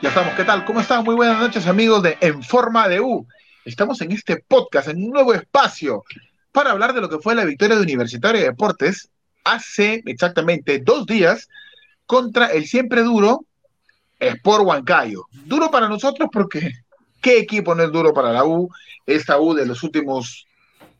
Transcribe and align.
Ya 0.00 0.10
estamos, 0.10 0.34
¿qué 0.34 0.44
tal? 0.44 0.64
¿Cómo 0.64 0.80
están? 0.80 1.02
Muy 1.02 1.16
buenas 1.16 1.40
noches 1.40 1.66
amigos 1.66 2.04
de 2.04 2.16
En 2.20 2.40
Forma 2.44 2.86
de 2.86 3.00
U. 3.00 3.26
Estamos 3.64 4.00
en 4.00 4.12
este 4.12 4.36
podcast, 4.36 4.86
en 4.86 5.02
un 5.02 5.10
nuevo 5.10 5.34
espacio, 5.34 6.04
para 6.52 6.70
hablar 6.70 6.94
de 6.94 7.00
lo 7.00 7.08
que 7.08 7.18
fue 7.18 7.34
la 7.34 7.44
victoria 7.44 7.74
de 7.74 7.82
Universitario 7.82 8.40
de 8.40 8.46
Deportes 8.46 9.10
hace 9.42 10.04
exactamente 10.06 10.78
dos 10.78 11.04
días 11.04 11.48
contra 12.06 12.46
el 12.46 12.68
siempre 12.68 13.02
duro 13.02 13.44
Sport 14.20 14.66
Huancayo. 14.66 15.26
Duro 15.32 15.68
para 15.68 15.88
nosotros 15.88 16.28
porque 16.32 16.74
¿qué 17.20 17.40
equipo 17.40 17.74
no 17.74 17.82
es 17.82 17.90
duro 17.90 18.14
para 18.14 18.32
la 18.32 18.44
U? 18.44 18.70
Esta 19.04 19.40
U 19.40 19.52
de 19.52 19.66
los 19.66 19.82
últimos 19.82 20.46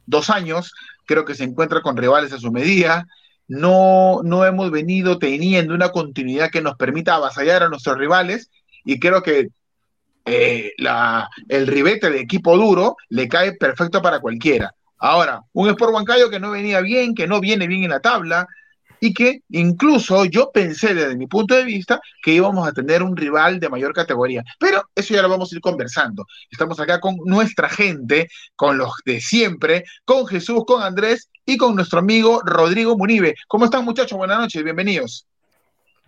dos 0.07 0.29
años 0.29 0.73
creo 1.07 1.25
que 1.25 1.37
se 1.37 1.45
encuentra 1.45 1.83
con 1.83 1.97
rivales 1.97 2.33
a 2.33 2.41
su 2.41 2.51
medida. 2.51 3.07
No, 3.47 4.23
no 4.25 4.45
hemos 4.45 4.73
venido 4.73 5.21
teniendo 5.21 5.73
una 5.73 5.91
continuidad 5.91 6.51
que 6.51 6.63
nos 6.63 6.75
permita 6.77 7.15
avasallar 7.15 7.63
a 7.63 7.69
nuestros 7.69 7.97
rivales 7.97 8.51
y 8.89 8.99
creo 8.99 9.23
que 9.23 9.49
eh, 10.25 10.73
el 11.49 11.67
ribete 11.67 12.09
de 12.09 12.21
equipo 12.21 12.57
duro 12.57 12.97
le 13.11 13.29
cae 13.29 13.53
perfecto 13.53 14.01
para 14.01 14.19
cualquiera. 14.19 14.75
Ahora, 14.97 15.43
un 15.53 15.69
Sport 15.69 15.93
Huancayo 15.93 16.31
que 16.31 16.41
no 16.41 16.53
venía 16.53 16.81
bien, 16.81 17.15
que 17.15 17.27
no 17.27 17.39
viene 17.39 17.67
bien 17.67 17.85
en 17.85 17.91
la 17.91 18.01
tabla, 18.01 18.47
y 18.99 19.13
que 19.13 19.43
incluso 19.51 20.25
yo 20.25 20.51
pensé 20.51 20.95
desde 20.95 21.19
mi 21.19 21.27
punto 21.27 21.55
de 21.55 21.65
vista 21.65 22.01
que 22.23 22.33
íbamos 22.33 22.67
a 22.67 22.73
tener 22.73 23.03
un 23.03 23.15
rival 23.15 23.61
de 23.61 23.69
mayor 23.69 23.93
categoría. 23.93 24.43
Pero 24.59 24.83
eso 24.95 25.13
ya 25.13 25.21
lo 25.21 25.29
vamos 25.29 25.53
a 25.53 25.55
ir 25.55 25.61
conversando. 25.61 26.25
Estamos 26.51 26.81
acá 26.81 26.99
con 26.99 27.19
nuestra 27.27 27.69
gente, 27.69 28.31
con 28.57 28.79
los 28.79 28.93
de 29.05 29.21
siempre, 29.21 29.85
con 30.07 30.27
Jesús, 30.27 30.65
con 30.67 30.83
Andrés 30.83 31.29
y 31.45 31.59
con 31.59 31.75
nuestro 31.75 31.99
amigo 31.99 32.41
Rodrigo 32.43 32.97
Munive. 32.97 33.35
¿Cómo 33.49 33.67
están 33.67 33.85
muchachos? 33.85 34.17
Buenas 34.17 34.39
noches, 34.39 34.65
bienvenidos. 34.65 35.27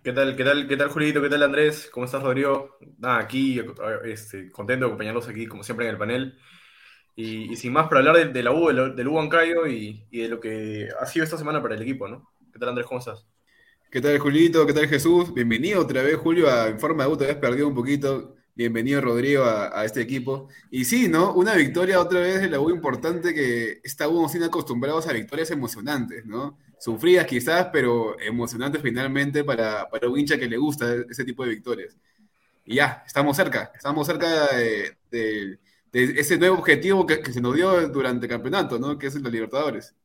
¿Qué 0.03 0.13
tal, 0.13 0.35
qué 0.35 0.43
tal, 0.43 0.67
qué 0.67 0.77
tal, 0.77 0.89
Julito? 0.89 1.21
¿Qué 1.21 1.29
tal, 1.29 1.43
Andrés? 1.43 1.87
¿Cómo 1.93 2.07
estás, 2.07 2.23
Rodrigo? 2.23 2.75
Nada, 2.97 3.19
aquí, 3.19 3.61
este, 4.05 4.51
contento 4.51 4.85
de 4.85 4.89
acompañarlos 4.89 5.27
aquí, 5.27 5.45
como 5.45 5.63
siempre, 5.63 5.85
en 5.85 5.91
el 5.91 5.97
panel. 5.99 6.39
Y, 7.15 7.55
sin 7.55 7.71
más, 7.71 7.87
para 7.87 7.99
hablar 7.99 8.15
de, 8.15 8.33
de 8.33 8.41
la 8.41 8.51
U, 8.51 8.67
del, 8.69 9.07
U 9.07 9.13
Bancayo 9.13 9.67
y, 9.67 10.07
y 10.09 10.21
de 10.21 10.27
lo 10.27 10.39
que 10.39 10.89
ha 10.99 11.05
sido 11.05 11.23
esta 11.23 11.37
semana 11.37 11.61
para 11.61 11.75
el 11.75 11.83
equipo, 11.83 12.07
¿no? 12.07 12.31
¿Qué 12.51 12.57
tal, 12.57 12.69
Andrés? 12.69 12.87
¿Cómo 12.87 12.99
estás? 12.99 13.27
¿Qué 13.91 14.01
tal, 14.01 14.17
Julito? 14.17 14.65
¿Qué 14.65 14.73
tal, 14.73 14.87
Jesús? 14.87 15.31
Bienvenido 15.35 15.81
otra 15.81 16.01
vez, 16.01 16.15
Julio, 16.15 16.49
a 16.49 16.69
En 16.69 16.79
Forma 16.79 17.03
de 17.03 17.11
U. 17.11 17.17
Te 17.17 17.25
habías 17.25 17.37
perdido 17.37 17.67
un 17.67 17.75
poquito. 17.75 18.37
Bienvenido, 18.55 19.01
Rodrigo, 19.01 19.43
a, 19.43 19.85
este 19.85 20.01
equipo. 20.01 20.49
Y 20.71 20.85
sí, 20.85 21.09
¿no? 21.09 21.31
Una 21.35 21.53
victoria 21.53 22.01
otra 22.01 22.21
vez 22.21 22.41
de 22.41 22.49
la 22.49 22.59
U 22.59 22.71
importante 22.71 23.35
que 23.35 23.81
estábamos 23.83 24.31
sin 24.31 24.41
acostumbrados 24.41 25.07
a 25.07 25.13
victorias 25.13 25.51
emocionantes, 25.51 26.25
¿no? 26.25 26.57
Sufridas 26.81 27.27
quizás, 27.27 27.67
pero 27.71 28.19
emocionantes 28.19 28.81
finalmente 28.81 29.43
para, 29.43 29.87
para 29.87 30.09
un 30.09 30.17
hincha 30.17 30.39
que 30.39 30.47
le 30.47 30.57
gusta 30.57 30.95
ese 31.07 31.23
tipo 31.23 31.43
de 31.43 31.51
victorias. 31.51 31.95
Y 32.65 32.77
ya, 32.77 33.03
estamos 33.05 33.37
cerca, 33.37 33.71
estamos 33.75 34.07
cerca 34.07 34.47
de, 34.47 35.59
ese 35.91 36.39
nuevo 36.39 36.57
objetivo 36.57 37.05
que, 37.05 37.23
se 37.31 37.39
nos 37.39 37.53
dio 37.53 37.87
durante 37.89 38.25
el 38.25 38.31
campeonato, 38.31 38.79
¿no? 38.79 38.97
Que 38.97 39.07
es 39.07 39.21
la 39.21 39.29
Libertadores. 39.29 39.95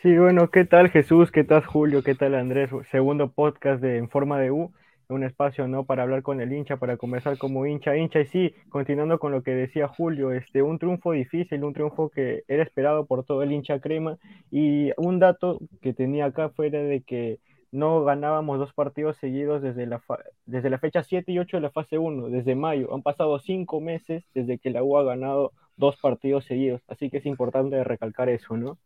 Sí, 0.00 0.16
bueno, 0.16 0.50
¿qué 0.50 0.64
tal 0.64 0.88
Jesús? 0.88 1.30
¿Qué 1.30 1.44
tal 1.44 1.62
Julio? 1.66 2.02
¿Qué 2.02 2.14
tal 2.14 2.34
Andrés? 2.34 2.70
Segundo 2.90 3.30
podcast 3.30 3.82
de 3.82 3.98
En 3.98 4.08
Forma 4.08 4.40
de 4.40 4.50
U, 4.50 4.72
un 5.08 5.24
espacio, 5.24 5.68
¿no? 5.68 5.84
Para 5.84 6.02
hablar 6.02 6.22
con 6.22 6.40
el 6.40 6.52
hincha, 6.52 6.76
para 6.76 6.96
conversar 6.96 7.38
como 7.38 7.66
hincha, 7.66 7.96
hincha. 7.96 8.20
Y 8.20 8.26
sí, 8.26 8.54
continuando 8.68 9.18
con 9.18 9.32
lo 9.32 9.42
que 9.42 9.52
decía 9.52 9.88
Julio, 9.88 10.32
este, 10.32 10.62
un 10.62 10.78
triunfo 10.78 11.12
difícil, 11.12 11.64
un 11.64 11.74
triunfo 11.74 12.10
que 12.10 12.42
era 12.48 12.62
esperado 12.62 13.06
por 13.06 13.24
todo 13.24 13.42
el 13.42 13.52
hincha 13.52 13.80
crema. 13.80 14.18
Y 14.50 14.90
un 14.96 15.18
dato 15.18 15.58
que 15.82 15.92
tenía 15.92 16.26
acá 16.26 16.50
fuera 16.50 16.78
de 16.80 17.02
que 17.02 17.38
no 17.74 18.04
ganábamos 18.04 18.58
dos 18.60 18.72
partidos 18.72 19.16
seguidos 19.16 19.60
desde 19.60 19.86
la, 19.86 20.00
desde 20.46 20.70
la 20.70 20.78
fecha 20.78 21.02
7 21.02 21.32
y 21.32 21.40
8 21.40 21.56
de 21.56 21.60
la 21.60 21.70
fase 21.70 21.98
1, 21.98 22.28
desde 22.28 22.54
mayo. 22.54 22.94
Han 22.94 23.02
pasado 23.02 23.38
cinco 23.40 23.80
meses 23.80 24.24
desde 24.32 24.58
que 24.58 24.70
la 24.70 24.84
U 24.84 24.96
ha 24.96 25.02
ganado 25.02 25.52
dos 25.76 25.96
partidos 25.96 26.44
seguidos, 26.44 26.82
así 26.86 27.10
que 27.10 27.16
es 27.18 27.26
importante 27.26 27.82
recalcar 27.82 28.28
eso, 28.28 28.56
¿no? 28.56 28.78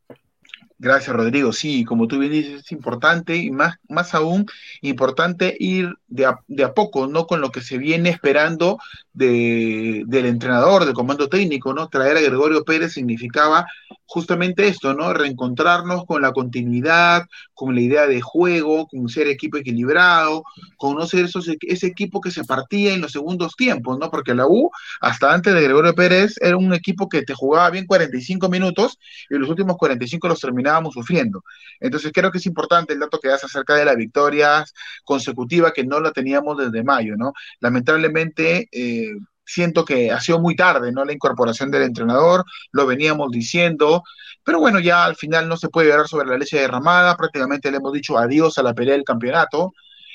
Gracias, 0.80 1.14
Rodrigo. 1.14 1.52
Sí, 1.52 1.84
como 1.84 2.06
tú 2.06 2.18
bien 2.20 2.30
dices, 2.30 2.60
es 2.60 2.72
importante 2.72 3.36
y 3.36 3.50
más, 3.50 3.76
más 3.88 4.14
aún 4.14 4.46
importante 4.80 5.56
ir 5.58 5.92
de 6.06 6.26
a, 6.26 6.38
de 6.46 6.62
a 6.62 6.72
poco, 6.72 7.08
¿no? 7.08 7.26
Con 7.26 7.40
lo 7.40 7.50
que 7.50 7.62
se 7.62 7.78
viene 7.78 8.10
esperando 8.10 8.78
de, 9.12 10.04
del 10.06 10.26
entrenador, 10.26 10.84
del 10.84 10.94
comando 10.94 11.28
técnico, 11.28 11.74
¿no? 11.74 11.88
Traer 11.88 12.16
a 12.16 12.20
Gregorio 12.20 12.62
Pérez 12.64 12.92
significaba 12.92 13.66
justamente 14.06 14.68
esto, 14.68 14.94
¿no? 14.94 15.12
Reencontrarnos 15.12 16.06
con 16.06 16.22
la 16.22 16.32
continuidad, 16.32 17.26
con 17.52 17.74
la 17.74 17.80
idea 17.80 18.06
de 18.06 18.20
juego, 18.20 18.86
con 18.86 19.08
ser 19.08 19.26
equipo 19.26 19.58
equilibrado, 19.58 20.44
conocer 20.76 21.26
esos, 21.26 21.50
ese 21.60 21.86
equipo 21.86 22.20
que 22.20 22.30
se 22.30 22.44
partía 22.44 22.94
en 22.94 23.00
los 23.00 23.12
segundos 23.12 23.54
tiempos, 23.56 23.98
¿no? 23.98 24.10
Porque 24.10 24.34
la 24.34 24.46
U, 24.46 24.70
hasta 25.00 25.32
antes 25.32 25.52
de 25.52 25.62
Gregorio 25.62 25.94
Pérez, 25.94 26.36
era 26.40 26.56
un 26.56 26.72
equipo 26.72 27.08
que 27.08 27.22
te 27.22 27.34
jugaba 27.34 27.68
bien 27.70 27.86
45 27.86 28.48
minutos 28.48 28.98
y 29.28 29.34
los 29.34 29.50
últimos 29.50 29.76
45 29.76 30.28
los 30.28 30.37
terminábamos 30.40 30.94
sufriendo. 30.94 31.42
Entonces 31.80 32.12
creo 32.12 32.30
que 32.30 32.38
es 32.38 32.46
importante 32.46 32.92
el 32.92 33.00
dato 33.00 33.20
que 33.20 33.28
das 33.28 33.44
acerca 33.44 33.74
de 33.74 33.84
la 33.84 33.94
victoria 33.94 34.64
consecutiva 35.04 35.72
que 35.72 35.84
no 35.84 36.00
la 36.00 36.12
teníamos 36.12 36.58
desde 36.58 36.84
mayo, 36.84 37.16
¿no? 37.16 37.32
Lamentablemente, 37.60 38.68
eh, 38.72 39.12
siento 39.44 39.84
que 39.84 40.10
ha 40.12 40.20
sido 40.20 40.40
muy 40.40 40.54
tarde, 40.56 40.92
¿no? 40.92 41.04
La 41.04 41.12
incorporación 41.12 41.70
del 41.70 41.82
entrenador, 41.82 42.44
lo 42.72 42.86
veníamos 42.86 43.30
diciendo, 43.30 44.02
pero 44.44 44.60
bueno, 44.60 44.78
ya 44.78 45.04
al 45.04 45.16
final 45.16 45.48
no 45.48 45.56
se 45.56 45.68
puede 45.70 45.90
hablar 45.92 46.08
sobre 46.08 46.28
la 46.28 46.38
leche 46.38 46.58
derramada, 46.58 47.16
prácticamente 47.16 47.70
le 47.70 47.78
hemos 47.78 47.92
dicho 47.92 48.18
adiós 48.18 48.58
a 48.58 48.62
la 48.62 48.74
pelea 48.74 48.94
del 48.94 49.04
campeonato 49.04 49.72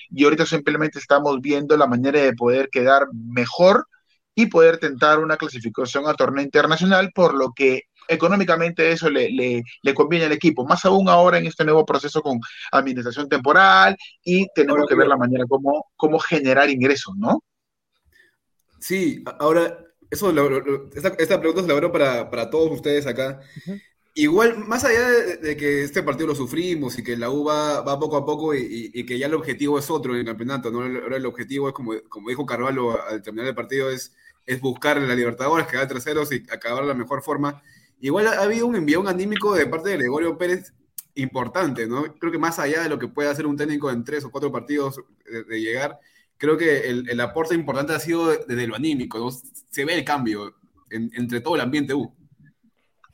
y 0.10 0.24
ahorita 0.24 0.46
simplemente 0.46 1.00
estamos 1.00 1.42
viendo 1.42 1.76
la 1.76 1.88
manera 1.88 2.22
de 2.22 2.34
poder 2.34 2.70
quedar 2.70 3.08
mejor 3.14 3.88
y 4.36 4.48
poder 4.48 4.78
tentar 4.78 5.20
una 5.20 5.38
clasificación 5.38 6.08
a 6.08 6.14
torneo 6.14 6.44
internacional, 6.44 7.12
por 7.14 7.34
lo 7.36 7.54
que 7.56 7.84
económicamente 8.08 8.92
eso 8.92 9.10
le, 9.10 9.30
le, 9.32 9.64
le, 9.82 9.94
conviene 9.94 10.26
al 10.26 10.32
equipo, 10.32 10.66
más 10.66 10.86
aún 10.86 11.10
ahora 11.10 11.38
en 11.38 11.46
este 11.46 11.64
nuevo 11.64 11.86
proceso 11.86 12.22
con 12.22 12.40
administración 12.72 13.30
temporal 13.30 13.96
y 14.24 14.48
tenemos 14.54 14.88
que 14.88 14.96
ver 14.96 15.08
la 15.08 15.18
manera 15.18 15.46
como, 15.48 15.88
cómo 15.96 16.20
generar 16.20 16.70
ingresos, 16.70 17.16
¿no? 17.18 17.44
Sí, 18.80 19.24
ahora, 19.40 19.78
eso 20.12 20.30
esta, 20.94 21.16
esta, 21.18 21.40
pregunta 21.40 21.62
se 21.62 21.68
la 21.68 21.74
abro 21.74 21.92
para, 21.92 22.30
para, 22.30 22.50
todos 22.50 22.72
ustedes 22.72 23.08
acá. 23.08 23.40
Uh 23.66 23.72
-huh. 23.72 23.82
Igual, 24.16 24.58
más 24.58 24.84
allá 24.84 25.10
de, 25.10 25.38
de, 25.38 25.58
que 25.58 25.84
este 25.84 26.04
partido 26.04 26.28
lo 26.28 26.36
sufrimos 26.36 27.00
y 27.00 27.04
que 27.04 27.18
la 27.18 27.32
U 27.32 27.46
va, 27.46 27.82
va 27.82 28.00
poco 28.00 28.16
a 28.16 28.26
poco 28.26 28.54
y, 28.54 28.92
y, 28.94 29.06
que 29.06 29.18
ya 29.18 29.26
el 29.26 29.34
objetivo 29.34 29.80
es 29.80 29.90
otro 29.90 30.14
en 30.14 30.20
el 30.20 30.26
campeonato, 30.26 30.70
¿no? 30.70 30.82
Ahora 30.82 31.18
el 31.18 31.26
objetivo 31.26 31.68
es, 31.68 31.74
como, 31.74 31.94
como 32.10 32.30
dijo 32.30 32.46
Carvalho 32.46 33.02
al 33.08 33.24
terminar 33.24 33.48
el 33.48 33.56
partido, 33.56 33.90
es, 33.90 34.14
es 34.46 34.62
buscar 34.62 35.02
la 35.02 35.16
Libertadores, 35.16 35.66
quedar 35.66 35.88
terceros 35.88 36.32
y 36.32 36.44
acabar 36.52 36.84
de 36.84 36.90
la 36.90 36.94
mejor 36.94 37.24
forma. 37.24 37.64
Igual 38.04 38.28
ha 38.28 38.42
habido 38.42 38.68
un 38.68 38.76
envío 38.76 39.08
anímico 39.08 39.56
de 39.56 39.66
parte 39.66 39.92
de 39.92 39.98
Gregorio 39.98 40.38
Pérez 40.38 40.74
importante, 41.16 41.88
¿no? 41.88 42.04
Creo 42.16 42.34
que 42.34 42.38
más 42.38 42.60
allá 42.60 42.84
de 42.84 42.90
lo 42.90 43.00
que 43.00 43.08
puede 43.08 43.30
hacer 43.30 43.48
un 43.48 43.56
técnico 43.56 43.90
en 43.90 44.04
tres 44.04 44.26
o 44.26 44.30
cuatro 44.30 44.52
partidos 44.52 45.00
de, 45.26 45.46
de 45.46 45.62
llegar, 45.62 45.98
creo 46.36 46.58
que 46.58 46.90
el, 46.90 47.10
el, 47.10 47.22
aporte 47.22 47.56
importante 47.56 47.94
ha 47.94 48.00
sido 48.00 48.28
desde 48.28 48.68
lo 48.68 48.76
anímico, 48.76 49.20
¿no? 49.20 49.32
Se 49.32 49.86
ve 49.86 49.94
el 49.94 50.04
cambio 50.04 50.54
en, 50.90 51.12
entre 51.16 51.40
todo 51.40 51.56
el 51.56 51.62
ambiente 51.62 51.94
U. 51.94 52.14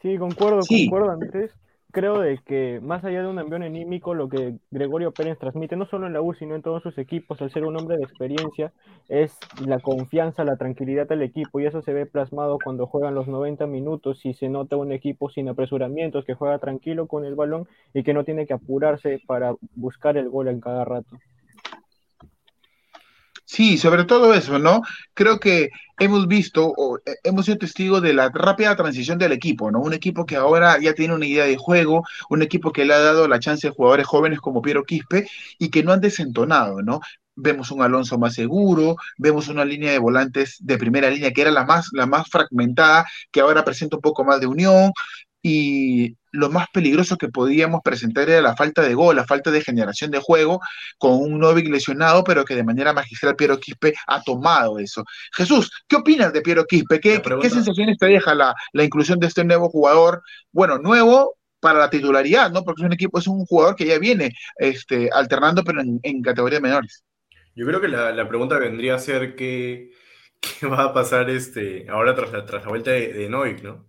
Sí, 0.01 0.17
concuerdo, 0.17 0.63
sí. 0.63 0.85
concuerdo, 0.85 1.11
Andrés. 1.11 1.51
Creo 1.91 2.19
de 2.19 2.37
que 2.45 2.79
más 2.83 3.03
allá 3.03 3.23
de 3.23 3.27
un 3.27 3.39
envío 3.39 3.55
anímico, 3.55 4.13
lo 4.13 4.29
que 4.29 4.59
Gregorio 4.69 5.11
Pérez 5.11 5.39
transmite, 5.39 5.75
no 5.75 5.87
solo 5.87 6.05
en 6.05 6.13
la 6.13 6.21
U, 6.21 6.35
sino 6.35 6.53
en 6.53 6.61
todos 6.61 6.83
sus 6.83 6.95
equipos, 6.99 7.41
al 7.41 7.51
ser 7.51 7.65
un 7.65 7.75
hombre 7.77 7.97
de 7.97 8.03
experiencia, 8.03 8.71
es 9.07 9.35
la 9.65 9.79
confianza, 9.79 10.43
la 10.43 10.55
tranquilidad 10.55 11.07
del 11.07 11.23
equipo, 11.23 11.59
y 11.59 11.65
eso 11.65 11.81
se 11.81 11.93
ve 11.93 12.05
plasmado 12.05 12.59
cuando 12.63 12.85
juegan 12.85 13.15
los 13.15 13.27
90 13.27 13.65
minutos 13.65 14.23
y 14.23 14.35
se 14.35 14.49
nota 14.49 14.77
un 14.77 14.91
equipo 14.91 15.31
sin 15.31 15.49
apresuramientos, 15.49 16.25
que 16.25 16.35
juega 16.35 16.59
tranquilo 16.59 17.07
con 17.07 17.25
el 17.25 17.33
balón 17.33 17.67
y 17.91 18.03
que 18.03 18.13
no 18.13 18.23
tiene 18.23 18.45
que 18.45 18.53
apurarse 18.53 19.19
para 19.25 19.55
buscar 19.75 20.15
el 20.15 20.29
gol 20.29 20.47
en 20.47 20.61
cada 20.61 20.85
rato. 20.85 21.17
Sí, 23.51 23.79
sobre 23.79 24.03
todo 24.05 24.33
eso, 24.35 24.59
¿no? 24.59 24.81
Creo 25.15 25.39
que 25.39 25.69
hemos 25.97 26.27
visto 26.27 26.71
o 26.77 26.99
eh, 26.99 27.15
hemos 27.23 27.45
sido 27.45 27.57
testigos 27.57 27.99
de 28.01 28.13
la 28.13 28.29
rápida 28.29 28.75
transición 28.75 29.17
del 29.17 29.31
equipo, 29.31 29.71
¿no? 29.71 29.79
Un 29.79 29.93
equipo 29.93 30.25
que 30.27 30.35
ahora 30.35 30.77
ya 30.79 30.93
tiene 30.93 31.15
una 31.15 31.25
idea 31.25 31.45
de 31.45 31.57
juego, 31.57 32.03
un 32.29 32.43
equipo 32.43 32.71
que 32.71 32.85
le 32.85 32.93
ha 32.93 32.99
dado 32.99 33.27
la 33.27 33.39
chance 33.39 33.67
a 33.67 33.71
jugadores 33.71 34.05
jóvenes 34.05 34.39
como 34.39 34.61
Piero 34.61 34.83
Quispe 34.83 35.27
y 35.57 35.69
que 35.71 35.81
no 35.83 35.91
han 35.93 35.99
desentonado, 35.99 36.83
¿no? 36.83 36.99
Vemos 37.35 37.71
un 37.71 37.81
Alonso 37.81 38.19
más 38.19 38.35
seguro, 38.35 38.97
vemos 39.17 39.47
una 39.47 39.65
línea 39.65 39.91
de 39.91 39.97
volantes 39.99 40.57
de 40.59 40.77
primera 40.77 41.09
línea 41.09 41.31
que 41.31 41.41
era 41.41 41.51
la 41.51 41.65
más, 41.65 41.89
la 41.93 42.05
más 42.05 42.29
fragmentada, 42.29 43.05
que 43.31 43.41
ahora 43.41 43.65
presenta 43.65 43.95
un 43.95 44.01
poco 44.03 44.23
más 44.25 44.39
de 44.39 44.45
unión, 44.47 44.91
y 45.41 46.17
lo 46.31 46.49
más 46.49 46.67
peligroso 46.73 47.17
que 47.17 47.29
podíamos 47.29 47.81
presentar 47.83 48.29
era 48.29 48.41
la 48.41 48.55
falta 48.55 48.81
de 48.81 48.93
gol, 48.93 49.15
la 49.15 49.25
falta 49.25 49.51
de 49.51 49.61
generación 49.61 50.11
de 50.11 50.19
juego, 50.19 50.59
con 50.97 51.13
un 51.13 51.39
Novik 51.39 51.69
lesionado, 51.69 52.23
pero 52.23 52.45
que 52.45 52.55
de 52.55 52.63
manera 52.63 52.93
magistral 52.93 53.35
Piero 53.35 53.59
Quispe 53.59 53.93
ha 54.07 54.21
tomado 54.21 54.79
eso. 54.79 55.03
Jesús, 55.35 55.71
¿qué 55.87 55.97
opinas 55.97 56.33
de 56.33 56.41
Piero 56.41 56.65
Quispe? 56.65 56.99
¿Qué, 56.99 57.21
¿qué 57.41 57.49
sensaciones 57.49 57.97
te 57.97 58.07
deja 58.07 58.35
la, 58.35 58.53
la, 58.73 58.83
inclusión 58.83 59.19
de 59.19 59.27
este 59.27 59.43
nuevo 59.43 59.69
jugador? 59.69 60.21
Bueno, 60.51 60.77
nuevo 60.77 61.35
para 61.59 61.79
la 61.79 61.89
titularidad, 61.89 62.51
¿no? 62.51 62.63
Porque 62.63 62.81
es 62.81 62.85
un 62.85 62.93
equipo, 62.93 63.19
es 63.19 63.27
un 63.27 63.45
jugador 63.45 63.75
que 63.75 63.85
ya 63.85 63.99
viene 63.99 64.31
este, 64.57 65.09
alternando, 65.11 65.63
pero 65.63 65.81
en, 65.81 65.99
en 66.03 66.21
categorías 66.21 66.61
menores. 66.61 67.03
Yo 67.55 67.65
creo 67.65 67.81
que 67.81 67.89
la, 67.89 68.11
la 68.11 68.27
pregunta 68.27 68.57
vendría 68.57 68.95
a 68.95 68.99
ser 68.99 69.35
que 69.35 69.91
qué 70.39 70.67
va 70.67 70.83
a 70.83 70.93
pasar 70.93 71.29
este, 71.29 71.87
ahora 71.89 72.15
tras 72.15 72.31
la, 72.31 72.45
tras 72.45 72.63
la 72.63 72.69
vuelta 72.69 72.91
de, 72.91 73.13
de 73.13 73.29
Novik, 73.29 73.61
¿no? 73.61 73.88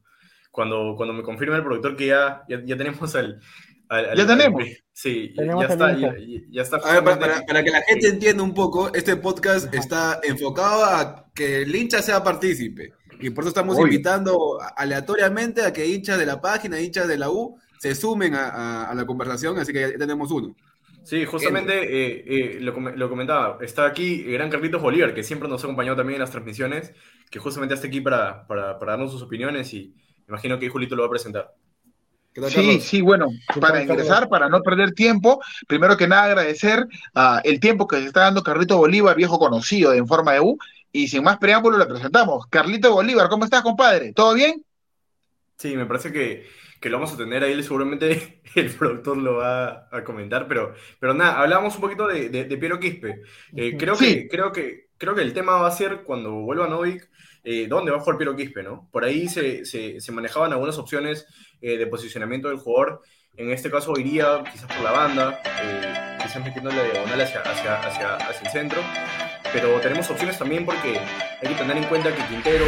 Cuando, 0.51 0.95
cuando 0.97 1.13
me 1.13 1.23
confirma 1.23 1.57
el 1.57 1.63
productor 1.63 1.97
que 1.97 2.07
ya, 2.07 2.43
ya, 2.49 2.61
ya 2.65 2.77
tenemos 2.77 3.15
al, 3.15 3.41
al- 3.89 4.05
Ya 4.17 4.23
al- 4.23 4.27
tenemos. 4.27 4.63
al- 4.63 4.77
sí, 4.93 5.33
Tenemos 5.37 5.67
ya 5.67 5.73
está, 5.73 5.97
ya, 5.99 6.15
ya 6.51 6.63
está. 6.63 6.77
A 6.79 6.95
ver, 6.95 7.05
para, 7.05 7.19
para- 7.19 7.43
para 7.43 7.63
que 7.65 7.71
la 7.71 7.83
gente 7.83 8.09
entienda 8.09 8.43
un 8.43 8.55
poco, 8.55 8.93
este 8.95 9.17
podcast 9.17 9.73
está 9.75 10.21
enfocado 10.25 10.85
a 10.85 11.27
que 11.35 11.63
el 11.63 11.75
hincha 11.75 12.03
sea 12.03 12.23
partícipe. 12.25 12.93
Y 13.21 13.31
por 13.31 13.45
eso 13.45 13.51
estamos 13.51 13.77
invitando 13.79 14.59
aleatoriamente 14.77 15.63
a 15.63 15.73
que 15.73 15.87
hinchas 15.87 16.19
de 16.19 16.27
la 16.27 16.41
página, 16.41 16.81
hinchas 16.81 17.07
de 17.07 17.19
la 17.19 17.31
U, 17.31 17.59
se 17.79 17.95
sumen 17.95 18.35
a, 18.35 18.49
a- 18.49 18.91
a 18.91 18.95
la 18.95 19.07
conversación, 19.07 19.59
así 19.59 19.73
que 19.73 19.81
ya 19.93 19.99
tenemos 19.99 20.31
uno. 20.31 20.55
Sí, 21.03 21.25
justamente 21.25 21.73
eh, 21.83 22.25
eh, 22.27 22.59
lo, 22.61 22.73
lo 22.79 23.09
comentaba. 23.09 23.59
Está 23.63 23.87
aquí 23.87 24.23
el 24.27 24.33
gran 24.33 24.51
Carlitos 24.51 24.83
Bolívar, 24.83 25.15
que 25.15 25.23
siempre 25.23 25.49
nos 25.49 25.63
ha 25.63 25.67
acompañado 25.67 25.97
también 25.97 26.17
en 26.17 26.21
las 26.21 26.31
transmisiones, 26.31 26.93
que 27.31 27.39
justamente 27.39 27.75
está 27.75 27.87
aquí 27.87 28.01
para, 28.03 28.47
para, 28.47 28.79
para 28.79 28.93
darnos 28.93 29.13
sus 29.13 29.23
opiniones 29.23 29.73
y 29.73 29.95
imagino 30.31 30.59
que 30.59 30.69
Julito 30.69 30.97
lo 30.97 31.03
va 31.03 31.09
a 31.09 31.11
presentar. 31.11 31.55
¿Qué 32.33 32.41
tal, 32.41 32.51
Sí, 32.51 32.81
sí, 32.81 33.01
bueno, 33.01 33.27
¿Qué 33.53 33.61
para 33.61 33.83
ingresar, 33.83 34.29
para 34.29 34.49
no 34.49 34.63
perder 34.63 34.93
tiempo, 34.93 35.41
primero 35.67 35.97
que 35.97 36.07
nada 36.07 36.25
agradecer 36.25 36.87
ah, 37.15 37.41
el 37.45 37.59
tiempo 37.59 37.89
que 37.89 37.97
se 37.97 38.07
está 38.07 38.21
dando 38.21 38.43
Carlito 38.43 38.79
Bolívar, 38.79 39.17
viejo 39.17 39.39
conocido 39.39 39.91
de 39.91 39.99
En 39.99 40.07
Forma 40.07 40.33
de 40.35 40.41
U, 40.41 40.57
y 40.93 41.09
sin 41.09 41.25
más 41.25 41.39
preámbulo 41.39 41.77
le 41.79 41.87
presentamos. 41.87 42.47
Carlito 42.47 42.93
Bolívar, 42.93 43.29
¿cómo 43.29 43.45
estás, 43.45 43.63
compadre? 43.63 44.13
¿Todo 44.13 44.35
bien? 44.35 44.65
Sí, 45.57 45.77
me 45.77 45.87
parece 45.87 46.13
que, 46.13 46.47
que 46.81 46.89
lo 46.89 46.99
vamos 46.99 47.13
a 47.13 47.17
tener 47.17 47.43
ahí, 47.43 47.61
seguramente 47.63 48.41
el 48.55 48.71
productor 48.71 49.17
lo 49.19 49.37
va 49.37 49.89
a 49.91 50.05
comentar, 50.05 50.47
pero, 50.49 50.75
pero 51.01 51.15
nada, 51.15 51.41
hablábamos 51.41 51.75
un 51.75 51.81
poquito 51.81 52.07
de, 52.07 52.29
de, 52.29 52.45
de 52.45 52.57
Piero 52.57 52.79
Quispe. 52.81 53.23
Eh, 53.57 53.77
creo, 53.77 53.95
Sí. 53.97 54.15
que, 54.23 54.29
creo, 54.29 54.53
que, 54.53 54.89
creo 54.97 55.15
que 55.15 55.23
el 55.23 55.33
tema 55.35 55.57
va 55.57 55.67
a 55.69 55.73
ser 55.73 56.03
cuando 56.05 56.31
vuelva 56.33 56.69
Novik, 56.69 57.11
eh, 57.45 57.67
dónde 57.69 57.91
va 57.91 57.99
a 57.99 58.01
jugar 58.01 58.19
Piero 58.19 58.37
Quispe, 58.37 58.63
¿no? 58.63 58.89
Por 58.91 59.05
ahí 59.05 59.29
se, 59.29 59.65
se, 59.65 60.01
se 60.01 60.13
manejaban 60.13 60.53
algunas 60.53 60.79
opciones 60.79 61.27
eh, 61.61 61.77
de 61.77 61.87
posicionamiento 61.87 62.49
del 62.49 62.59
jugador. 62.59 63.03
En 63.37 63.51
este 63.51 63.71
caso 63.71 63.99
iría 63.99 64.43
quizás 64.51 64.67
por 64.67 64.83
la 64.83 64.93
banda, 64.93 65.41
eh, 65.63 66.19
quizás 66.23 66.45
metiendo 66.45 66.71
la 66.71 66.83
diagonal 66.83 67.21
hacia, 67.21 67.41
hacia, 67.41 67.81
hacia, 67.81 68.17
hacia 68.17 68.47
el 68.47 68.53
centro. 68.53 68.81
Pero 69.53 69.81
tenemos 69.81 70.09
opciones 70.11 70.39
también 70.39 70.65
porque 70.65 70.99
hay 70.99 71.49
que 71.49 71.55
tener 71.55 71.77
en 71.77 71.85
cuenta 71.85 72.15
que 72.15 72.23
Quintero 72.27 72.67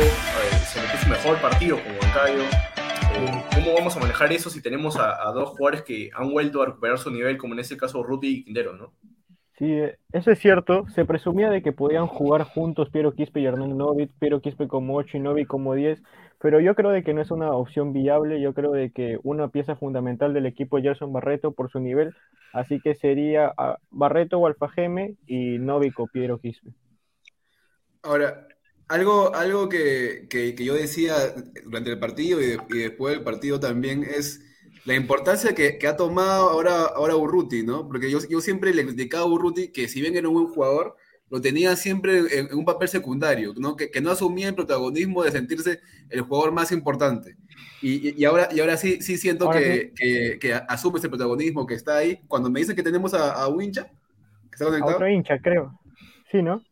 se 0.67 0.81
metió 0.81 1.01
su 1.01 1.09
mejor 1.09 1.41
partido 1.41 1.79
con 1.83 1.93
Huancayo. 1.93 2.43
Eh, 2.43 3.45
¿Cómo 3.55 3.75
vamos 3.75 3.97
a 3.97 4.01
manejar 4.01 4.33
eso 4.33 4.51
si 4.51 4.63
tenemos 4.63 4.97
a, 4.97 5.29
a 5.29 5.33
dos 5.33 5.51
jugadores 5.51 5.83
que 5.83 6.11
han 6.15 6.31
vuelto 6.31 6.63
a 6.63 6.67
recuperar 6.67 6.99
su 6.99 7.11
nivel, 7.11 7.37
como 7.37 7.55
en 7.55 7.61
este 7.61 7.77
caso 7.77 8.03
Ruti 8.03 8.29
y 8.29 8.45
Quintero, 8.45 8.73
¿no? 8.73 8.95
Sí, 9.63 9.73
eh, 9.73 9.97
eso 10.13 10.31
es 10.33 10.41
cierto. 10.41 10.89
Se 10.89 11.05
presumía 11.05 11.49
de 11.51 11.63
que 11.63 11.73
podían 11.73 12.09
jugar 12.09 12.45
juntos 12.45 12.91
Piero 12.91 13.15
Quispe 13.15 13.41
y 13.41 13.47
Hernán 13.47 13.77
Novik, 13.79 14.11
Piero 14.19 14.41
Quispe 14.41 14.67
como 14.69 14.97
8 14.97 15.17
y 15.19 15.21
Novik 15.21 15.47
como 15.49 15.75
10, 15.75 16.03
pero 16.41 16.61
yo 16.61 16.75
creo 16.75 16.91
de 16.91 17.05
que 17.05 17.15
no 17.15 17.23
es 17.23 17.31
una 17.31 17.53
opción 17.53 17.93
viable. 17.93 18.41
Yo 18.41 18.55
creo 18.55 18.73
de 18.73 18.91
que 18.93 19.19
una 19.23 19.49
pieza 19.49 19.77
fundamental 19.77 20.35
del 20.35 20.47
equipo 20.47 20.79
es 20.79 20.85
Gerson 20.85 21.13
Barreto 21.13 21.53
por 21.53 21.71
su 21.71 21.81
nivel, 21.81 22.15
así 22.53 22.81
que 22.81 22.97
sería 22.97 23.53
ah, 23.57 23.79
Barreto 23.91 24.39
o 24.39 24.47
Alfajeme 24.49 25.17
y 25.29 25.59
Novik 25.59 25.99
o 26.01 26.09
Piero 26.09 26.41
Quispe. 26.41 26.73
Ahora, 28.03 28.49
algo, 28.89 29.35
algo 29.35 29.69
que, 29.69 30.27
que- 30.29 30.55
yo 30.65 30.75
decía 30.75 31.15
durante 31.65 31.91
el 31.91 31.99
partido 32.01 32.41
y, 32.41 32.57
y 32.71 32.79
después 32.79 33.15
del 33.15 33.25
partido 33.25 33.61
también 33.61 34.03
es 34.05 34.41
la 34.85 34.95
importancia 34.95 35.55
que, 35.55 35.79
que 35.79 35.87
ha 35.87 35.97
tomado 35.97 36.51
ahora, 36.51 36.83
ahora 36.97 37.17
Urruti, 37.17 37.63
¿no? 37.63 37.87
Porque 37.87 38.11
yo, 38.11 38.19
yo 38.29 38.41
siempre 38.41 38.75
le 38.75 38.85
criticaba 38.85 39.25
a 39.25 39.27
Urruti 39.29 39.69
que 39.69 39.89
si 39.89 40.01
bien 40.01 40.17
era 40.17 40.29
un 40.29 40.35
buen 40.35 40.47
jugador, 40.49 40.97
lo 41.31 41.41
tenía 41.41 41.77
siempre 41.77 42.19
en, 42.19 42.49
en 42.51 42.55
un 42.59 42.65
papel 42.65 42.89
secundario, 42.89 43.55
¿no? 43.57 43.77
Que, 43.77 43.91
que 43.91 44.01
no 44.01 44.11
asumía 44.11 44.49
el 44.49 44.55
protagonismo 44.55 45.23
de 45.25 45.31
sentirse 45.31 45.81
el 46.11 46.21
jugador 46.23 46.53
más 46.53 46.73
importante. 46.73 47.37
Y, 47.81 48.11
y- 48.11 48.15
y 48.19 48.25
ahora, 48.25 48.49
y 48.53 48.61
ahora 48.61 48.77
sí, 48.77 49.01
sí 49.03 49.17
siento 49.17 49.47
Ahora 49.47 49.59
que, 49.61 49.93
que, 49.97 50.39
que 50.41 50.53
asume 50.55 50.99
ese 50.99 51.09
protagonismo 51.09 51.67
que 51.67 51.75
está 51.75 51.97
ahí. 51.99 52.21
Cuando 52.29 52.51
me 52.51 52.61
dicen 52.61 52.77
que 52.77 52.83
tenemos 52.83 53.15
a, 53.15 53.33
a 53.33 53.49
Wincha, 53.49 53.85
que 53.85 54.53
está 54.53 54.67
A 54.67 54.69
conectado. 54.69 54.95
otro 54.97 55.09
hincha, 55.09 55.39
creo. 55.41 55.81
Sí, 56.31 56.43
¿no? 56.43 56.63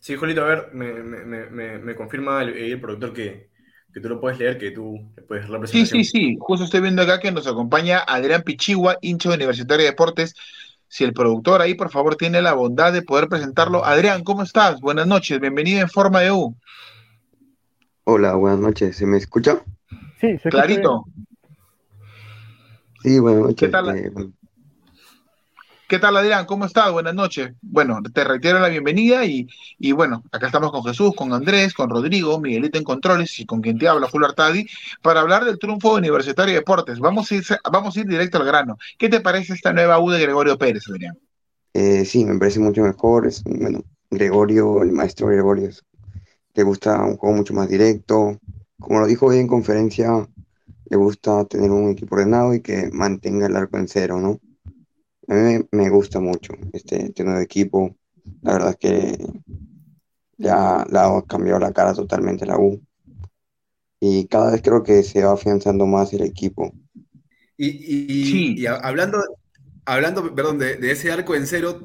Sí, 0.00 0.16
Julito, 0.16 0.42
a 0.42 0.48
ver, 0.48 0.70
me, 0.72 0.92
me, 0.94 1.24
me- 1.24 1.50
me, 1.50 1.78
me 1.78 1.94
confirma 1.94 2.42
el, 2.42 2.50
el 2.56 2.80
productor 2.80 3.12
que, 3.12 3.49
que 3.92 4.00
tú 4.00 4.08
lo 4.08 4.20
puedes 4.20 4.38
leer, 4.38 4.58
que 4.58 4.70
tú 4.70 5.00
le 5.16 5.22
puedes 5.22 5.48
la 5.48 5.66
Sí, 5.66 5.86
sí, 5.86 6.04
sí. 6.04 6.36
Justo 6.38 6.64
estoy 6.64 6.80
viendo 6.80 7.02
acá 7.02 7.20
que 7.20 7.32
nos 7.32 7.46
acompaña 7.46 7.98
Adrián 7.98 8.42
Pichigua, 8.42 8.98
hincha 9.00 9.28
de 9.30 9.36
Universitario 9.36 9.84
de 9.84 9.90
Deportes. 9.90 10.34
Si 10.88 11.04
el 11.04 11.12
productor 11.12 11.60
ahí, 11.60 11.74
por 11.74 11.90
favor, 11.90 12.16
tiene 12.16 12.42
la 12.42 12.52
bondad 12.54 12.92
de 12.92 13.02
poder 13.02 13.28
presentarlo. 13.28 13.84
Adrián, 13.84 14.24
¿cómo 14.24 14.42
estás? 14.42 14.80
Buenas 14.80 15.06
noches, 15.06 15.40
bienvenido 15.40 15.80
en 15.80 15.88
Forma 15.88 16.20
de 16.20 16.32
U. 16.32 16.56
Hola, 18.04 18.34
buenas 18.34 18.58
noches. 18.58 18.96
¿Se 18.96 19.06
me 19.06 19.16
escucha? 19.16 19.62
Sí, 20.20 20.28
se 20.28 20.34
escucha 20.34 20.50
Clarito. 20.50 21.04
Sí, 23.02 23.18
buenas 23.18 23.42
noches. 23.42 23.56
¿Qué 23.56 23.68
tal? 23.68 23.96
Eh, 23.96 24.10
bueno, 24.10 24.32
¿Qué 25.90 25.98
tal, 25.98 26.16
Adrián? 26.16 26.46
¿Cómo 26.46 26.66
estás? 26.66 26.92
Buenas 26.92 27.16
noches. 27.16 27.52
Bueno, 27.62 27.98
te 28.14 28.22
reitero 28.22 28.60
la 28.60 28.68
bienvenida 28.68 29.24
y, 29.24 29.48
y 29.76 29.90
bueno, 29.90 30.22
acá 30.30 30.46
estamos 30.46 30.70
con 30.70 30.84
Jesús, 30.84 31.12
con 31.16 31.32
Andrés, 31.32 31.74
con 31.74 31.90
Rodrigo, 31.90 32.38
Miguelito 32.40 32.78
en 32.78 32.84
Controles 32.84 33.40
y 33.40 33.44
con 33.44 33.60
quien 33.60 33.76
te 33.76 33.88
habla, 33.88 34.08
Julio 34.08 34.28
Artadi, 34.28 34.68
para 35.02 35.20
hablar 35.20 35.44
del 35.44 35.58
triunfo 35.58 35.94
Universitario 35.96 36.52
de 36.54 36.60
Deportes. 36.60 37.00
Vamos 37.00 37.32
a 37.32 37.34
ir, 37.34 37.44
vamos 37.72 37.96
a 37.96 38.00
ir 38.00 38.06
directo 38.06 38.38
al 38.38 38.44
grano. 38.46 38.78
¿Qué 38.98 39.08
te 39.08 39.20
parece 39.20 39.54
esta 39.54 39.72
nueva 39.72 39.98
U 39.98 40.10
de 40.10 40.20
Gregorio 40.20 40.56
Pérez, 40.56 40.84
Adrián? 40.88 41.18
eh, 41.74 42.04
sí, 42.04 42.24
me 42.24 42.38
parece 42.38 42.60
mucho 42.60 42.82
mejor. 42.82 43.26
Es, 43.26 43.42
bueno, 43.44 43.82
Gregorio, 44.10 44.82
el 44.82 44.92
maestro 44.92 45.28
Gregorio, 45.28 45.70
le 46.54 46.62
gusta 46.64 47.02
un 47.04 47.16
juego 47.16 47.36
mucho 47.36 47.54
más 47.54 47.68
directo. 47.68 48.38
Como 48.80 49.00
lo 49.00 49.06
dijo 49.06 49.26
hoy 49.26 49.38
en 49.38 49.48
conferencia, 49.48 50.28
le 50.86 50.96
gusta 50.96 51.44
tener 51.46 51.70
un 51.70 51.90
equipo 51.90 52.16
ordenado 52.16 52.54
y 52.54 52.62
que 52.62 52.90
mantenga 52.92 53.46
el 53.46 53.56
arco 53.56 53.78
en 53.78 53.88
cero, 53.88 54.20
¿no? 54.20 54.40
A 55.30 55.34
mí 55.34 55.60
me, 55.72 55.88
gusta 55.88 56.20
mucho 56.20 56.52
este, 56.74 57.06
este 57.06 57.24
nuevo 57.24 57.40
equipo. 57.40 57.96
La 58.42 58.52
verdad 58.52 58.70
es 58.72 58.76
que 58.76 59.18
ya 60.38 60.84
le 60.90 60.98
ha 60.98 61.22
cambiado 61.26 61.60
la 61.60 61.72
cara 61.72 61.94
totalmente 61.94 62.46
la 62.46 62.58
U. 62.58 62.80
Y 64.00 64.26
cada 64.28 64.50
vez 64.52 64.62
creo 64.62 64.82
que 64.82 65.02
se 65.02 65.22
va 65.22 65.32
afianzando 65.32 65.86
más 65.86 66.12
el 66.12 66.22
equipo. 66.22 66.72
Y, 67.56 67.68
y- 67.68 68.24
Sí. 68.26 68.54
y 68.56 68.66
hablando, 68.66 69.18
hablando, 69.84 70.34
perdón, 70.34 70.58
de, 70.58 70.76
de 70.76 70.90
ese 70.92 71.12
arco 71.12 71.34
en 71.34 71.46
cero, 71.46 71.80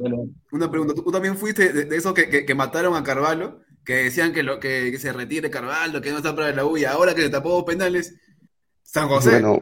una 0.51 0.71
pregunta. 0.71 0.93
¿Tú, 0.93 1.03
tú 1.03 1.11
también 1.11 1.37
fuiste 1.37 1.73
de, 1.73 1.85
de 1.85 1.95
esos 1.97 2.13
que, 2.13 2.29
que- 2.29 2.45
que 2.45 2.55
mataron 2.55 2.95
a 2.95 3.03
Carvalho? 3.03 3.61
Que 3.83 3.95
decían 4.05 4.33
que, 4.33 4.43
lo, 4.43 4.59
que, 4.59 4.89
que 4.91 4.97
se 4.99 5.13
retire 5.13 5.49
Carvalho, 5.51 6.01
que 6.01 6.11
no 6.11 6.17
está 6.17 6.35
para 6.35 6.51
la 6.51 6.65
U, 6.65 6.77
y 6.77 6.85
ahora 6.85 7.13
que 7.13 7.21
se 7.21 7.29
tapó 7.29 7.49
dos 7.51 7.65
penales, 7.65 8.15
San 8.83 9.07
José. 9.09 9.31
Bueno, 9.31 9.61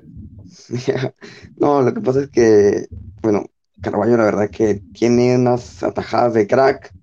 no, 1.58 1.82
lo 1.82 1.94
que 1.94 2.02
pasa 2.02 2.22
es 2.22 2.30
que, 2.30 2.88
bueno, 3.22 3.46
Carvalho 3.84 4.18
la 4.18 4.26
verdad 4.26 4.50
que 4.52 4.76
tiene 4.94 5.36
unas 5.38 5.84
atajadas 5.84 6.34
de 6.36 6.48
crack, 6.48 6.94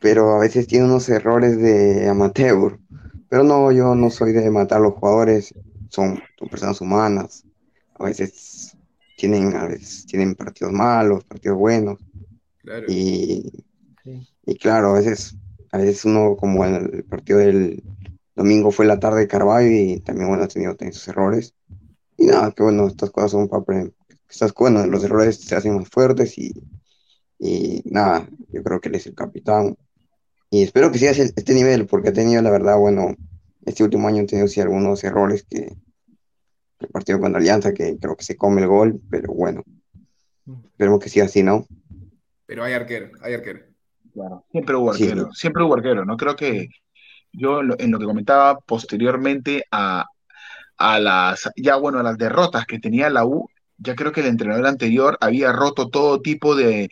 pero 0.00 0.36
a 0.36 0.40
veces 0.40 0.66
tiene 0.66 0.86
unos 0.86 1.08
errores 1.08 1.58
de 1.58 2.08
amateur. 2.08 2.78
Pero 3.28 3.44
no, 3.44 3.72
yo 3.72 3.94
no 3.94 4.10
soy 4.10 4.32
de 4.32 4.50
matar 4.50 4.78
a 4.78 4.82
los 4.82 4.94
jugadores, 4.94 5.54
son, 5.90 6.20
son 6.38 6.48
personas 6.48 6.80
humanas. 6.80 7.44
A 7.94 8.04
veces 8.04 8.76
tienen, 9.16 9.56
a 9.56 9.66
veces 9.66 10.06
tienen 10.06 10.34
partidos 10.36 10.72
malos, 10.72 11.24
partidos 11.24 11.58
buenos. 11.58 11.98
Claro. 12.62 12.86
Y, 12.88 13.64
Sí. 14.04 14.26
y 14.46 14.56
claro, 14.56 14.90
a 14.90 14.94
veces, 14.94 15.36
a 15.72 15.78
veces 15.78 16.04
uno, 16.04 16.36
como 16.36 16.64
en 16.64 16.74
el 16.76 17.04
partido 17.04 17.38
del 17.38 17.82
domingo 18.34 18.70
fue 18.72 18.86
la 18.86 18.98
tarde 19.00 19.20
de 19.20 19.28
Carvalho 19.28 19.70
y 19.70 20.00
también, 20.00 20.28
bueno, 20.28 20.44
ha 20.44 20.48
tenido, 20.48 20.74
tenido 20.76 20.94
sus 20.96 21.08
errores. 21.08 21.54
Y 22.18 22.26
nada, 22.26 22.52
que 22.52 22.62
bueno, 22.62 22.86
estas 22.88 23.10
cosas 23.10 23.32
son 23.32 23.48
para 23.48 23.64
Estas, 24.32 24.54
bueno, 24.54 24.86
los 24.86 25.04
errores 25.04 25.36
se 25.36 25.54
hacen 25.54 25.76
más 25.76 25.90
fuertes 25.90 26.38
y, 26.38 26.54
y 27.38 27.82
nada, 27.84 28.26
yo 28.48 28.62
creo 28.62 28.80
que 28.80 28.88
él 28.88 28.94
es 28.94 29.06
el 29.06 29.14
capitán. 29.14 29.76
Y 30.50 30.62
espero 30.62 30.90
que 30.90 30.98
siga 30.98 31.10
este 31.12 31.52
nivel, 31.54 31.86
porque 31.86 32.08
ha 32.08 32.12
tenido, 32.14 32.40
la 32.40 32.50
verdad, 32.50 32.78
bueno, 32.78 33.14
este 33.66 33.84
último 33.84 34.08
año 34.08 34.22
ha 34.22 34.26
tenido 34.26 34.48
sí 34.48 34.60
algunos 34.62 35.04
errores 35.04 35.44
que 35.48 35.76
el 36.80 36.88
partido 36.88 37.20
con 37.20 37.36
Alianza, 37.36 37.74
que 37.74 37.98
creo 37.98 38.16
que 38.16 38.24
se 38.24 38.36
come 38.36 38.62
el 38.62 38.68
gol, 38.68 39.00
pero 39.10 39.32
bueno, 39.34 39.62
esperemos 40.64 40.98
que 40.98 41.10
siga 41.10 41.26
así, 41.26 41.42
¿no? 41.42 41.66
Pero 42.46 42.64
hay 42.64 42.72
arquero, 42.72 43.10
hay 43.20 43.34
arquero. 43.34 43.60
Claro. 44.14 44.44
Siempre 44.50 44.76
hubo 44.76 44.94
Sí. 44.94 45.04
arquero, 45.04 45.32
siempre 45.32 45.62
hubo 45.62 45.74
arquero, 45.74 46.04
¿no? 46.06 46.16
Creo 46.16 46.34
que 46.36 46.68
yo 47.32 47.60
en 47.60 47.68
lo, 47.68 47.76
en 47.78 47.90
lo 47.90 47.98
que 47.98 48.06
comentaba 48.06 48.58
posteriormente 48.60 49.64
a, 49.70 50.06
a 50.78 50.98
las, 50.98 51.48
ya 51.56 51.76
bueno, 51.76 51.98
a 52.00 52.02
las 52.02 52.18
derrotas 52.18 52.66
que 52.66 52.78
tenía 52.78 53.08
la 53.10 53.24
U, 53.24 53.48
ya 53.82 53.94
creo 53.94 54.12
que 54.12 54.20
el 54.20 54.26
entrenador 54.28 54.66
anterior 54.66 55.18
había 55.20 55.52
roto 55.52 55.88
todo 55.88 56.20
tipo 56.20 56.54
de, 56.54 56.90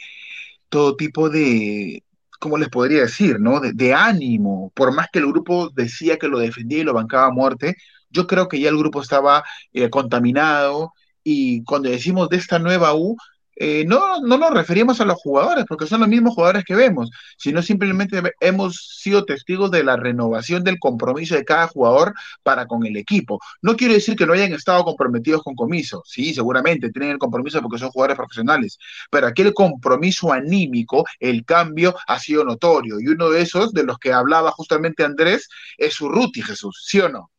todo 0.69 0.97
tipo 0.97 1.31
de, 1.31 2.05
¿cómo 2.41 2.59
les 2.59 2.69
podría 2.71 3.03
decir, 3.03 3.41
no? 3.41 3.61
De, 3.61 3.95
ánimo, 3.95 4.73
por 4.75 4.95
más 4.95 5.09
que 5.13 5.21
el 5.21 5.27
grupo 5.27 5.71
decía 5.71 6.19
que 6.19 6.29
lo 6.29 6.39
defendía 6.39 6.81
y 6.81 6.85
lo 6.85 6.95
bancaba 6.95 7.27
a 7.27 7.31
muerte, 7.31 7.77
yo 8.11 8.27
creo 8.27 8.49
que 8.49 8.61
ya 8.61 8.71
el 8.71 8.79
grupo 8.79 9.03
estaba 9.03 9.45
eh, 9.73 9.91
contaminado 9.91 10.93
y 11.25 11.63
cuando 11.65 11.91
decimos 11.91 12.29
de 12.31 12.39
esta 12.39 12.59
nueva 12.59 12.95
U, 12.95 13.17
eh, 13.63 13.85
no, 13.87 14.23
no 14.23 14.39
nos 14.39 14.53
referimos 14.53 15.03
a 15.03 15.05
los 15.05 15.19
jugadores, 15.19 15.67
porque 15.69 15.87
son 15.87 16.01
los 16.01 16.09
mismos 16.09 16.35
jugadores 16.35 16.65
que 16.65 16.75
vemos, 16.75 17.11
sino 17.37 17.61
simplemente 17.61 18.23
hemos 18.41 18.99
sido 19.03 19.27
testigos 19.27 19.71
de 19.71 19.85
la 19.85 19.99
renovación 19.99 20.65
del 20.65 20.79
compromiso 20.79 21.35
de 21.35 21.45
cada 21.45 21.69
jugador 21.69 22.15
para 22.43 22.67
con 22.67 22.87
el 22.87 22.97
equipo. 22.97 23.39
No 23.61 23.77
quiero 23.77 23.93
decir 23.93 24.17
que 24.17 24.25
no 24.25 24.33
hayan 24.33 24.55
estado 24.55 24.83
comprometidos 24.83 25.43
con 25.43 25.55
comiso, 25.55 26.03
sí, 26.07 26.33
seguramente 26.33 26.91
tienen 26.91 27.11
el 27.11 27.19
compromiso 27.19 27.61
porque 27.61 27.77
son 27.77 27.91
jugadores 27.91 28.17
profesionales, 28.17 28.79
pero 29.11 29.27
aquel 29.27 29.53
compromiso 29.53 30.33
anímico, 30.33 31.05
el 31.19 31.45
cambio 31.45 31.95
ha 32.07 32.19
sido 32.19 32.45
notorio, 32.47 32.99
y 32.99 33.09
uno 33.09 33.29
de 33.29 33.43
esos, 33.43 33.75
de 33.75 33.85
los 33.85 33.99
que 33.99 34.15
hablaba 34.15 34.53
justamente 34.53 35.05
Andrés, 35.05 35.51
es 35.77 36.01
Urruti, 36.01 36.41
Jesús, 36.41 36.83
¿sí 36.87 36.99
o 37.01 37.11
no? 37.11 37.31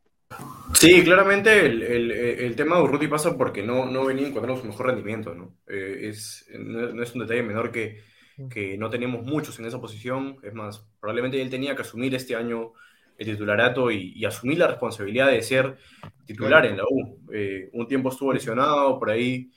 Sí, 0.74 1.04
claramente 1.04 1.66
el, 1.66 2.56
tema 2.56 2.78
de 2.78 2.84
Urruti 2.84 3.08
pasa 3.08 3.38
porque 3.38 3.62
no, 3.62 3.86
no 3.86 4.06
venía 4.06 4.28
encontrando 4.28 4.62
su 4.62 4.68
mejor 4.68 4.88
rendimiento, 4.88 5.36
¿no? 5.36 5.56
Eh, 5.68 6.10
es, 6.10 6.48
no, 6.58 7.04
es 7.04 7.14
un 7.14 7.22
detalle 7.22 7.44
menor 7.44 7.72
que, 7.72 8.02
que 8.50 8.78
no 8.78 8.90
tenemos 8.90 9.24
muchos 9.24 9.60
en 9.60 9.66
esa 9.66 9.80
posición, 9.80 10.38
es 10.44 10.54
más, 10.54 10.88
probablemente 11.00 11.42
él 11.42 11.50
tenía 11.50 11.76
que 11.76 11.82
asumir 11.84 12.16
este 12.16 12.36
año 12.36 12.74
el 13.18 13.28
titularato 13.28 13.92
y, 13.92 14.26
asumir 14.26 14.58
la 14.58 14.68
responsabilidad 14.68 15.30
de 15.30 15.44
ser 15.44 15.78
titular 16.26 16.66
en 16.66 16.78
la 16.78 16.84
U. 16.90 17.20
Eh, 17.32 17.70
un 17.74 17.88
tiempo 17.88 18.10
estuvo 18.10 18.34
lesionado, 18.34 18.98
por 18.98 19.12
ahí 19.12 19.52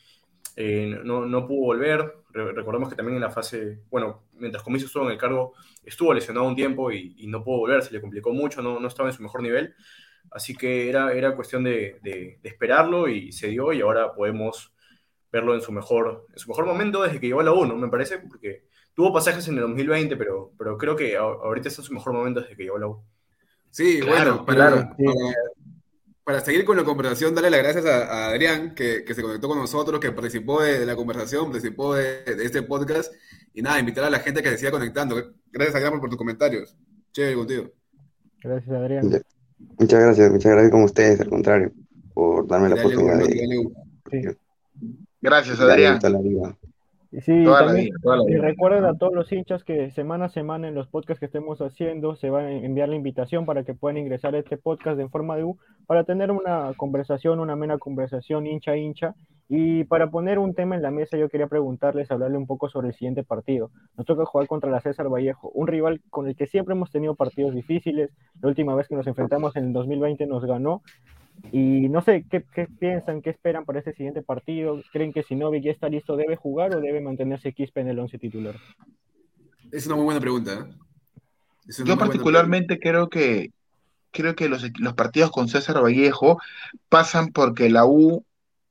eh, 0.57 1.01
no, 1.03 1.25
no, 1.25 1.47
pudo 1.47 1.67
volver. 1.67 2.13
recordemos 2.33 2.91
que 2.91 2.97
también 2.97 3.17
en 3.17 3.23
la 3.23 3.31
fase, 3.31 3.81
bueno, 3.91 4.25
mientras 4.35 4.63
Comiso 4.63 4.87
estuvo 4.87 5.07
en 5.07 5.13
el 5.13 5.19
cargo, 5.19 5.55
estuvo 5.83 6.13
lesionado 6.13 6.47
un 6.47 6.55
tiempo 6.55 6.93
y, 6.93 7.15
y, 7.17 7.27
no 7.27 7.43
pudo 7.43 7.61
volver, 7.61 7.83
se 7.83 7.93
le 7.93 8.03
complicó 8.03 8.33
mucho, 8.33 8.61
no, 8.61 8.79
no 8.79 8.89
estaba 8.89 9.09
en 9.09 9.15
su 9.15 9.23
mejor 9.23 9.43
nivel. 9.43 9.75
Así 10.31 10.55
que 10.55 10.89
era, 10.89 11.13
era 11.13 11.37
cuestión 11.37 11.65
de, 11.65 12.39
esperarlo 12.43 13.09
y 13.09 13.33
se 13.33 13.49
dio 13.49 13.73
y 13.73 13.81
ahora 13.81 14.15
podemos 14.15 14.73
verlo 15.31 15.55
en 15.55 15.61
su 15.61 15.73
mejor, 15.73 16.27
en 16.33 16.39
su 16.39 16.49
mejor 16.49 16.67
momento 16.67 17.03
desde 17.03 17.21
que 17.21 17.27
llegó 17.27 17.41
a 17.41 17.45
la 17.45 17.53
1, 17.53 17.77
me 17.77 17.89
parece, 17.89 18.19
porque 18.19 18.65
tuvo 18.95 19.13
pasajes 19.13 19.47
en 19.49 19.55
el 19.55 19.63
2020, 19.63 20.17
pero, 20.17 20.53
pero 20.57 20.79
creo 20.79 20.95
que 20.97 21.17
ahorita 21.17 21.69
está 21.69 21.83
en 21.83 21.87
su 21.87 21.95
mejor 21.95 22.13
momento 22.13 22.41
desde 22.41 22.57
que 22.57 22.63
llegó 22.63 22.77
a 22.77 22.81
la 22.81 22.87
U. 22.89 23.05
Sí, 23.71 24.01
bueno, 24.01 24.47
para, 24.47 24.97
para, 26.23 26.41
seguir 26.41 26.65
con 26.65 26.77
la 26.77 26.85
conversación, 26.85 27.35
darle 27.35 27.51
las 27.51 27.61
gracias 27.61 27.87
a, 27.87 28.29
Adrián, 28.29 28.73
que, 28.73 29.05
se 29.05 29.23
conectó 29.23 29.49
con 29.49 29.59
nosotros, 29.59 29.99
que 29.99 30.13
participó 30.13 30.63
de, 30.63 30.87
la 30.87 30.95
conversación, 30.95 31.51
participó 31.51 31.95
de, 31.95 32.23
este 32.25 32.63
podcast, 32.63 33.13
y 33.53 33.63
nada, 33.63 33.81
invitar 33.81 34.05
a 34.05 34.11
la 34.11 34.21
gente 34.21 34.43
que 34.43 34.51
se 34.51 34.59
siga 34.59 34.71
conectando. 34.71 35.17
Gracias, 35.51 35.75
Adrián, 35.75 35.99
por 35.99 36.09
tus 36.09 36.19
comentarios. 36.19 36.77
Chévere 37.13 37.35
contigo. 37.35 37.73
Gracias, 38.41 38.77
Adrián. 38.77 39.25
Muchas 39.79 40.01
gracias, 40.01 40.31
muchas 40.31 40.53
gracias 40.53 40.71
con 40.71 40.83
ustedes, 40.83 41.21
al 41.21 41.29
contrario, 41.29 41.73
por 42.13 42.47
darme 42.47 42.69
la 42.69 42.77
oportunidad 42.77 43.19
de... 43.19 44.37
Gracias, 45.21 45.61
Adrián. 45.61 45.99
Sí, 47.21 47.45
también, 47.45 47.91
y 48.29 48.37
recuerden 48.37 48.85
a 48.85 48.99
todos 48.99 49.15
los 49.15 49.31
hinchas 49.31 49.63
que 49.63 49.93
semana 49.93 50.25
a 50.25 50.29
semana 50.29 50.67
en 50.67 50.75
los 50.75 50.89
podcasts 50.89 51.21
que 51.21 51.27
estemos 51.27 51.61
haciendo 51.61 52.17
se 52.17 52.29
va 52.29 52.41
a 52.41 52.51
enviar 52.51 52.89
la 52.89 52.97
invitación 52.97 53.47
para 53.47 53.63
que 53.63 53.73
puedan 53.73 53.99
ingresar 53.99 54.35
a 54.35 54.39
este 54.39 54.57
podcast 54.57 54.99
de 54.99 55.09
forma 55.09 55.37
de 55.37 55.45
U 55.45 55.57
para 55.87 56.03
tener 56.03 56.33
una 56.33 56.73
conversación, 56.77 57.39
una 57.39 57.53
amena 57.53 57.79
conversación 57.79 58.49
hincha 58.49 58.73
a 58.73 58.77
hincha. 58.77 59.15
Y 59.49 59.85
para 59.85 60.11
poner 60.11 60.39
un 60.39 60.55
tema 60.55 60.75
en 60.75 60.83
la 60.83 60.91
mesa, 60.91 61.19
yo 61.19 61.29
quería 61.29 61.49
preguntarles, 61.49 62.11
hablarle 62.11 62.39
un 62.39 62.47
poco 62.47 62.69
sobre 62.69 62.89
el 62.89 62.95
siguiente 62.95 63.25
partido. 63.25 63.71
Nos 63.97 64.07
toca 64.07 64.25
jugar 64.25 64.47
contra 64.47 64.71
la 64.71 64.81
César 64.81 65.13
Vallejo, 65.13 65.51
un 65.51 65.67
rival 65.67 66.01
con 66.09 66.27
el 66.27 66.35
que 66.35 66.47
siempre 66.47 66.75
hemos 66.75 66.91
tenido 66.91 67.15
partidos 67.15 67.55
difíciles. 67.55 68.11
La 68.41 68.49
última 68.49 68.75
vez 68.75 68.89
que 68.89 68.97
nos 68.97 69.07
enfrentamos 69.07 69.55
en 69.57 69.67
el 69.67 69.73
2020 69.75 70.27
nos 70.27 70.45
ganó 70.47 70.83
y 71.53 71.89
no 71.89 72.01
sé, 72.01 72.25
¿qué, 72.31 72.41
piensan, 72.79 73.21
qué 73.21 73.31
esperan 73.31 73.65
para 73.65 73.79
este 73.79 73.93
siguiente 73.93 74.23
partido? 74.23 74.81
¿Creen 74.93 75.13
que 75.13 75.23
si 75.23 75.35
Novik 75.35 75.65
ya 75.65 75.73
está 75.73 75.89
listo, 75.89 76.17
debe 76.17 76.37
jugar 76.37 76.75
o 76.75 76.81
debe 76.81 77.01
mantenerse 77.01 77.53
Quispe 77.53 77.81
en 77.81 77.89
el 77.89 77.99
11 77.99 78.19
titular? 78.19 78.57
Es 79.71 79.87
una 79.87 79.97
muy 79.97 80.05
buena 80.05 80.21
pregunta. 80.21 80.53
¿eh? 80.53 81.75
Yo 81.85 81.99
particularmente 81.99 82.79
creo 82.79 83.09
que 83.09 83.51
creo 84.11 84.37
que 84.37 84.49
los, 84.49 84.65
los 84.79 84.95
partidos 84.95 85.33
con 85.33 85.49
César 85.49 85.83
Vallejo 85.83 86.39
pasan 86.89 87.29
porque 87.33 87.69
la 87.69 87.85
U 87.85 88.25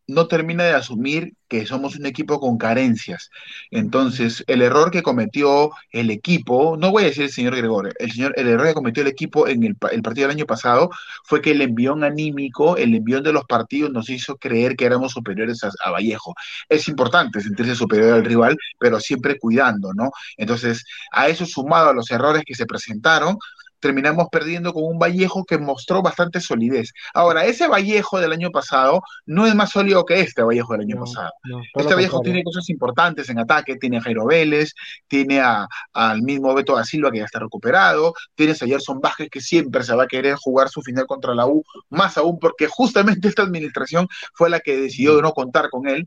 no 0.08 0.28
termina 0.28 0.64
de 0.64 0.74
asumir 0.74 1.34
que 1.48 1.66
somos 1.66 1.96
un 1.96 2.06
equipo 2.06 2.40
con 2.40 2.58
carencias. 2.58 3.30
Entonces, 3.72 4.44
el 4.48 4.62
error 4.62 4.92
que 4.92 5.04
cometió 5.04 5.72
el 5.92 6.10
equipo, 6.10 6.76
no 6.78 6.92
voy 6.92 7.04
a 7.04 7.06
decir 7.08 7.24
el 7.24 7.32
señor 7.32 7.56
Gregorio, 7.56 7.94
el, 8.00 8.12
señor, 8.12 8.34
el 8.38 8.48
error 8.48 8.68
que 8.68 8.74
cometió 8.74 9.04
el 9.04 9.10
equipo 9.10 9.48
en 9.48 9.64
el, 9.64 9.76
partido 9.76 10.28
del 10.28 10.36
año 10.38 10.46
pasado 10.46 10.90
fue 11.24 11.42
que 11.42 11.52
el 11.52 11.62
envión 11.62 12.04
anímico, 12.04 12.76
el 12.76 12.96
envión 12.96 13.24
de 13.24 13.34
los 13.34 13.46
partidos 13.46 13.92
nos 13.92 14.10
hizo 14.10 14.36
creer 14.38 14.76
que 14.76 14.86
éramos 14.86 15.12
superiores 15.14 15.64
a, 15.64 15.72
a 15.84 15.92
Vallejo. 15.92 16.34
Es 16.70 16.88
importante 16.88 17.42
sentirse 17.42 17.76
superior 17.76 18.14
al 18.14 18.26
rival, 18.26 18.58
pero 18.80 19.00
siempre 19.00 19.38
cuidando, 19.38 19.94
¿no? 19.94 20.12
Entonces, 20.38 20.86
a 21.12 21.28
eso 21.28 21.46
sumado 21.46 21.90
a 21.90 21.94
los 21.94 22.10
errores 22.12 22.44
que 22.46 22.56
se 22.56 22.66
presentaron, 22.66 23.38
terminamos 23.84 24.30
perdiendo 24.32 24.72
con 24.74 24.86
un 24.86 24.98
Vallejo 24.98 25.44
que 25.44 25.58
mostró 25.58 26.02
bastante 26.02 26.40
solidez. 26.40 26.94
Ahora, 27.14 27.44
ese 27.44 27.68
Vallejo 27.68 28.18
del 28.22 28.32
año 28.32 28.50
pasado 28.50 29.02
no 29.26 29.46
es 29.46 29.54
más 29.56 29.72
sólido 29.72 30.06
que 30.06 30.22
este 30.22 30.42
Vallejo 30.42 30.72
del 30.72 30.84
año 30.84 31.02
pasado. 31.02 31.32
este 31.76 31.94
Vallejo 31.94 32.22
tiene 32.22 32.46
cosas 32.46 32.70
importantes 32.70 33.30
en 33.30 33.40
ataque, 33.40 33.76
tiene 33.76 33.98
a 33.98 34.02
Jairo 34.02 34.26
Vélez, 34.26 34.72
tiene 35.10 35.42
al 35.42 36.22
mismo 36.22 36.54
Beto 36.54 36.78
da 36.78 36.86
Silva 36.86 37.12
que 37.12 37.18
ya 37.18 37.26
está 37.26 37.40
recuperado, 37.40 38.14
tienes 38.36 38.64
a 38.64 38.68
Gerson 38.68 39.02
Vázquez 39.02 39.30
que 39.30 39.42
siempre 39.42 39.84
se 39.84 39.94
va 39.94 40.04
a 40.04 40.08
querer 40.08 40.38
jugar 40.38 40.70
su 40.70 40.82
final 40.82 41.06
contra 41.06 41.36
la 41.36 41.46
U, 41.46 41.62
más 41.90 42.18
aún 42.18 42.40
porque 42.40 42.68
justamente 42.68 43.28
esta 43.28 43.42
administración 43.44 44.08
fue 44.34 44.50
la 44.50 44.62
que 44.62 44.78
decidió 44.78 45.22
no 45.22 45.34
contar 45.34 45.70
con 45.70 45.90
él. 45.90 46.06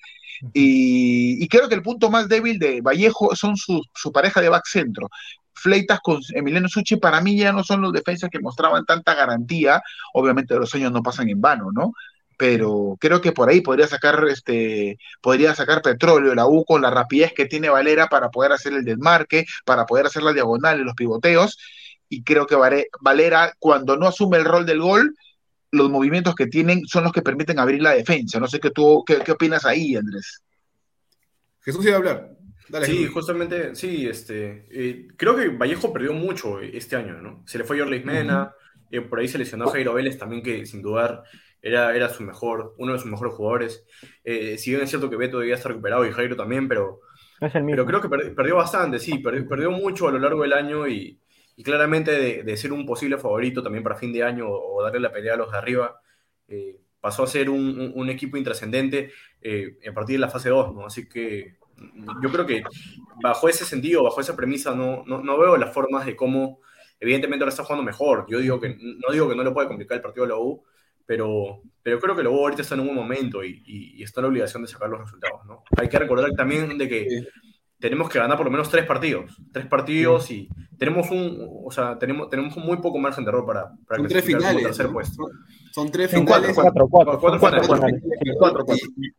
Y, 0.52 1.46
creo 1.48 1.68
que 1.68 1.74
el 1.74 1.82
punto 1.82 2.10
más 2.10 2.28
débil 2.28 2.58
de 2.58 2.80
Vallejo 2.80 3.34
son 3.34 3.56
su, 3.56 3.82
pareja 4.12 4.40
de 4.40 4.48
back 4.48 4.66
centro. 4.66 5.08
Fleitas 5.52 6.00
con 6.02 6.20
Emiliano 6.34 6.68
Suchi 6.68 6.96
para 6.96 7.20
mí 7.20 7.36
ya 7.36 7.52
no 7.52 7.64
son 7.64 7.80
los 7.80 7.92
defensas 7.92 8.30
que 8.30 8.40
mostraban 8.40 8.84
tanta 8.84 9.14
garantía. 9.14 9.82
Obviamente 10.12 10.54
los 10.54 10.74
años 10.74 10.92
no 10.92 11.02
pasan 11.02 11.28
en 11.28 11.40
vano, 11.40 11.70
¿no? 11.72 11.92
Pero 12.36 12.96
creo 13.00 13.22
que 13.22 13.32
por 13.32 13.48
ahí 13.48 13.62
podría 13.62 13.88
sacar 13.88 14.22
este 14.28 14.98
podría 15.22 15.54
sacar 15.54 15.80
petróleo 15.80 16.34
la 16.34 16.46
U 16.46 16.66
con 16.66 16.82
la 16.82 16.90
rapidez 16.90 17.32
que 17.32 17.46
tiene 17.46 17.70
Valera 17.70 18.08
para 18.08 18.30
poder 18.30 18.52
hacer 18.52 18.74
el 18.74 18.84
desmarque, 18.84 19.46
para 19.64 19.86
poder 19.86 20.06
hacer 20.06 20.22
la 20.22 20.34
diagonal 20.34 20.80
y 20.80 20.84
los 20.84 20.94
pivoteos. 20.94 21.58
Y 22.08 22.22
creo 22.22 22.46
que 22.46 22.56
Valera, 23.00 23.54
cuando 23.58 23.96
no 23.96 24.06
asume 24.06 24.36
el 24.36 24.44
rol 24.44 24.66
del 24.66 24.80
gol, 24.80 25.16
los 25.72 25.90
movimientos 25.90 26.34
que 26.34 26.46
tienen 26.46 26.86
son 26.86 27.04
los 27.04 27.12
que 27.12 27.22
permiten 27.22 27.58
abrir 27.58 27.82
la 27.82 27.92
defensa. 27.92 28.40
No 28.40 28.46
sé 28.46 28.60
qué 28.60 28.70
tú 28.70 29.04
qué, 29.06 29.18
qué 29.24 29.32
opinas 29.32 29.64
ahí, 29.64 29.96
Andrés. 29.96 30.42
Jesús 31.60 31.84
iba 31.84 31.94
a 31.94 31.98
hablar 31.98 32.36
sí, 32.82 33.06
justamente, 33.06 33.74
sí, 33.74 34.06
este, 34.06 34.66
eh, 34.70 35.08
creo 35.16 35.36
que 35.36 35.48
Vallejo 35.48 35.92
perdió 35.92 36.12
mucho 36.12 36.60
este 36.60 36.96
año, 36.96 37.20
¿no? 37.20 37.42
Se 37.46 37.58
le 37.58 37.64
fue 37.64 37.78
Jorge 37.78 38.02
Mena, 38.04 38.52
eh, 38.90 39.00
por 39.00 39.18
ahí 39.18 39.28
se 39.28 39.38
lesionó 39.38 39.68
Jairo 39.68 39.94
Vélez 39.94 40.18
también, 40.18 40.42
que 40.42 40.66
sin 40.66 40.82
dudar 40.82 41.22
era, 41.62 41.94
era 41.94 42.08
su 42.08 42.22
mejor, 42.22 42.74
uno 42.78 42.92
de 42.92 42.98
sus 42.98 43.10
mejores 43.10 43.34
jugadores. 43.34 43.84
Eh, 44.24 44.58
si 44.58 44.70
bien 44.70 44.82
es 44.82 44.90
cierto 44.90 45.10
que 45.10 45.16
Beto 45.16 45.38
debía 45.38 45.54
estar 45.54 45.70
recuperado 45.70 46.06
y 46.06 46.12
Jairo 46.12 46.36
también, 46.36 46.68
pero, 46.68 47.00
pero 47.40 47.86
creo 47.86 48.00
que 48.00 48.08
perdió 48.08 48.56
bastante, 48.56 48.98
sí, 48.98 49.18
perdió, 49.18 49.70
mucho 49.70 50.08
a 50.08 50.12
lo 50.12 50.18
largo 50.18 50.42
del 50.42 50.52
año 50.52 50.88
y, 50.88 51.20
claramente 51.62 52.42
de, 52.42 52.56
ser 52.56 52.72
un 52.72 52.86
posible 52.86 53.18
favorito 53.18 53.62
también 53.62 53.82
para 53.82 53.96
fin 53.96 54.12
de 54.12 54.22
año 54.22 54.46
o, 54.48 54.82
darle 54.82 55.00
la 55.00 55.12
pelea 55.12 55.34
a 55.34 55.36
los 55.36 55.50
de 55.50 55.58
arriba, 55.58 56.00
pasó 57.00 57.22
a 57.22 57.26
ser 57.26 57.50
un, 57.50 58.10
equipo 58.10 58.36
intrascendente 58.36 59.12
a 59.88 59.92
partir 59.92 60.16
de 60.16 60.20
la 60.20 60.28
fase 60.28 60.48
2, 60.48 60.74
¿no? 60.74 60.86
Así 60.86 61.08
que 61.08 61.56
yo 62.22 62.30
creo 62.30 62.46
que 62.46 62.62
bajo 63.22 63.48
ese 63.48 63.64
sentido, 63.64 64.02
bajo 64.02 64.20
esa 64.20 64.36
premisa, 64.36 64.74
no, 64.74 65.04
no, 65.06 65.38
veo 65.38 65.56
las 65.56 65.72
formas 65.72 66.06
de 66.06 66.16
cómo, 66.16 66.60
evidentemente 66.98 67.44
ahora 67.44 67.50
está 67.50 67.64
jugando 67.64 67.84
mejor. 67.84 68.26
Yo 68.28 68.38
digo 68.38 68.60
que 68.60 68.76
no 68.78 69.12
digo 69.12 69.28
que 69.28 69.36
no 69.36 69.44
le 69.44 69.50
puede 69.50 69.68
complicar 69.68 69.96
el 69.96 70.02
partido 70.02 70.24
de 70.24 70.32
la 70.32 70.38
U, 70.38 70.62
pero, 71.04 71.62
pero 71.82 72.00
creo 72.00 72.16
que 72.16 72.22
la 72.22 72.30
U 72.30 72.38
ahorita 72.38 72.62
está 72.62 72.74
en 72.74 72.80
un 72.80 72.86
buen 72.86 72.98
momento 72.98 73.44
y, 73.44 74.02
está 74.02 74.20
en 74.20 74.24
la 74.24 74.28
obligación 74.28 74.62
de 74.62 74.68
sacar 74.68 74.88
los 74.88 75.00
resultados. 75.00 75.44
¿no? 75.46 75.64
Hay 75.76 75.88
que 75.88 75.98
recordar 75.98 76.30
también 76.32 76.76
de 76.78 76.88
que 76.88 77.06
tenemos 77.78 78.08
que 78.08 78.18
ganar 78.18 78.36
por 78.36 78.46
lo 78.46 78.50
menos 78.50 78.70
tres 78.70 78.86
partidos. 78.86 79.36
Tres 79.52 79.66
partidos 79.66 80.30
y 80.30 80.48
tenemos 80.78 81.10
un, 81.10 81.46
o 81.64 81.70
sea, 81.70 81.98
tenemos, 81.98 82.28
tenemos 82.30 82.56
un 82.56 82.64
muy 82.64 82.78
poco 82.78 82.98
margen 82.98 83.24
de 83.24 83.30
error 83.30 83.46
para, 83.46 83.72
para 83.86 84.00
Son 84.00 84.08
tres 84.08 84.24
finales. 84.24 84.62
Tercer 84.62 84.88
puesto. 84.88 85.28
Son 85.72 85.90
tres 85.90 86.10
finales. 86.10 86.54
Cuatro, 86.54 86.88
cuatro, 86.88 87.18
cuatro, 87.38 88.64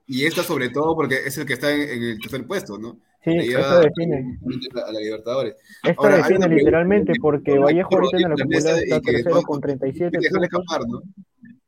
y, 0.07 0.25
esta 0.25 0.41
sobre 0.43 0.69
todo 0.69 0.95
porque 0.95 1.15
es 1.25 1.37
el 1.37 1.45
que 1.45 1.53
está 1.53 1.71
en, 1.71 2.03
el 2.03 2.19
tercer 2.19 2.45
puesto, 2.47 2.77
¿no? 2.77 2.97
Sí, 3.23 3.31
esto 3.37 3.79
define. 3.79 4.39
A 4.85 4.91
la 4.91 4.99
Libertadores. 4.99 5.55
Esto 5.83 6.07
define 6.07 6.47
literalmente 6.47 7.13
porque 7.21 7.57
Vallejo 7.57 7.89
ahorita 7.93 8.17
en 8.17 8.25
el 8.25 8.31
acumulado 8.31 8.77
está 8.77 9.01
tercero 9.01 9.41
con 9.43 9.61
37 9.61 10.17
escapar, 10.17 10.81
¿no? 10.87 11.01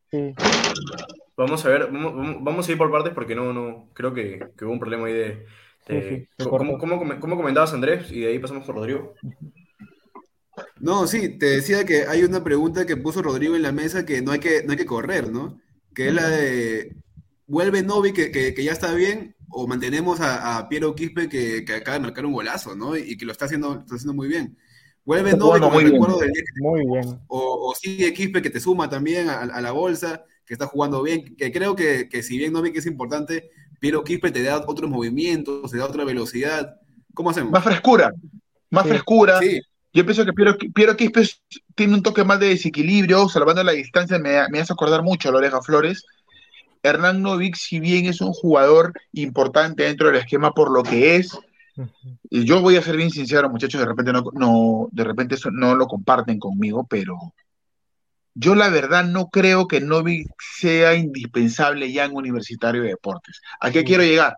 Sí. 0.10 0.34
Vamos 1.38 1.65
a 1.65 1.69
ver, 1.69 1.89
vamos, 1.91 2.38
vamos, 2.41 2.67
a 2.67 2.72
ir 2.72 2.77
por 2.77 2.91
partes 2.91 3.13
porque 3.13 3.36
no, 3.36 3.53
no, 3.53 3.89
creo 3.93 4.13
que, 4.13 4.39
que 4.58 4.65
hubo 4.65 4.74
un 4.74 4.79
problema 4.79 5.08
ahí 5.08 5.13
de, 5.13 5.46
¿cómo, 6.50 6.77
cómo, 6.77 7.38
comentabas, 7.38 7.74
Andrés? 7.74 8.12
Y 8.12 8.22
de 8.22 8.27
ahí 8.27 8.39
pasamos 8.39 8.65
por 8.65 8.75
Rodrigo. 8.75 9.13
No, 10.79 11.08
sí, 11.08 11.38
te 11.38 11.48
decía 11.48 11.86
que 11.86 12.05
hay 12.08 12.24
una 12.24 12.43
pregunta 12.43 12.86
que 12.86 12.98
puso 12.98 13.22
Rodrigo 13.22 13.55
en 13.55 13.62
la 13.62 13.72
mesa 13.72 14.05
que 14.05 14.22
no 14.22 14.31
hay 14.31 14.39
que, 14.39 14.63
no 14.63 14.72
hay 14.72 14.77
que 14.77 14.86
correr, 14.86 15.31
¿no? 15.31 15.60
Que 15.93 16.10
es 16.10 16.13
la 16.13 16.27
de, 16.29 16.96
¿vuelve 17.48 17.81
Novi 17.81 18.13
que, 18.13 18.31
que, 18.31 18.63
ya 18.63 18.72
está 18.72 18.93
bien 18.93 19.36
o 19.50 19.67
mantenemos 19.67 20.19
a, 20.22 20.67
Piero 20.69 20.96
Quispe 20.96 21.27
que, 21.27 21.65
acaba 21.74 21.98
de 21.98 22.03
marcar 22.03 22.25
un 22.25 22.34
golazo, 22.34 22.75
¿no? 22.75 22.96
Y 22.96 23.17
que 23.17 23.25
lo 23.25 23.31
está 23.31 23.46
haciendo, 23.46 23.79
está 23.79 23.96
haciendo 23.96 24.13
muy 24.13 24.27
bien. 24.27 24.58
Vuelve 25.03 25.36
Novik 25.36 25.63
como 25.63 25.79
el 25.79 25.91
recuerdo 25.91 26.19
del 26.19 26.31
día 26.31 26.43
que 26.43 26.62
Muy 26.62 26.86
bien. 26.86 27.19
O, 27.27 27.74
sigue 27.75 28.13
Quispe 28.13 28.41
que 28.41 28.51
te 28.51 28.60
suma 28.60 28.89
también 28.89 29.27
a, 29.27 29.60
la 29.60 29.72
bolsa, 29.72 30.24
que 30.46 30.53
está 30.53 30.67
jugando 30.67 31.01
bien, 31.01 31.36
que 31.36 31.51
creo 31.51 31.75
que, 31.75 32.08
si 32.22 32.38
bien 32.38 32.53
Novik 32.53 32.75
es 32.77 32.86
importante, 32.86 33.50
Piero 33.79 34.03
Quispe 34.03 34.31
te 34.31 34.43
da 34.43 34.63
otros 34.65 34.89
movimientos, 34.89 35.71
te 35.71 35.77
da 35.77 35.86
otra 35.86 36.03
velocidad. 36.05 36.75
¿Cómo 37.13 37.29
hacemos? 37.29 37.51
Más 37.51 37.63
frescura, 37.63 38.13
más 38.69 38.88
frescura. 38.88 39.39
Yo 39.91 40.05
pienso 40.05 40.24
que 40.24 40.33
Piero, 40.33 40.55
Piero 40.74 40.95
Quispe 40.95 41.27
tiene 41.75 41.95
un 41.95 42.03
toque 42.03 42.24
más 42.24 42.39
de 42.39 42.50
desequilibrio, 42.50 43.27
salvando 43.27 43.63
la 43.63 43.71
distancia, 43.71 44.19
me, 44.19 44.38
me 44.50 44.59
hace 44.59 44.74
acordar 44.74 45.01
mucho 45.01 45.29
a 45.29 45.31
la 45.31 45.39
oreja 45.39 45.62
Flores 45.62 46.05
Hernán 46.83 47.21
Novik, 47.21 47.55
si 47.55 47.79
bien 47.79 48.05
es 48.05 48.21
un 48.21 48.33
jugador 48.33 48.93
importante 49.13 49.83
dentro 49.83 50.07
del 50.07 50.17
esquema 50.17 50.51
por 50.51 50.71
lo 50.71 50.83
que 50.83 51.17
es, 51.17 51.38
y 52.29 52.45
yo 52.45 52.62
voy 52.62 52.75
a 52.75 52.81
ser 52.81 52.98
bien 52.98 53.09
sincero, 53.09 53.50
muchachos, 53.50 53.79
de 53.79 53.88
repente 53.88 54.12
no, 54.12 54.24
no, 54.33 54.89
de 54.91 55.03
repente 55.03 55.36
eso 55.36 55.50
no 55.51 55.75
lo 55.75 55.88
comparten 55.88 56.39
conmigo, 56.39 56.86
pero 56.89 57.17
yo 58.33 58.55
la 58.55 58.69
verdad 58.69 59.05
no 59.05 59.29
creo 59.29 59.67
que 59.67 59.81
Novik 59.81 60.27
sea 60.59 60.95
indispensable 60.95 61.91
ya 61.91 62.05
en 62.05 62.15
Universitario 62.15 62.83
de 62.83 62.89
Deportes. 62.89 63.41
¿A 63.59 63.71
qué 63.71 63.83
quiero 63.83 64.03
llegar? 64.03 64.38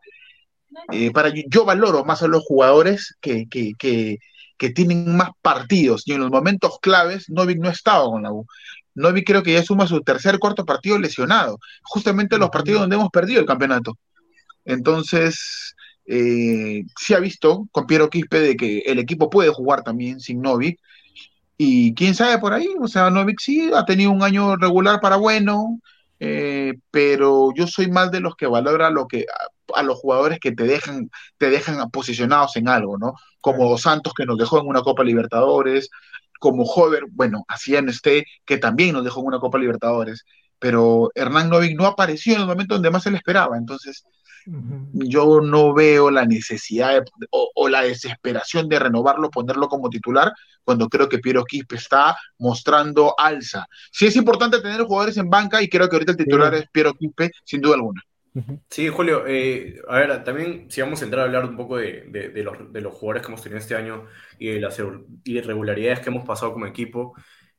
Eh, 0.92 1.12
para 1.12 1.34
yo, 1.48 1.66
valoro 1.66 2.06
más 2.06 2.24
a 2.24 2.28
los 2.28 2.44
jugadores 2.44 3.18
que, 3.22 3.48
que, 3.50 3.74
que, 3.78 4.20
que, 4.58 4.70
tienen 4.70 5.16
más 5.18 5.32
partidos 5.42 6.04
y 6.06 6.14
en 6.14 6.22
los 6.22 6.32
momentos 6.32 6.80
claves 6.82 7.30
Novik 7.30 7.60
no 7.60 7.70
estaba 7.70 8.06
con 8.06 8.24
la 8.24 8.32
U. 8.32 8.46
Novi 8.94 9.24
creo 9.24 9.44
que 9.44 9.54
ya 9.54 9.64
suma 9.64 9.88
su 9.88 10.02
tercer 10.02 10.40
cuarto 10.40 10.66
partido 10.66 11.00
lesionado, 11.00 11.60
justamente 11.84 12.38
los 12.38 12.50
partidos 12.50 12.82
donde 12.82 12.96
hemos 12.96 13.10
perdido 13.10 13.40
el 13.40 13.46
campeonato. 13.46 13.98
Entonces, 14.66 15.76
eh, 16.06 16.84
se 16.98 17.16
ha 17.16 17.20
visto 17.20 17.68
con 17.72 17.88
Piero 17.88 18.10
Quispe 18.10 18.40
de 18.40 18.56
que 18.56 18.80
el 18.80 19.00
equipo 19.00 19.30
puede 19.30 19.50
jugar 19.50 19.84
también 19.84 20.20
sin 20.20 20.42
Novik. 20.42 20.80
Y 21.64 21.94
quién 21.94 22.16
sabe 22.16 22.40
por 22.40 22.54
ahí, 22.54 22.74
o 22.82 22.88
sea, 22.88 23.12
Novik 23.12 23.40
sí 23.40 23.70
ha 23.72 23.86
tenido 23.86 24.10
un 24.10 24.24
año 24.24 24.56
regular 24.56 25.00
para 25.00 25.18
bueno, 25.18 25.80
eh, 26.20 26.74
pero 26.90 27.54
yo 27.54 27.68
soy 27.68 27.88
más 27.88 28.10
de 28.10 28.20
los 28.20 28.36
que 28.36 28.48
valora 28.48 28.90
lo 28.90 29.08
que 29.08 29.28
a, 29.76 29.84
los 29.84 30.00
jugadores 30.00 30.40
que 30.40 30.52
te 30.54 30.64
dejan, 30.64 31.12
te 31.38 31.52
dejan 31.52 31.92
posicionados 31.92 32.56
en 32.56 32.68
algo, 32.68 32.98
¿no? 32.98 33.14
Como 33.42 33.78
Santos 33.78 34.14
que 34.16 34.26
nos 34.26 34.40
dejó 34.40 34.60
en 34.60 34.66
una 34.66 34.82
Copa 34.82 35.04
Libertadores, 35.04 35.92
como 36.40 36.64
Hover, 36.64 37.04
bueno, 37.12 37.46
hacían 37.48 37.90
este, 37.90 38.26
que 38.44 38.58
también 38.58 38.94
nos 38.94 39.04
dejó 39.04 39.20
una 39.22 39.40
Copa 39.40 39.60
Libertadores, 39.60 40.26
pero 40.58 41.12
Hernán 41.14 41.50
Novik 41.50 41.78
no 41.78 41.86
apareció 41.86 42.34
en 42.34 42.42
el 42.42 42.48
momento 42.48 42.74
donde 42.74 42.90
más 42.90 43.04
se 43.04 43.12
le 43.12 43.18
esperaba, 43.18 43.56
entonces 43.56 44.04
yo 44.94 45.42
no 45.42 45.74
veo 45.74 46.12
la 46.12 46.26
necesidad 46.26 47.04
o, 47.32 47.70
la 47.70 47.84
desesperación 47.84 48.68
de 48.68 48.80
renovarlo, 48.80 49.30
ponerlo 49.30 49.68
como 49.68 49.90
titular, 49.90 50.32
cuando 50.64 50.90
creo 50.90 51.08
que 51.08 51.20
Piero 51.20 51.44
Quispe 51.44 51.76
está 51.76 52.18
mostrando 52.38 53.16
alza. 53.18 53.68
Sí 53.92 54.08
es 54.08 54.16
importante 54.16 54.62
tener 54.62 54.82
jugadores 54.84 55.18
en 55.18 55.30
banca 55.30 55.62
y 55.62 55.70
creo 55.70 55.90
que 55.90 55.96
ahorita 55.96 56.12
el 56.14 56.18
titular 56.18 56.54
es 56.56 56.66
Piero 56.72 56.94
Quispe, 56.94 57.32
sin 57.44 57.62
duda 57.62 57.76
alguna. 57.76 58.02
Sí, 58.70 58.88
Julio, 58.88 59.26
eh, 59.28 59.82
a 59.90 59.98
ver, 59.98 60.24
también 60.24 60.72
si 60.72 60.80
vamos 60.82 61.02
a 61.02 61.06
entrar 61.06 61.24
a 61.24 61.26
hablar 61.26 61.44
un 61.44 61.58
poco 61.58 61.78
de, 61.78 62.32
los, 62.44 62.94
jugadores 62.94 63.22
que 63.22 63.28
hemos 63.28 63.42
tenido 63.42 63.60
este 63.60 63.76
año 63.76 64.06
y 64.40 64.48
de 64.48 64.62
las 64.62 64.82
irregularidades 65.26 66.00
que 66.00 66.10
hemos 66.10 66.26
pasado 66.26 66.54
como 66.54 66.66
equipo, 66.66 67.14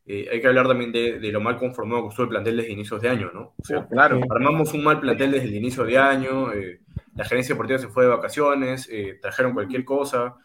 eh, 0.06 0.28
hay 0.30 0.40
que 0.40 0.46
hablar 0.46 0.66
también 0.66 0.92
de, 0.92 1.18
lo 1.32 1.40
mal 1.40 1.56
conformado 1.56 2.02
que 2.02 2.08
estuvo 2.08 2.24
el 2.24 2.30
plantel 2.30 2.56
desde 2.56 2.72
inicios 2.72 3.00
de 3.00 3.08
año, 3.08 3.30
¿no? 3.32 3.54
O 3.56 3.64
sea, 3.64 3.86
claro. 3.86 4.20
armamos 4.30 4.72
un 4.74 4.82
mal 4.82 5.00
plantel 5.00 5.32
desde 5.32 5.48
el 5.48 5.54
inicio 5.54 5.84
de 5.84 5.98
año, 5.98 6.52
eh, 6.52 6.80
la 7.14 7.24
gerencia 7.24 7.54
deportiva 7.54 7.78
se 7.78 7.88
fue 7.88 8.04
de 8.04 8.10
vacaciones, 8.10 8.88
trajeron 9.20 9.52
cualquier 9.52 9.84
cosa, 9.84 10.36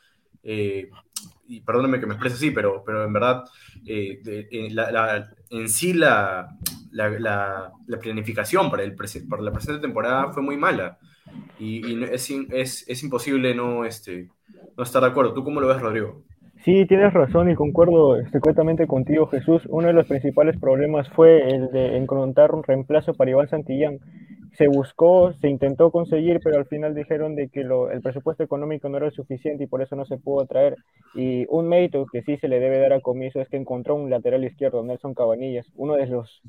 y 0.44 1.62
perdóname 1.66 2.00
que 2.00 2.06
me 2.06 2.14
exprese 2.14 2.36
así, 2.36 2.52
pero, 2.52 2.84
pero 2.86 3.06
en 3.06 3.14
verdad, 3.14 3.46
en 3.86 5.70
sí 5.70 5.94
la, 5.94 6.50
la, 6.92 7.72
planificación 8.02 8.70
para, 8.70 8.84
el 8.84 8.96
para 8.96 9.42
la 9.42 9.52
presente 9.52 9.82
temporada 9.82 10.32
fue 10.32 10.44
muy 10.44 10.58
mala. 10.58 10.98
Y, 11.60 12.04
es, 12.04 12.30
es, 12.30 12.86
es, 12.88 13.04
imposible 13.04 13.54
no, 13.56 13.86
este, 13.86 14.30
no 14.76 14.84
estar 14.84 15.02
de 15.02 15.10
acuerdo. 15.10 15.34
¿Tú 15.34 15.44
cómo 15.44 15.60
lo 15.60 15.68
ves, 15.68 15.82
Rodrigo? 15.82 16.24
Sí, 16.68 16.86
tienes 16.86 17.14
razón 17.14 17.50
y 17.50 17.56
concuerdo 17.56 18.18
completamente 18.30 18.88
contigo, 18.88 19.28
Jesús. 19.28 19.62
Uno 19.70 19.88
de 19.88 19.94
los 19.94 20.06
principales 20.06 20.60
problemas 20.60 21.08
fue 21.12 21.50
el 21.50 21.72
de 21.72 21.96
encontrar 21.96 22.54
un 22.54 22.62
reemplazo 22.62 23.14
para 23.14 23.32
Iván 23.32 23.48
Santillán 23.48 24.00
se 24.58 24.68
buscó, 24.68 25.34
se 25.40 25.50
intentó 25.50 25.92
conseguir, 25.92 26.40
pero 26.44 26.58
al 26.58 26.66
final 26.66 26.96
dijeron 26.96 27.36
de 27.36 27.48
que 27.50 27.64
lo, 27.64 27.92
el 27.92 28.02
presupuesto 28.02 28.44
económico 28.44 28.90
no 28.90 28.98
era 28.98 29.12
suficiente 29.12 29.66
y 29.66 29.68
por 29.68 29.84
eso 29.84 29.96
no 29.96 30.04
se 30.06 30.18
pudo 30.18 30.48
traer. 30.48 30.78
Y 31.14 31.46
un 31.50 31.70
mérito 31.70 32.08
que 32.12 32.24
sí 32.24 32.38
se 32.38 32.48
le 32.48 32.60
debe 32.60 32.80
dar 32.80 32.94
a 32.94 33.02
Comiso 33.02 33.40
es 33.40 33.48
que 33.50 33.58
encontró 33.58 33.94
un 33.94 34.10
lateral 34.10 34.44
izquierdo, 34.44 34.84
Nelson 34.84 35.14
Cabanillas, 35.14 35.68
uno 35.76 35.94
de 35.94 36.08
los 36.08 36.42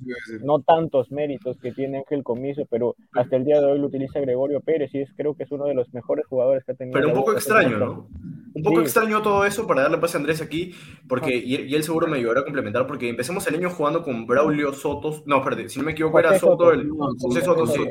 no 0.43 0.61
tantos 0.61 1.13
méritos 1.13 1.59
que 1.61 1.73
tiene 1.73 1.99
Ángel 1.99 2.25
Comiso, 2.25 2.63
pero 2.71 2.97
hasta 3.13 3.37
el 3.37 3.45
día 3.45 3.61
de 3.61 3.67
hoy 3.67 3.79
lo 3.79 3.89
utiliza 3.89 4.21
Gregorio 4.21 4.61
Pérez 4.61 4.95
y 4.95 5.01
es, 5.01 5.11
creo 5.15 5.35
que 5.35 5.43
es 5.43 5.53
uno 5.53 5.67
de 5.67 5.75
los 5.75 5.93
mejores 5.93 6.27
jugadores 6.27 6.65
que 6.65 6.73
ha 6.73 6.77
tenido. 6.77 6.95
Pero 6.95 7.09
un 7.09 7.15
poco 7.15 7.33
extraño, 7.33 7.77
¿no? 7.77 8.09
Un 8.55 8.63
poco 8.63 8.81
extraño 8.81 9.21
todo 9.21 9.45
eso 9.45 9.67
para 9.67 9.83
darle 9.83 9.99
pase 9.99 10.17
a 10.17 10.21
Andrés 10.21 10.41
aquí, 10.41 10.75
porque 11.07 11.37
y, 11.37 11.75
él 11.75 11.83
seguro 11.83 12.07
me 12.07 12.17
ayudará 12.17 12.41
a 12.41 12.45
complementar, 12.45 12.87
porque 12.87 13.09
empezamos 13.09 13.47
el 13.47 13.55
año 13.55 13.69
jugando 13.71 14.03
con 14.03 14.27
Braulio 14.27 14.73
Sotos, 14.73 15.23
no, 15.27 15.45
perdón, 15.45 15.69
si 15.69 15.79
no 15.79 15.85
me 15.85 15.93
equivoco 15.93 16.19
era 16.19 16.39
Soto, 16.39 16.73
el 16.73 16.89
José 16.91 17.43
Soto, 17.43 17.67
sí. 17.67 17.83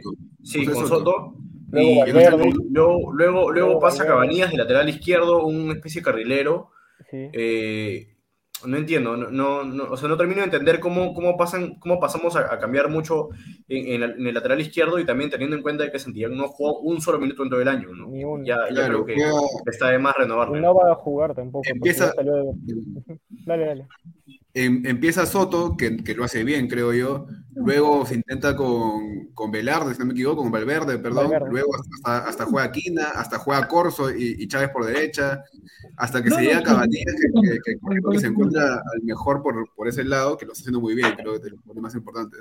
Sí, 0.43 0.65
con 0.65 0.87
Soto. 0.87 1.35
y 1.73 2.11
luego, 2.11 3.11
luego, 3.13 3.51
luego, 3.51 3.79
pasa 3.79 4.05
Cabanillas 4.05 4.51
de 4.51 4.57
lateral 4.57 4.89
izquierdo, 4.89 5.45
una 5.45 5.73
especie 5.73 6.01
de 6.01 6.05
carrilero. 6.05 6.71
Eh, 7.11 8.17
no 8.65 8.77
entiendo, 8.77 9.15
no, 9.15 9.63
no, 9.63 9.83
o 9.91 9.97
sea, 9.97 10.09
no 10.09 10.17
termino 10.17 10.39
de 10.39 10.45
entender 10.45 10.79
cómo, 10.79 11.13
cómo, 11.13 11.37
pasan, 11.37 11.75
cómo 11.75 11.99
pasamos 11.99 12.35
a, 12.35 12.57
cambiar 12.57 12.89
mucho 12.89 13.29
en, 13.67 14.01
el 14.01 14.33
lateral 14.33 14.59
izquierdo 14.59 14.97
y 14.97 15.05
también 15.05 15.29
teniendo 15.29 15.55
en 15.55 15.61
cuenta 15.61 15.91
que 15.91 15.99
Santiago 15.99 16.33
no 16.33 16.47
jugó 16.47 16.79
un 16.79 16.99
solo 16.99 17.19
minuto 17.19 17.43
en 17.43 17.49
todo 17.49 17.61
el 17.61 17.67
año. 17.67 17.89
¿no? 17.93 18.43
Ya, 18.43 18.57
ya 18.73 18.87
creo 18.87 19.05
que 19.05 19.15
está 19.67 19.89
de 19.89 19.99
más 19.99 20.15
renovarlo. 20.17 20.59
No 20.59 20.73
va 20.73 20.91
a 20.91 20.95
jugar 20.95 21.35
tampoco. 21.35 21.69
Empieza... 21.69 22.11
dale, 23.45 23.65
dale. 23.65 23.87
Em, 24.59 24.81
empieza 24.87 25.27
Soto, 25.27 25.77
que, 25.77 26.15
lo 26.15 26.23
hace 26.23 26.43
bien, 26.43 26.67
creo 26.67 26.91
yo. 26.91 27.27
Luego 27.53 28.07
se 28.07 28.15
intenta 28.15 28.55
con, 28.55 29.27
con 29.35 29.51
Velarde, 29.51 29.93
si 29.93 29.99
no 29.99 30.07
me 30.07 30.13
equivoco, 30.13 30.41
con 30.41 30.51
Valverde, 30.51 30.97
perdón. 30.97 31.31
Luego 31.51 31.75
hasta, 31.75 32.27
hasta, 32.27 32.45
juega 32.45 32.71
Quina, 32.71 33.09
hasta 33.09 33.37
juega 33.37 33.67
Corso 33.67 34.09
y, 34.09 34.47
Chávez 34.47 34.69
por 34.69 34.83
derecha. 34.83 35.43
Hasta 35.95 36.23
que 36.23 36.31
se 36.31 36.41
llega 36.41 36.57
a 36.57 36.63
Cabanillas, 36.63 37.15
que, 37.63 38.19
se 38.19 38.27
encuentra 38.27 38.77
al 38.77 39.03
mejor 39.03 39.43
por, 39.43 39.69
por, 39.75 39.87
ese 39.87 40.03
lado, 40.03 40.35
que 40.37 40.47
lo 40.47 40.53
está 40.53 40.63
haciendo 40.63 40.81
muy 40.81 40.95
bien, 40.95 41.13
creo 41.15 41.39
que 41.39 41.49
es 41.49 41.53
lo 41.53 41.81
más 41.81 41.93
importante. 41.93 42.37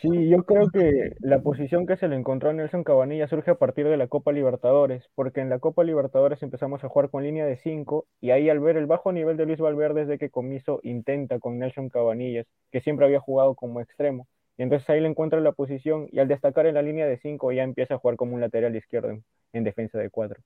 Sí, 0.00 0.30
yo 0.30 0.44
creo 0.44 0.70
que 0.70 1.14
la 1.20 1.42
posición 1.42 1.86
que 1.86 1.98
se 1.98 2.08
le 2.08 2.16
encontró 2.16 2.48
a 2.48 2.52
Nelson 2.54 2.84
Cabanilla 2.84 3.28
surge 3.28 3.50
a 3.50 3.58
partir 3.58 3.86
de 3.86 3.98
la 3.98 4.08
Copa 4.08 4.32
Libertadores, 4.32 5.04
porque 5.14 5.40
en 5.40 5.50
la 5.50 5.58
Copa 5.58 5.84
Libertadores 5.84 6.42
empezamos 6.42 6.82
a 6.82 6.88
jugar 6.88 7.10
con 7.10 7.22
línea 7.22 7.44
de 7.44 7.58
5 7.58 8.06
y 8.22 8.30
ahí 8.30 8.48
al 8.48 8.60
ver 8.60 8.78
el 8.78 8.86
bajo 8.86 9.12
nivel 9.12 9.36
de 9.36 9.44
Luis 9.44 9.58
Valverde 9.58 10.06
desde 10.06 10.18
que 10.18 10.30
Comiso 10.30 10.80
intenta 10.84 11.38
con 11.38 11.58
Nelson 11.58 11.90
Cabanillas, 11.90 12.46
que 12.72 12.80
siempre 12.80 13.04
había 13.04 13.20
jugado 13.20 13.54
como 13.54 13.82
extremo. 13.82 14.26
Y 14.56 14.62
entonces 14.62 14.88
ahí 14.88 15.02
le 15.02 15.08
encuentra 15.08 15.38
la 15.40 15.52
posición 15.52 16.08
y 16.10 16.18
al 16.18 16.28
destacar 16.28 16.64
en 16.64 16.76
la 16.76 16.82
línea 16.82 17.06
de 17.06 17.18
5 17.18 17.52
ya 17.52 17.62
empieza 17.62 17.94
a 17.94 17.98
jugar 17.98 18.16
como 18.16 18.34
un 18.34 18.40
lateral 18.40 18.74
izquierdo 18.74 19.22
en, 19.52 19.64
defensa 19.64 19.98
de 19.98 20.08
4. 20.08 20.40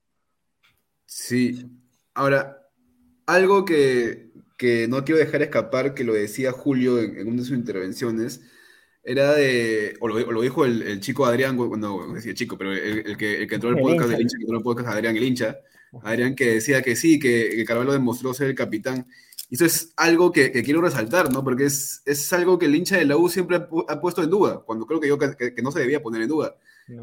Sí, 1.05 1.65
ahora, 2.13 2.57
algo 3.25 3.63
que, 3.63 4.31
no 4.89 5.05
quiero 5.05 5.19
dejar 5.19 5.43
escapar, 5.43 5.93
que 5.93 6.03
lo 6.03 6.13
decía 6.13 6.51
Julio 6.51 6.99
en, 6.99 7.17
en 7.19 7.27
una 7.27 7.37
de 7.37 7.43
sus 7.43 7.57
intervenciones, 7.57 8.41
era 9.05 9.35
de, 9.35 9.95
o 9.99 10.07
lo, 10.07 10.41
dijo 10.41 10.65
el, 10.65 10.99
chico 10.99 11.27
Adrián, 11.27 11.55
cuando 11.55 12.11
decía 12.13 12.33
chico, 12.33 12.57
pero 12.57 12.73
el, 12.73 13.15
que, 13.15 13.43
el 13.43 13.47
que 13.47 13.55
entró 13.55 13.69
el 13.69 13.77
podcast 13.77 14.09
del 14.09 14.21
hincha, 14.21 14.37
que 14.37 14.43
entró 14.43 14.57
el 14.57 14.63
podcast 14.63 14.87
Adrián, 14.89 15.15
el 15.15 15.23
hincha, 15.23 15.59
Adrián 16.01 16.35
que 16.35 16.55
decía 16.55 16.81
que 16.81 16.95
sí, 16.95 17.19
que, 17.19 17.51
que 17.55 17.65
Carvalho 17.65 17.93
demostró 17.93 18.33
ser 18.33 18.49
el 18.49 18.55
capitán. 18.55 19.05
Y 19.47 19.55
eso 19.55 19.65
es 19.65 19.93
algo 19.95 20.31
que, 20.31 20.51
quiero 20.63 20.81
resaltar, 20.81 21.31
¿no? 21.31 21.43
Porque 21.43 21.65
es, 21.65 22.01
es 22.05 22.33
algo 22.33 22.57
que 22.57 22.65
el 22.65 22.75
hincha 22.75 22.97
de 22.97 23.05
la 23.05 23.15
U 23.15 23.29
siempre 23.29 23.57
ha, 23.57 24.01
puesto 24.01 24.23
en 24.23 24.31
duda, 24.31 24.63
cuando 24.65 24.87
creo 24.87 24.99
que 24.99 25.07
yo 25.07 25.19
que, 25.19 25.53
no 25.61 25.71
se 25.71 25.81
debía 25.81 26.01
poner 26.01 26.23
en 26.23 26.29
duda. 26.29 26.55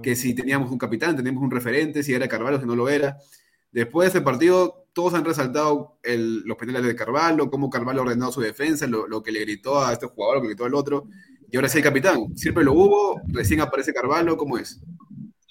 Que 0.03 0.17
si 0.17 0.35
teníamos 0.35 0.71
un 0.71 0.79
capitán, 0.79 1.17
teníamos 1.17 1.43
un 1.43 1.51
referente, 1.51 2.03
si 2.03 2.15
era 2.15 2.29
Carvalho, 2.29 2.61
si 2.61 2.67
no 2.67 2.75
lo 2.75 2.88
era. 2.88 3.19
Después 3.71 4.07
de 4.07 4.19
ese 4.19 4.25
partido, 4.25 4.87
todos 4.93 5.15
han 5.15 5.25
resaltado 5.25 5.99
los 6.03 6.57
penales 6.57 6.85
de 6.85 6.97
Carvalho, 6.97 7.49
cómo 7.49 7.71
Carvalho 7.71 8.03
ordenó 8.03 8.33
su 8.33 8.41
defensa, 8.41 8.88
lo, 8.88 9.07
lo, 9.07 9.23
que 9.23 9.31
le 9.31 9.41
gritó 9.41 9.81
a 9.81 9.93
este 9.93 10.07
jugador, 10.07 10.37
lo 10.37 10.43
que 10.43 10.49
le 10.49 10.55
gritó 10.55 10.65
al 10.65 10.75
otro. 10.75 11.07
Y 11.53 11.57
ahora 11.57 11.69
sí 11.69 11.79
hay 11.79 11.85
capitán. 11.85 12.35
Siempre 12.35 12.65
lo 12.65 12.73
hubo, 12.73 13.21
recién 13.29 13.61
aparece 13.61 13.93
Carvalho, 13.93 14.38
¿cómo 14.38 14.57
es? 14.57 14.83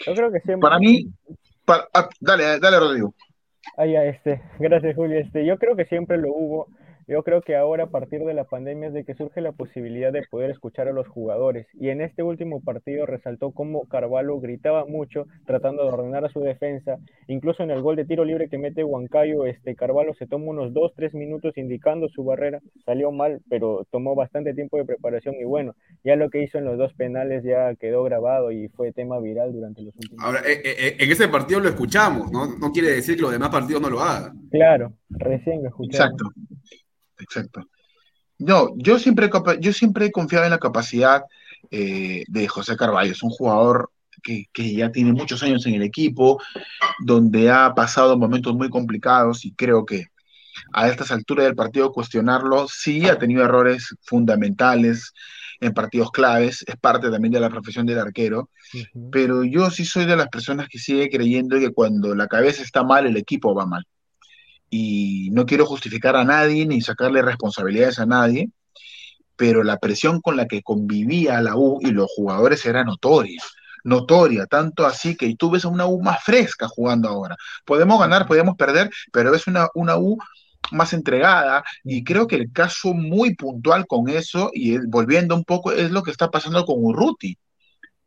Yo 0.04 0.16
creo 0.16 0.32
que 0.32 0.40
siempre. 0.40 0.68
Para 0.68 0.80
mí, 0.80 1.08
ah, 1.68 2.10
dale, 2.20 2.60
dale, 2.60 2.80
Rodrigo. 2.80 3.14
Ah, 3.78 3.86
ya, 3.86 4.04
este, 4.06 4.42
gracias, 4.58 4.96
Julio. 4.96 5.20
Este, 5.20 5.46
yo 5.46 5.60
creo 5.60 5.76
que 5.76 5.86
siempre 5.86 6.18
lo 6.18 6.30
hubo. 6.34 6.68
Yo 7.12 7.24
creo 7.24 7.41
que 7.41 7.58
ahora 7.58 7.84
a 7.84 7.89
partir 7.89 8.21
de 8.21 8.34
la 8.34 8.45
pandemia 8.45 8.88
es 8.88 8.93
de 8.93 9.04
que 9.04 9.15
surge 9.15 9.41
la 9.41 9.52
posibilidad 9.52 10.13
de 10.13 10.26
poder 10.32 10.50
escuchar 10.50 10.88
a 10.88 10.93
los 10.93 11.10
jugadores 11.10 11.67
y 11.74 11.89
en 11.89 12.00
este 12.00 12.24
último 12.24 12.62
partido 12.62 13.06
resaltó 13.06 13.52
cómo 13.52 13.86
Carvalho 13.89 14.39
gritaba 14.39 14.86
mucho 14.86 15.26
tratando 15.45 15.84
de 15.84 15.89
ordenar 15.89 16.24
a 16.24 16.30
su 16.30 16.39
defensa, 16.39 17.00
incluso 17.28 17.63
en 17.63 17.71
el 17.71 17.82
gol 17.82 17.97
de 17.97 18.06
tiro 18.06 18.24
libre 18.24 18.47
que 18.47 18.58
mete 18.58 18.86
Huancayo, 18.86 19.45
este 19.45 19.76
Carvalho 19.76 20.13
se 20.13 20.26
toma 20.26 20.52
unos 20.52 20.71
2-3 20.71 21.13
minutos 21.13 21.58
indicando 21.58 22.08
su 22.08 22.24
barrera, 22.24 22.62
salió 22.86 23.12
mal, 23.12 23.41
pero 23.50 23.86
tomó 23.91 24.15
bastante 24.15 24.54
tiempo 24.54 24.78
de 24.78 24.86
preparación 24.86 25.36
y 25.36 25.43
bueno, 25.43 25.76
ya 26.06 26.15
lo 26.15 26.30
que 26.30 26.41
hizo 26.41 26.60
en 26.60 26.63
los 26.63 26.78
dos 26.78 26.93
penales 26.93 27.43
ya 27.43 27.76
quedó 27.76 28.04
grabado 28.06 28.54
y 28.54 28.69
fue 28.69 28.93
tema 28.93 29.19
viral 29.19 29.52
durante 29.52 29.82
los 29.82 29.93
últimos 29.97 30.24
Ahora, 30.24 30.39
eh, 30.47 30.62
eh, 30.63 30.95
en 30.97 31.12
ese 31.12 31.28
partido 31.28 31.60
lo 31.60 31.67
escuchamos, 31.67 32.32
¿no? 32.32 32.58
No 32.58 32.71
quiere 32.71 32.91
decir 32.91 33.17
que 33.17 33.24
los 33.24 33.34
demás 33.34 33.50
partidos 33.50 33.82
no 33.82 33.89
lo 33.89 34.00
hagan. 34.00 34.47
Claro, 34.50 34.93
recién 35.10 35.62
lo 35.62 35.67
escuchamos. 35.67 36.13
Exacto, 36.13 36.32
exacto. 37.21 37.65
No, 38.38 38.73
yo 38.75 38.97
siempre, 38.97 39.29
yo 39.60 39.73
siempre 39.73 40.07
he 40.07 40.12
confiado 40.12 40.45
en 40.45 40.51
la 40.51 40.57
capacidad 40.57 41.23
eh, 41.69 42.23
de 42.27 42.47
José 42.47 42.75
Carballo. 42.75 43.12
Es 43.12 43.23
un 43.23 43.29
jugador 43.29 43.91
que, 44.23 44.45
que, 44.51 44.73
ya 44.73 44.91
tiene 44.91 45.13
muchos 45.13 45.43
años 45.43 45.65
en 45.65 45.75
el 45.75 45.84
equipo, 45.84 46.41
donde 46.99 47.51
ha 47.51 47.73
pasado 47.75 48.17
momentos 48.17 48.55
muy 48.55 48.69
complicados 48.69 49.45
y 49.45 49.53
creo 49.53 49.86
que 49.86 50.07
a 50.73 50.89
estas 50.89 51.12
alturas 51.12 51.45
del 51.45 51.55
partido 51.55 51.91
cuestionarlo, 51.91 52.67
sí 52.67 53.07
ha 53.07 53.17
tenido 53.17 53.43
errores 53.43 53.95
fundamentales 54.01 55.13
en 55.60 55.73
partidos 55.73 56.12
claves, 56.12 56.63
es 56.67 56.75
parte 56.75 57.10
también 57.12 57.31
de 57.31 57.39
la 57.39 57.49
profesión 57.49 57.86
del 57.86 57.99
arquero, 57.99 58.49
pero 59.12 59.43
yo 59.43 59.69
sí 59.69 59.86
soy 59.86 60.05
de 60.05 60.15
las 60.15 60.27
personas 60.27 60.67
que 60.67 60.79
sigue 60.79 61.10
creyendo 61.10 61.60
que 61.60 61.71
cuando 61.71 62.15
la 62.15 62.27
cabeza 62.27 62.63
está 62.63 62.84
mal, 62.84 63.05
el 63.05 63.15
equipo 63.15 63.53
va 63.53 63.67
mal. 63.67 63.86
Y 64.71 65.29
no 65.34 65.45
quiero 65.45 65.67
justificar 65.67 66.15
a 66.15 66.23
nadie 66.23 66.65
ni 66.65 66.81
sacarle 66.81 67.21
responsabilidades 67.21 67.99
a 67.99 68.07
nadie, 68.07 68.49
pero 69.36 69.63
la 69.63 69.77
presión 69.77 70.21
con 70.21 70.36
la 70.38 70.47
que 70.47 70.63
convivía 70.63 71.41
la 71.41 71.55
U 71.55 71.79
y 71.81 71.91
los 71.91 72.10
jugadores 72.15 72.65
era 72.65 72.84
notoria 72.84 73.43
notoria, 73.84 74.45
tanto 74.45 74.86
así 74.86 75.15
que 75.15 75.36
tú 75.36 75.51
ves 75.51 75.65
a 75.65 75.69
una 75.69 75.86
U 75.88 76.01
más 76.01 76.23
fresca 76.23 76.67
jugando 76.67 77.10
ahora. 77.10 77.36
Podemos 77.65 77.99
ganar, 77.99 78.27
podemos 78.27 78.55
perder, 78.55 78.89
pero 79.12 79.34
es 79.34 79.47
una, 79.47 79.67
una 79.73 79.97
U 79.97 80.17
más 80.71 80.93
entregada 80.93 81.63
y 81.84 82.03
creo 82.03 82.27
que 82.27 82.36
el 82.36 82.51
caso 82.51 82.93
muy 82.93 83.36
puntual 83.36 83.88
con 83.88 84.10
eso 84.10 84.51
y 84.53 84.77
volviendo 84.88 85.36
un 85.36 85.43
poco 85.43 85.71
es 85.71 85.91
lo 85.91 86.03
que 86.03 86.12
está 86.12 86.29
pasando 86.29 86.65
con 86.65 86.75
Urruti. 86.79 87.38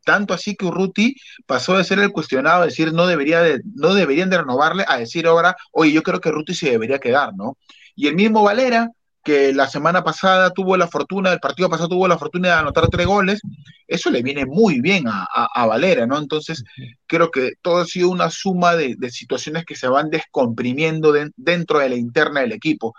Tanto 0.05 0.33
así 0.33 0.55
que 0.55 0.65
Urruti 0.65 1.15
pasó 1.45 1.77
de 1.77 1.83
ser 1.83 1.99
el 1.99 2.11
cuestionado, 2.13 2.63
a 2.63 2.65
decir 2.67 2.93
no, 2.93 3.07
debería 3.07 3.41
de, 3.41 3.61
no 3.75 3.93
deberían 3.93 4.29
de 4.29 4.37
renovarle, 4.37 4.85
a 4.87 4.97
decir 4.97 5.27
ahora, 5.27 5.57
oye, 5.71 5.91
yo 5.91 6.03
creo 6.03 6.21
que 6.21 6.29
Urruti 6.29 6.53
se 6.53 6.71
debería 6.71 6.99
quedar, 6.99 7.33
¿no? 7.35 7.57
Y 7.95 8.07
el 8.07 8.15
mismo 8.15 8.43
Valera, 8.43 8.91
que 9.23 9.53
la 9.53 9.67
semana 9.67 10.03
pasada 10.03 10.51
tuvo 10.51 10.77
la 10.77 10.87
fortuna, 10.87 11.33
el 11.33 11.39
partido 11.39 11.67
pasado 11.69 11.89
tuvo 11.89 12.07
la 12.07 12.19
fortuna 12.19 12.49
de 12.49 12.53
anotar 12.53 12.87
tres 12.89 13.07
goles, 13.07 13.41
eso 13.87 14.11
le 14.11 14.21
viene 14.21 14.45
muy 14.45 14.81
bien 14.81 15.07
a, 15.07 15.23
a, 15.33 15.47
a 15.55 15.65
Valera, 15.65 16.05
¿no? 16.05 16.17
Entonces, 16.19 16.63
creo 17.07 17.31
que 17.31 17.53
todo 17.61 17.79
ha 17.79 17.85
sido 17.85 18.09
una 18.09 18.29
suma 18.29 18.75
de, 18.75 18.95
de 18.97 19.09
situaciones 19.09 19.65
que 19.65 19.75
se 19.75 19.87
van 19.87 20.11
descomprimiendo 20.11 21.11
de, 21.11 21.31
dentro 21.35 21.79
de 21.79 21.89
la 21.89 21.95
interna 21.95 22.41
del 22.41 22.51
equipo. 22.51 22.93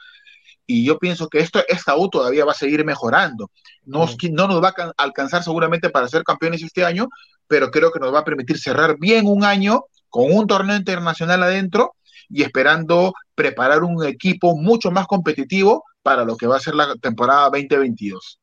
Y 0.66 0.84
yo 0.84 0.98
pienso 0.98 1.28
que 1.28 1.38
esto, 1.38 1.62
esta 1.68 1.96
U 1.96 2.08
todavía 2.10 2.44
va 2.44 2.52
a 2.52 2.56
seguir 2.56 2.84
mejorando. 2.84 3.50
No, 3.84 4.06
no 4.32 4.48
nos 4.48 4.62
va 4.62 4.74
a 4.76 4.92
alcanzar 4.96 5.42
seguramente 5.42 5.90
para 5.90 6.08
ser 6.08 6.24
campeones 6.24 6.62
este 6.62 6.84
año, 6.84 7.08
pero 7.46 7.70
creo 7.70 7.92
que 7.92 8.00
nos 8.00 8.12
va 8.12 8.20
a 8.20 8.24
permitir 8.24 8.58
cerrar 8.58 8.96
bien 8.98 9.26
un 9.26 9.44
año 9.44 9.84
con 10.08 10.32
un 10.32 10.46
torneo 10.46 10.76
internacional 10.76 11.42
adentro 11.42 11.94
y 12.28 12.42
esperando 12.42 13.14
preparar 13.34 13.84
un 13.84 14.04
equipo 14.04 14.56
mucho 14.56 14.90
más 14.90 15.06
competitivo 15.06 15.84
para 16.02 16.24
lo 16.24 16.36
que 16.36 16.46
va 16.46 16.56
a 16.56 16.60
ser 16.60 16.74
la 16.74 16.94
temporada 16.96 17.50
2022. 17.50 18.40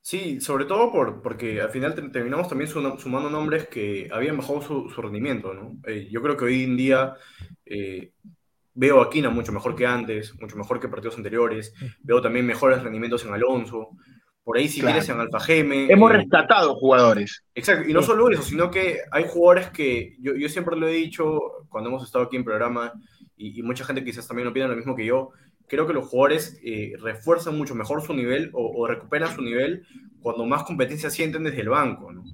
Sí, 0.00 0.38
sobre 0.38 0.66
todo 0.66 0.92
por, 0.92 1.22
porque 1.22 1.62
al 1.62 1.70
final 1.70 1.94
terminamos 1.94 2.46
también 2.46 2.68
sumando 2.68 3.30
nombres 3.30 3.68
que 3.68 4.06
habían 4.12 4.36
bajado 4.36 4.60
su, 4.60 4.90
su 4.90 5.00
rendimiento, 5.00 5.54
¿no? 5.54 5.78
Eh, 5.86 6.08
yo 6.10 6.20
creo 6.20 6.36
que 6.36 6.44
hoy 6.44 6.64
en 6.64 6.76
día 6.76 7.14
eh, 7.64 8.12
veo 8.74 9.00
a 9.00 9.04
Aquina 9.04 9.30
mucho 9.30 9.52
mejor 9.52 9.74
que 9.74 9.86
antes, 9.86 10.34
mucho 10.40 10.56
mejor 10.56 10.80
que 10.80 10.88
partidos 10.88 11.16
anteriores, 11.16 11.72
veo 12.02 12.20
también 12.20 12.44
mejores 12.46 12.82
rendimientos 12.82 13.24
en 13.24 13.32
Alonso, 13.32 13.90
por 14.42 14.58
ahí 14.58 14.68
si 14.68 14.80
claro. 14.80 14.94
quieres 14.94 15.08
en 15.08 15.20
Alfa 15.20 15.40
Geme. 15.40 15.86
Hemos 15.90 16.10
eh, 16.10 16.16
rescatado 16.18 16.74
jugadores. 16.74 17.44
Exacto, 17.54 17.88
y 17.88 17.92
no 17.92 18.02
solo 18.02 18.30
eso, 18.30 18.42
sino 18.42 18.70
que 18.70 18.98
hay 19.10 19.24
jugadores 19.26 19.70
que 19.70 20.16
yo, 20.20 20.34
yo 20.34 20.48
siempre 20.48 20.76
lo 20.76 20.86
he 20.86 20.92
dicho 20.92 21.40
cuando 21.70 21.88
hemos 21.88 22.04
estado 22.04 22.24
aquí 22.24 22.36
en 22.36 22.44
programa, 22.44 22.92
y, 23.36 23.58
y 23.58 23.62
mucha 23.62 23.84
gente 23.84 24.04
quizás 24.04 24.28
también 24.28 24.48
opina 24.48 24.68
lo 24.68 24.76
mismo 24.76 24.94
que 24.94 25.06
yo, 25.06 25.30
creo 25.66 25.86
que 25.86 25.92
los 25.92 26.06
jugadores 26.06 26.58
eh, 26.62 26.92
refuerzan 27.00 27.56
mucho 27.56 27.74
mejor 27.74 28.02
su 28.02 28.12
nivel 28.12 28.50
o, 28.52 28.82
o, 28.82 28.86
recuperan 28.86 29.34
su 29.34 29.42
nivel 29.42 29.86
cuando 30.20 30.44
más 30.44 30.64
competencia 30.64 31.10
sienten 31.10 31.44
desde 31.44 31.62
el 31.62 31.68
banco, 31.68 32.12
¿no? 32.12 32.24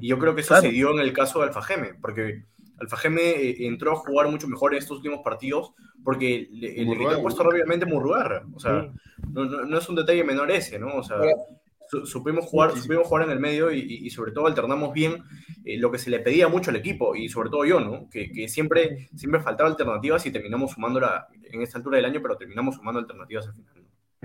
Y 0.00 0.08
yo 0.08 0.18
creo 0.18 0.34
que 0.34 0.42
eso 0.42 0.48
claro. 0.48 0.62
se 0.62 0.70
dio 0.70 0.92
en 0.92 1.00
el 1.00 1.12
caso 1.12 1.40
de 1.40 1.46
Alfajeme, 1.46 1.94
porque 2.00 2.44
Alfajeme 2.80 3.22
eh, 3.22 3.66
entró 3.66 3.92
a 3.92 3.96
jugar 3.96 4.28
mucho 4.28 4.48
mejor 4.48 4.72
en 4.72 4.78
estos 4.78 4.98
últimos 4.98 5.20
partidos 5.22 5.72
porque 6.02 6.48
le, 6.50 6.84
le 6.84 6.96
quitó 6.96 7.22
puesto 7.22 7.42
rápidamente 7.42 7.86
Murrugarra. 7.86 8.44
O 8.54 8.60
sea, 8.60 8.82
sí. 8.82 8.88
no, 9.32 9.44
no, 9.44 9.64
no, 9.64 9.78
es 9.78 9.88
un 9.88 9.96
detalle 9.96 10.24
menor 10.24 10.50
ese, 10.50 10.78
¿no? 10.78 10.94
O 10.94 11.02
sea, 11.02 11.18
su, 11.88 12.06
supimos, 12.06 12.46
jugar, 12.46 12.76
supimos 12.76 13.06
jugar 13.06 13.24
en 13.26 13.32
el 13.32 13.40
medio 13.40 13.70
y, 13.70 13.80
y, 13.80 14.06
y 14.06 14.10
sobre 14.10 14.32
todo 14.32 14.46
alternamos 14.46 14.92
bien 14.92 15.22
eh, 15.64 15.76
lo 15.78 15.90
que 15.90 15.98
se 15.98 16.10
le 16.10 16.20
pedía 16.20 16.48
mucho 16.48 16.70
al 16.70 16.76
equipo 16.76 17.14
y 17.14 17.28
sobre 17.28 17.50
todo 17.50 17.64
yo, 17.64 17.80
¿no? 17.80 18.08
Que, 18.08 18.32
que 18.32 18.48
siempre, 18.48 19.10
siempre 19.14 19.40
faltaba 19.40 19.68
alternativas 19.68 20.24
y 20.24 20.30
terminamos 20.30 20.72
sumándola 20.72 21.28
en 21.42 21.62
esta 21.62 21.78
altura 21.78 21.96
del 21.96 22.06
año, 22.06 22.20
pero 22.22 22.36
terminamos 22.36 22.76
sumando 22.76 23.00
alternativas 23.00 23.46
al 23.48 23.54
final. 23.54 23.79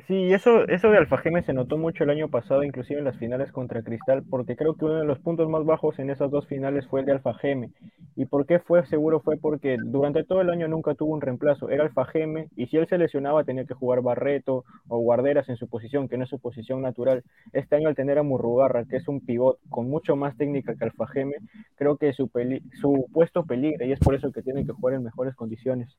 Sí, 0.07 0.33
eso, 0.33 0.67
eso 0.67 0.89
de 0.89 0.97
Alfajeme 0.97 1.41
se 1.43 1.53
notó 1.53 1.77
mucho 1.77 2.03
el 2.03 2.09
año 2.09 2.29
pasado, 2.29 2.63
inclusive 2.63 2.99
en 2.99 3.05
las 3.05 3.17
finales 3.17 3.53
contra 3.53 3.81
Cristal, 3.81 4.23
porque 4.29 4.57
creo 4.57 4.75
que 4.75 4.83
uno 4.83 4.95
de 4.95 5.05
los 5.05 5.19
puntos 5.19 5.49
más 5.49 5.63
bajos 5.63 5.97
en 5.99 6.09
esas 6.09 6.29
dos 6.29 6.45
finales 6.47 6.85
fue 6.87 6.99
el 6.99 7.05
de 7.05 7.13
Alfajeme. 7.13 7.71
¿Y 8.17 8.25
por 8.25 8.45
qué 8.45 8.59
fue? 8.59 8.85
Seguro 8.87 9.21
fue 9.21 9.37
porque 9.37 9.77
durante 9.81 10.25
todo 10.25 10.41
el 10.41 10.49
año 10.49 10.67
nunca 10.67 10.95
tuvo 10.95 11.13
un 11.13 11.21
reemplazo, 11.21 11.69
era 11.69 11.85
Alfajeme, 11.85 12.49
y 12.57 12.67
si 12.67 12.75
él 12.75 12.87
se 12.89 12.97
lesionaba 12.97 13.45
tenía 13.45 13.63
que 13.63 13.73
jugar 13.73 14.01
Barreto 14.01 14.65
o 14.89 14.99
Guarderas 14.99 15.47
en 15.47 15.55
su 15.55 15.69
posición, 15.69 16.09
que 16.09 16.17
no 16.17 16.25
es 16.25 16.29
su 16.29 16.39
posición 16.39 16.81
natural. 16.81 17.23
Este 17.53 17.77
año 17.77 17.87
al 17.87 17.95
tener 17.95 18.17
a 18.17 18.23
Murrugarra, 18.23 18.83
que 18.83 18.97
es 18.97 19.07
un 19.07 19.25
pivot 19.25 19.59
con 19.69 19.89
mucho 19.89 20.17
más 20.17 20.35
técnica 20.35 20.75
que 20.75 20.83
Alfajeme, 20.83 21.35
creo 21.75 21.95
que 21.95 22.11
su, 22.11 22.27
peli 22.27 22.61
su 22.81 23.07
puesto 23.13 23.45
peligra 23.45 23.85
y 23.85 23.93
es 23.93 23.99
por 23.99 24.13
eso 24.13 24.29
que 24.33 24.41
tiene 24.41 24.65
que 24.65 24.73
jugar 24.73 24.95
en 24.95 25.03
mejores 25.03 25.35
condiciones. 25.35 25.97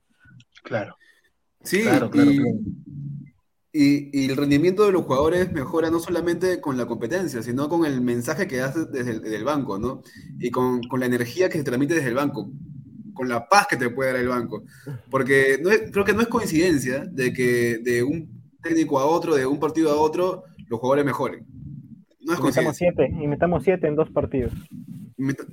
Claro. 0.63 0.97
Sí, 1.63 1.83
claro, 1.83 2.11
claro, 2.11 2.31
y... 2.31 2.37
claro. 2.37 2.57
Y, 3.79 4.09
y, 4.19 4.31
el 4.31 4.39
rendimiento 4.39 4.87
de 4.87 4.93
los 4.93 5.03
jugadores 5.03 5.53
mejora 5.53 5.91
no 5.91 5.99
solamente 5.99 6.63
con 6.63 6.79
la 6.79 6.87
competencia, 6.87 7.43
sino 7.43 7.69
con 7.69 7.85
el 7.85 8.01
mensaje 8.01 8.49
que 8.49 8.57
das 8.57 8.91
desde 8.91 9.11
el, 9.11 9.21
desde 9.21 9.37
el 9.37 9.45
banco, 9.45 9.79
¿no? 9.79 10.01
Y 10.39 10.51
con, 10.51 10.81
con, 10.85 10.99
la 10.99 11.05
energía 11.05 11.51
que 11.51 11.59
se 11.59 11.65
transmite 11.65 11.93
desde 11.93 12.09
el 12.09 12.15
banco, 12.15 12.51
con 13.13 13.29
la 13.29 13.47
paz 13.47 13.67
que 13.69 13.77
te 13.77 13.91
puede 13.91 14.13
dar 14.13 14.21
el 14.23 14.29
banco. 14.29 14.65
Porque 15.11 15.59
no 15.63 15.71
es, 15.71 15.91
creo 15.93 16.07
que 16.07 16.15
no 16.15 16.23
es 16.23 16.29
coincidencia 16.29 17.05
de 17.05 17.35
que 17.35 17.77
de 17.83 18.03
un 18.03 18.31
técnico 18.63 18.99
a 18.99 19.05
otro, 19.05 19.35
de 19.35 19.45
un 19.45 19.61
partido 19.61 19.91
a 19.91 19.97
otro, 19.97 20.45
los 20.69 20.81
jugadores 20.81 21.05
mejoren. 21.05 21.47
No 22.25 22.33
es 22.33 22.41
coincidencia. 22.41 22.95
Siete, 22.95 23.15
y 23.23 23.27
metamos 23.27 23.63
siete 23.63 23.89
en 23.89 23.95
dos 23.95 24.11
partidos. 24.11 24.55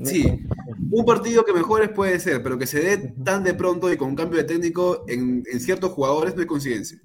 Sí, 0.05 0.25
un 0.91 1.05
partido 1.05 1.43
que 1.43 1.51
mejores 1.51 1.89
puede 1.89 2.19
ser, 2.19 2.41
pero 2.41 2.57
que 2.57 2.67
se 2.67 2.79
dé 2.79 3.13
tan 3.25 3.43
de 3.43 3.53
pronto 3.53 3.91
y 3.91 3.97
con 3.97 4.07
un 4.07 4.15
cambio 4.15 4.37
de 4.39 4.45
técnico 4.45 5.03
en, 5.09 5.43
en 5.51 5.59
ciertos 5.59 5.91
jugadores 5.91 6.37
no 6.37 6.41
es 6.41 6.47
coincidencia. 6.47 6.99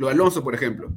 Lo 0.00 0.08
Alonso, 0.08 0.42
por 0.42 0.54
ejemplo. 0.54 0.90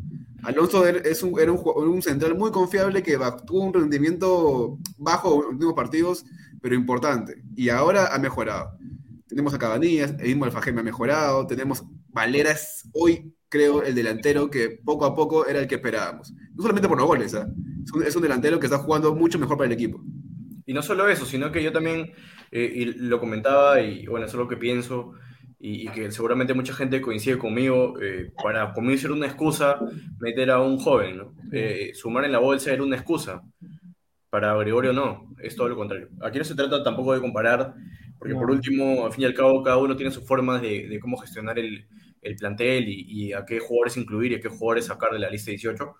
Alonso 0.44 0.88
es 0.88 1.24
un, 1.24 1.38
era 1.38 1.52
un, 1.52 1.62
un, 1.89 2.02
central 2.02 2.36
muy 2.36 2.52
confiable 2.52 3.04
que 3.04 3.20
tuvo 3.46 3.66
un 3.66 3.74
rendimiento 3.74 4.78
bajo 4.98 5.34
en 5.34 5.42
los 5.42 5.52
últimos 5.56 5.74
partidos, 5.74 6.26
pero 6.62 6.74
importante. 6.74 7.44
Y 7.54 7.68
ahora 7.68 8.16
ha 8.16 8.18
mejorado. 8.18 8.78
Tenemos 9.28 9.54
a 9.54 9.60
Cabanillas, 9.60 10.12
el 10.20 10.28
mismo 10.28 10.46
Alfajeme 10.46 10.80
ha 10.80 10.84
mejorado. 10.84 11.46
Tenemos 11.48 11.84
Valeras, 12.13 12.88
hoy 12.94 13.36
creo, 13.50 13.84
el 13.84 13.94
delantero 13.94 14.50
que 14.50 14.70
poco 14.70 15.04
a 15.04 15.13
poco 15.13 15.46
era 15.48 15.60
el 15.60 15.68
que 15.68 15.76
esperábamos. 15.76 16.32
No 16.56 16.62
solamente 16.62 16.88
por 16.88 16.98
los 16.98 17.08
goles, 17.08 17.34
¿eh? 17.34 17.46
es, 17.84 17.92
un, 17.92 18.04
es, 18.04 18.16
un, 18.16 18.22
delantero 18.22 18.58
que 18.58 18.68
está 18.68 18.78
jugando 18.78 19.13
mucho 19.13 19.38
mejor 19.38 19.58
para 19.58 19.68
el 19.68 19.74
equipo. 19.74 20.02
Y 20.66 20.72
no 20.72 20.82
solo 20.82 21.10
eso, 21.10 21.26
sino 21.26 21.52
que 21.52 21.62
yo 21.62 21.74
también, 21.74 22.13
eh, 22.52 22.94
lo 22.96 23.20
comentaba, 23.20 23.82
y 23.82 24.08
bueno, 24.08 24.28
eso 24.28 24.38
es 24.38 24.44
lo 24.44 24.48
que 24.48 24.56
pienso 24.56 25.12
y, 25.63 25.88
y, 25.88 25.91
que 25.93 26.12
seguramente 26.12 26.54
mucha 26.54 26.73
gente 26.73 26.99
coincide 26.99 27.38
conmigo, 27.38 27.93
eh, 28.02 28.34
para 28.43 28.73
conmigo 28.73 28.97
ser 28.99 29.13
una 29.13 29.28
excusa 29.28 29.80
meter 30.19 30.52
a 30.52 30.60
un 30.60 30.78
joven, 30.78 31.17
¿no? 31.17 31.34
eh, 31.54 31.91
sumar 31.93 32.26
en 32.26 32.34
la 32.34 32.39
bolsa 32.39 32.73
era 32.73 32.84
una 32.84 32.97
excusa, 32.97 33.41
para 34.30 34.54
Gregorio 34.58 34.91
no, 34.91 35.34
es 35.41 35.56
todo 35.56 35.69
lo 35.69 35.78
contrario. 35.78 36.10
Aquí 36.21 36.38
no 36.38 36.43
se 36.43 36.56
trata 36.56 36.84
tampoco 36.84 37.13
de 37.13 37.21
comparar, 37.21 37.76
porque 38.19 38.34
por 38.34 38.52
último, 38.52 39.06
al 39.06 39.13
fin 39.13 39.21
y 39.21 39.26
al 39.26 39.34
cabo, 39.34 39.63
cada 39.63 39.78
uno 39.78 39.95
tiene 39.95 40.12
sus 40.12 40.28
formas 40.28 40.62
de, 40.62 40.86
de 40.89 40.99
cómo 40.99 41.15
gestionar 41.15 41.58
el, 41.58 41.88
el 42.21 42.36
plantel 42.36 42.89
y, 42.89 43.06
y, 43.08 43.32
a 43.32 43.45
qué 43.45 43.60
jugadores 43.60 43.95
incluir 43.95 44.34
y 44.34 44.36
a 44.36 44.41
qué 44.41 44.49
jugadores 44.49 44.88
sacar 44.88 45.12
de 45.12 45.19
la 45.19 45.30
lista 45.30 45.52
18, 45.52 45.95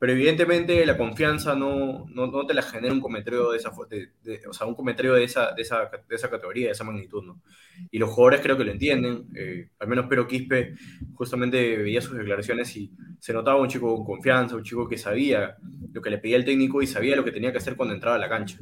pero 0.00 0.14
evidentemente 0.14 0.86
la 0.86 0.96
confianza 0.96 1.54
no, 1.54 2.06
no, 2.08 2.26
no 2.26 2.46
te 2.46 2.54
la 2.54 2.62
genera 2.62 2.94
un 2.94 3.02
cometrio 3.02 3.50
de 3.50 3.58
esa, 3.58 3.70
de, 3.90 4.08
de, 4.22 4.40
o 4.48 4.52
sea, 4.54 4.66
un 4.66 4.74
cometrio 4.74 5.12
de 5.12 5.24
esa, 5.24 5.52
de, 5.52 5.60
esa, 5.60 5.90
de 6.08 6.16
esa 6.16 6.30
categoría, 6.30 6.68
de 6.68 6.72
esa 6.72 6.84
magnitud, 6.84 7.22
¿no? 7.22 7.42
Y 7.90 7.98
los 7.98 8.08
jugadores 8.08 8.40
creo 8.40 8.56
que 8.56 8.64
lo 8.64 8.72
entienden, 8.72 9.26
eh, 9.36 9.68
al 9.78 9.88
menos 9.88 10.06
Pero 10.08 10.26
Quispe 10.26 10.72
justamente 11.12 11.76
veía 11.76 12.00
sus 12.00 12.16
declaraciones 12.16 12.74
y 12.78 12.90
se 13.18 13.34
notaba 13.34 13.60
un 13.60 13.68
chico 13.68 13.94
con 13.94 14.06
confianza, 14.06 14.56
un 14.56 14.62
chico 14.62 14.88
que 14.88 14.96
sabía 14.96 15.58
lo 15.92 16.00
que 16.00 16.08
le 16.08 16.16
pedía 16.16 16.38
el 16.38 16.46
técnico 16.46 16.80
y 16.80 16.86
sabía 16.86 17.14
lo 17.14 17.22
que 17.22 17.32
tenía 17.32 17.52
que 17.52 17.58
hacer 17.58 17.76
cuando 17.76 17.94
entraba 17.94 18.16
a 18.16 18.20
la 18.20 18.30
cancha. 18.30 18.58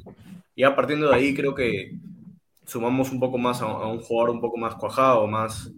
Y 0.57 0.63
ya 0.63 0.75
partiendo 0.75 1.09
de 1.09 1.15
ahí 1.15 1.35
creo 1.35 1.55
que 1.55 1.93
sumamos 2.67 3.13
un 3.13 3.21
poco 3.21 3.39
más 3.39 3.63
a, 3.63 3.67
a 3.67 3.87
un 3.87 4.01
jugador 4.01 4.31
un 4.31 4.41
poco 4.41 4.57
más 4.57 4.75
cuajado, 4.75 5.25
más, 5.29 5.73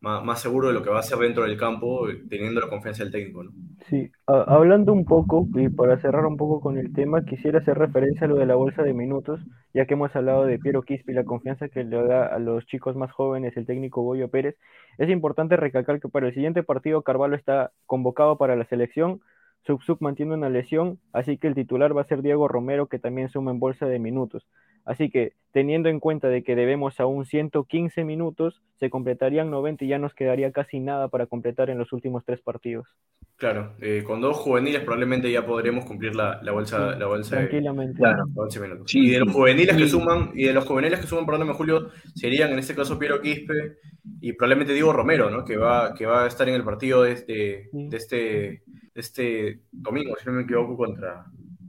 más, 0.00 0.40
seguro 0.40 0.68
de 0.68 0.74
lo 0.74 0.84
que 0.84 0.90
va 0.90 0.98
a 0.98 1.00
hacer 1.00 1.18
dentro 1.18 1.42
del 1.42 1.56
campo, 1.56 2.06
teniendo 2.30 2.60
la 2.60 2.68
confianza 2.68 3.02
del 3.02 3.10
técnico. 3.10 3.42
¿no? 3.42 3.63
Sí, 3.90 4.10
hablando 4.26 4.94
un 4.94 5.04
poco, 5.04 5.46
y 5.54 5.68
para 5.68 6.00
cerrar 6.00 6.24
un 6.24 6.38
poco 6.38 6.60
con 6.62 6.78
el 6.78 6.94
tema, 6.94 7.24
quisiera 7.26 7.58
hacer 7.58 7.76
referencia 7.76 8.26
a 8.26 8.28
lo 8.30 8.36
de 8.36 8.46
la 8.46 8.54
bolsa 8.54 8.82
de 8.82 8.94
minutos, 8.94 9.40
ya 9.74 9.84
que 9.84 9.92
hemos 9.92 10.16
hablado 10.16 10.46
de 10.46 10.58
Piero 10.58 10.82
Quispe 10.82 11.12
y 11.12 11.14
la 11.14 11.24
confianza 11.24 11.68
que 11.68 11.84
le 11.84 12.02
da 12.02 12.24
a 12.26 12.38
los 12.38 12.64
chicos 12.66 12.96
más 12.96 13.12
jóvenes 13.12 13.56
el 13.58 13.66
técnico 13.66 14.00
Goyo 14.00 14.30
Pérez. 14.30 14.56
Es 14.96 15.10
importante 15.10 15.56
recalcar 15.56 16.00
que 16.00 16.08
para 16.08 16.28
el 16.28 16.34
siguiente 16.34 16.62
partido 16.62 17.02
Carvalho 17.02 17.36
está 17.36 17.72
convocado 17.84 18.38
para 18.38 18.56
la 18.56 18.64
selección, 18.64 19.20
Subsub 19.66 19.98
mantiene 20.00 20.34
una 20.34 20.48
lesión, 20.48 20.98
así 21.12 21.36
que 21.36 21.46
el 21.46 21.54
titular 21.54 21.96
va 21.96 22.02
a 22.02 22.06
ser 22.06 22.22
Diego 22.22 22.48
Romero, 22.48 22.86
que 22.86 22.98
también 22.98 23.28
suma 23.28 23.50
en 23.50 23.60
bolsa 23.60 23.86
de 23.86 23.98
minutos. 23.98 24.46
Así 24.84 25.10
que 25.10 25.32
teniendo 25.52 25.88
en 25.88 26.00
cuenta 26.00 26.28
de 26.28 26.42
que 26.42 26.56
debemos 26.56 26.98
aún 26.98 27.24
115 27.26 28.04
minutos, 28.04 28.60
se 28.80 28.90
completarían 28.90 29.50
90 29.50 29.84
y 29.84 29.88
ya 29.88 29.98
nos 29.98 30.12
quedaría 30.12 30.50
casi 30.50 30.80
nada 30.80 31.08
para 31.08 31.26
completar 31.26 31.70
en 31.70 31.78
los 31.78 31.92
últimos 31.92 32.24
tres 32.24 32.40
partidos. 32.40 32.88
Claro, 33.36 33.72
eh, 33.80 34.02
con 34.04 34.20
dos 34.20 34.36
juveniles 34.36 34.82
probablemente 34.82 35.30
ya 35.30 35.46
podremos 35.46 35.84
cumplir 35.84 36.14
la, 36.16 36.40
la 36.42 36.52
bolsa, 36.52 36.92
Sí, 36.94 36.98
la 36.98 37.06
bolsa 37.06 37.36
de, 37.36 37.42
Tranquilamente. 37.46 37.98
Claro. 37.98 38.18
la 38.26 38.32
bolsa 38.34 38.60
de 38.60 38.66
minutos. 38.68 38.90
Sí, 38.90 38.98
y 39.06 39.10
de 39.10 39.20
los 39.20 39.32
juveniles 39.32 39.76
que 39.76 39.88
suman, 39.88 40.30
y 40.34 40.44
de 40.44 40.52
los 40.52 40.64
juveniles 40.64 41.00
que 41.00 41.06
suman, 41.06 41.24
perdóname 41.26 41.52
Julio, 41.54 41.88
serían 42.14 42.52
en 42.52 42.58
este 42.58 42.74
caso 42.74 42.98
Piero 42.98 43.20
Quispe 43.20 43.78
y 44.20 44.32
probablemente 44.34 44.72
Diego 44.72 44.92
Romero, 44.92 45.30
¿no? 45.30 45.44
Que 45.44 45.56
va, 45.56 45.94
que 45.94 46.04
va 46.06 46.24
a 46.24 46.26
estar 46.28 46.48
en 46.48 46.54
el 46.56 46.64
partido 46.64 47.02
de 47.04 47.12
este, 47.12 47.68
Sí. 47.70 47.88
de 47.88 47.96
este, 47.96 48.16
de 48.16 49.00
este 49.00 49.60
domingo, 49.72 50.14
si 50.18 50.26
no 50.26 50.32
me 50.32 50.42
equivoco, 50.42 50.76
contra, 50.76 51.24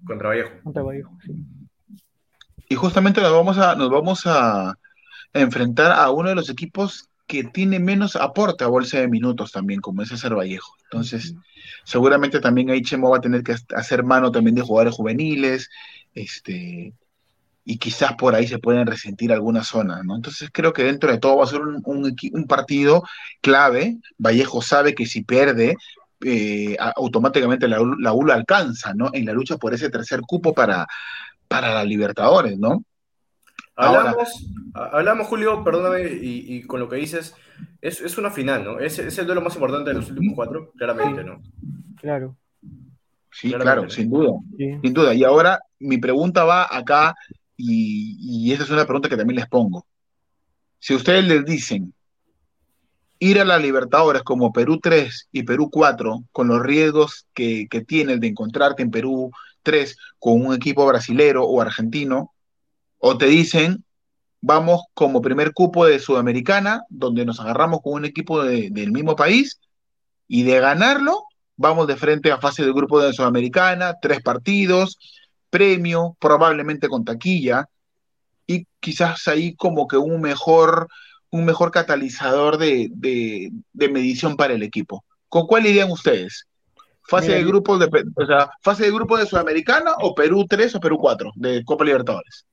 contra 0.06 0.30
Vallejo. 0.30 0.51
Ponte 0.63 0.82
Vallejo, 0.82 1.17
sí. 1.25 1.34
Y 2.67 2.75
justamente 2.75 3.21
nos 3.21 3.32
vamos 3.32 3.58
a, 3.58 3.75
nos 3.75 3.89
vamos 3.89 4.21
a 4.25 4.75
enfrentar 5.34 5.91
a 5.91 6.10
uno 6.10 6.30
de 6.30 6.36
los 6.36 6.49
equipos 6.49 7.10
que 7.28 7.43
tiene 7.43 7.80
menos 7.80 8.15
aporte 8.15 8.63
a 8.63 8.67
bolsa 8.67 8.99
de 8.99 9.08
minutos 9.08 9.51
también, 9.51 9.82
como 9.82 10.01
es 10.01 10.10
César 10.10 10.36
Vallejo. 10.36 10.75
Entonces, 10.84 11.34
seguramente 11.84 12.39
también 12.39 12.69
ahí 12.69 12.82
Chemo 12.82 13.10
va 13.10 13.17
a 13.17 13.21
tener 13.21 13.43
que 13.43 13.56
hacer 13.75 14.04
mano 14.04 14.32
también 14.32 14.56
de 14.56 14.62
jugadores 14.62 14.95
juveniles, 14.95 15.69
este, 16.13 16.93
y 17.65 17.78
quizás 17.78 18.13
por 18.13 18.36
ahí 18.36 18.47
se 18.47 18.60
pueden 18.60 18.86
resentir 18.86 19.34
algunas 19.34 19.67
zonas, 19.67 20.06
¿no? 20.06 20.15
Entonces 20.15 20.49
creo 20.54 20.71
que 20.71 20.84
dentro 20.84 21.12
de 21.12 21.17
todo 21.17 21.38
va 21.38 21.45
a 21.45 21.47
ser 21.47 21.62
un, 21.62 21.82
un 21.84 22.06
equi- 22.06 22.32
un 22.32 22.45
partido 22.45 23.04
clave. 23.41 23.97
Vallejo 24.19 24.62
sabe 24.62 24.93
que 24.93 25.08
si 25.08 25.23
pierde, 25.23 25.75
eh, 26.23 26.78
automáticamente 26.95 27.67
la, 27.67 27.80
la 27.99 28.13
U 28.13 28.23
lo 28.23 28.34
alcanza, 28.34 28.93
¿no? 28.93 29.10
En 29.13 29.25
la 29.25 29.34
lucha 29.34 29.58
por 29.58 29.73
ese 29.73 29.89
tercer 29.89 30.21
cupo 30.21 30.54
para, 30.54 30.86
para 31.48 31.74
la 31.74 31.84
Libertadores, 31.84 32.58
¿no? 32.58 32.84
Ahora- 33.76 34.12
Hablamos, 34.12 34.46
hablamos, 34.74 35.28
Julio, 35.28 35.64
perdóname, 35.64 36.04
y, 36.14 36.56
y 36.56 36.64
con 36.64 36.80
lo 36.80 36.88
que 36.88 36.96
dices, 36.98 37.36
es, 37.82 38.00
es 38.02 38.18
una 38.18 38.32
final, 38.32 38.64
¿no? 38.64 38.80
Es, 38.80 38.98
es 39.00 39.18
el 39.18 39.26
duelo 39.26 39.42
más 39.42 39.56
importante 39.56 39.90
de 39.92 39.98
los 39.98 40.10
últimos 40.10 40.34
cuatro, 40.36 40.72
claramente, 40.78 41.24
¿no? 41.24 41.42
Claro. 42.00 42.38
Sí, 43.32 43.50
Claramente. 43.50 43.64
claro, 43.64 43.90
sin 43.90 44.10
duda, 44.10 44.32
Sí. 44.58 44.80
sin 44.82 44.94
duda. 44.94 45.14
Y 45.14 45.24
ahora 45.26 45.60
mi 45.80 45.98
pregunta 45.98 46.46
va 46.46 46.68
acá, 46.74 47.14
y, 47.58 48.18
y 48.48 48.54
esa 48.54 48.64
es 48.64 48.70
una 48.70 48.86
pregunta 48.86 49.10
que 49.10 49.18
también 49.18 49.36
les 49.38 49.48
pongo. 49.48 49.86
Si 50.80 50.94
ustedes 50.94 51.26
les 51.28 51.44
dicen 51.44 51.94
ir 53.20 53.40
a 53.42 53.46
la 53.46 53.58
Libertadores 53.58 54.24
como 54.24 54.54
Perú 54.54 54.80
3 54.82 55.28
y 55.34 55.44
Perú 55.44 55.70
4, 55.70 56.24
con 56.32 56.48
los 56.48 56.62
riesgos 56.62 57.28
que, 57.34 57.68
que 57.70 57.82
tienes 57.82 58.20
de 58.22 58.28
encontrarte 58.28 58.84
en 58.84 58.92
Perú 58.92 59.32
3 59.65 59.97
con 60.19 60.45
un 60.45 60.54
equipo 60.56 60.86
brasilero 60.86 61.43
o 61.43 61.60
argentino, 61.62 62.32
o 62.99 63.17
te 63.17 63.25
dicen 63.25 63.84
vamos 64.41 64.84
como 64.93 65.21
primer 65.21 65.54
cupo 65.54 65.86
de 65.88 65.97
Sudamericana, 65.99 66.84
donde 66.89 67.25
nos 67.25 67.39
agarramos 67.39 67.82
con 67.82 67.93
un 67.93 68.06
equipo 68.06 68.43
de- 68.43 68.69
del 68.71 68.91
mismo 68.91 69.15
país, 69.15 69.60
y 70.28 70.43
de 70.43 70.60
ganarlo, 70.60 71.23
vamos 71.58 71.88
de 71.88 71.95
frente 71.95 72.32
a 72.32 72.38
fase 72.39 72.63
de 72.63 72.71
grupo 72.71 73.01
de 73.01 73.12
Sudamericana, 73.12 73.95
tres 73.99 74.21
partidos, 74.21 74.99
premio, 75.49 76.15
probablemente 76.19 76.88
con 76.89 77.04
taquilla, 77.04 77.65
y 78.45 78.67
quizás 78.80 79.28
ahí 79.28 79.56
como 79.56 79.88
que 79.88 79.97
un 79.97 80.21
mejor, 80.21 80.89
un 81.32 81.43
mejor 81.45 81.71
catalizador 81.71 82.58
de, 82.60 82.89
de- 82.91 83.49
de 83.73 83.89
medición 83.89 84.36
para 84.36 84.54
el 84.54 84.62
equipo. 84.62 85.04
¿Con 85.28 85.47
cuál 85.47 85.65
irían 85.65 85.89
ustedes? 85.89 86.45
¿Fase 87.08 87.28
Mira, 87.28 87.38
de 87.38 87.44
yo- 87.44 87.50
grupo 87.50 87.78
de, 87.78 87.86
o 88.15 88.26
sea, 88.26 88.50
fase 88.62 88.86
de 88.86 88.91
grupo 88.91 89.18
de 89.18 89.26
Sudamericana 89.26 89.94
o 90.02 90.15
Perú 90.15 90.46
3 90.50 90.76
o 90.76 90.80
Perú 90.80 90.98
4 90.98 91.32
de 91.36 91.63
Copa 91.63 91.84
Libertadores? 91.86 92.46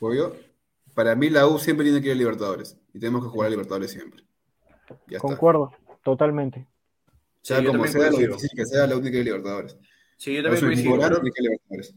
Obvio. 0.00 0.36
Para 0.94 1.14
mí 1.16 1.28
la 1.28 1.46
U 1.46 1.58
siempre 1.58 1.84
tiene 1.84 2.00
que 2.00 2.08
ir 2.08 2.12
a 2.12 2.16
Libertadores. 2.16 2.76
Y 2.92 3.00
tenemos 3.00 3.22
que 3.24 3.28
jugar 3.30 3.48
a 3.48 3.50
Libertadores 3.50 3.90
siempre. 3.90 4.22
Ya 5.08 5.16
está. 5.16 5.18
Concuerdo, 5.18 5.72
totalmente. 6.04 6.66
Sea 7.42 7.58
Sí, 7.58 7.66
como 7.66 7.86
sea, 7.86 8.10
lo 8.10 8.16
difícil 8.18 8.50
que 8.54 8.64
sea, 8.64 8.86
la 8.86 8.94
U 8.96 9.00
tiene 9.00 9.10
que 9.10 9.16
ir 9.16 9.22
a 9.22 9.24
Libertadores. 9.24 9.76
Sí, 10.16 10.34
yo 10.34 10.42
también 10.42 10.64
coincido. 10.64 10.94
Creo, 10.94 11.20
que 11.20 11.26
ir 11.26 11.32
a 11.36 11.42
Libertadores. 11.42 11.94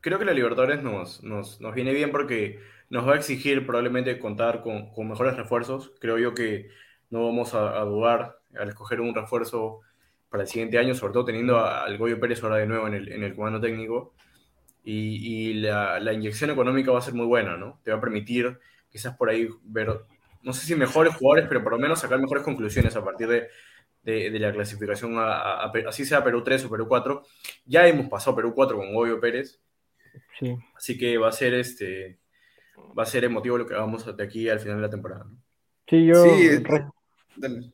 creo 0.00 0.18
que 0.20 0.24
la 0.24 0.32
Libertadores 0.32 0.82
nos, 0.82 1.22
nos, 1.24 1.60
nos 1.60 1.74
viene 1.74 1.92
bien 1.92 2.12
porque 2.12 2.60
nos 2.88 3.06
va 3.06 3.14
a 3.14 3.16
exigir 3.16 3.66
probablemente 3.66 4.18
contar 4.20 4.62
con, 4.62 4.90
con 4.92 5.08
mejores 5.08 5.36
refuerzos. 5.36 5.92
Creo 6.00 6.18
yo 6.18 6.32
que 6.34 6.68
no 7.10 7.24
vamos 7.24 7.52
a, 7.54 7.80
a 7.80 7.84
dudar 7.84 8.38
al 8.58 8.68
escoger 8.68 9.00
un 9.00 9.14
refuerzo 9.14 9.80
para 10.36 10.42
el 10.44 10.48
siguiente 10.50 10.78
año, 10.78 10.94
sobre 10.94 11.14
todo 11.14 11.24
teniendo 11.24 11.58
al 11.58 11.96
Goyo 11.96 12.20
Pérez 12.20 12.42
ahora 12.42 12.56
de 12.56 12.66
nuevo 12.66 12.86
en 12.86 12.92
el, 12.94 13.10
en 13.10 13.24
el 13.24 13.34
comando 13.34 13.58
técnico. 13.58 14.12
Y, 14.84 15.48
y 15.50 15.54
la, 15.54 15.98
la 15.98 16.12
inyección 16.12 16.50
económica 16.50 16.92
va 16.92 16.98
a 16.98 17.02
ser 17.02 17.14
muy 17.14 17.24
buena, 17.26 17.56
¿no? 17.56 17.80
Te 17.82 17.90
va 17.90 17.96
a 17.96 18.00
permitir 18.00 18.58
quizás 18.90 19.16
por 19.16 19.30
ahí 19.30 19.48
ver, 19.64 19.88
no 20.42 20.52
sé 20.52 20.66
si 20.66 20.74
mejores 20.76 21.14
jugadores, 21.16 21.46
pero 21.48 21.62
por 21.62 21.72
lo 21.72 21.78
menos 21.78 22.00
sacar 22.00 22.20
mejores 22.20 22.44
conclusiones 22.44 22.94
a 22.94 23.02
partir 23.04 23.26
de, 23.26 23.48
de, 24.02 24.30
de 24.30 24.38
la 24.38 24.52
clasificación, 24.52 25.18
a, 25.18 25.24
a- 25.24 25.64
a 25.64 25.72
así 25.88 26.04
sea 26.04 26.22
Perú 26.22 26.44
3 26.44 26.64
o 26.66 26.70
Perú 26.70 26.86
4. 26.86 27.22
Ya 27.64 27.86
hemos 27.88 28.08
pasado 28.08 28.36
Perú 28.36 28.52
4 28.54 28.76
con 28.76 28.92
Goyo 28.94 29.18
Pérez, 29.18 29.58
Sí. 30.38 30.54
así 30.76 30.96
que 30.98 31.16
va 31.18 31.28
a 31.28 31.32
ser 31.32 31.54
este 31.54 32.18
va 32.98 33.02
a 33.02 33.06
ser 33.06 33.24
emotivo 33.24 33.58
lo 33.58 33.66
que 33.66 33.74
hagamos 33.74 34.16
de 34.16 34.22
aquí 34.22 34.48
al 34.48 34.60
final 34.60 34.76
de 34.76 34.82
la 34.82 34.90
temporada. 34.90 35.24
¿no? 35.24 35.36
Sí, 35.88 36.06
yo, 36.06 36.14
Sí, 36.24 36.58
re- 36.58 36.86
Dale. 37.36 37.72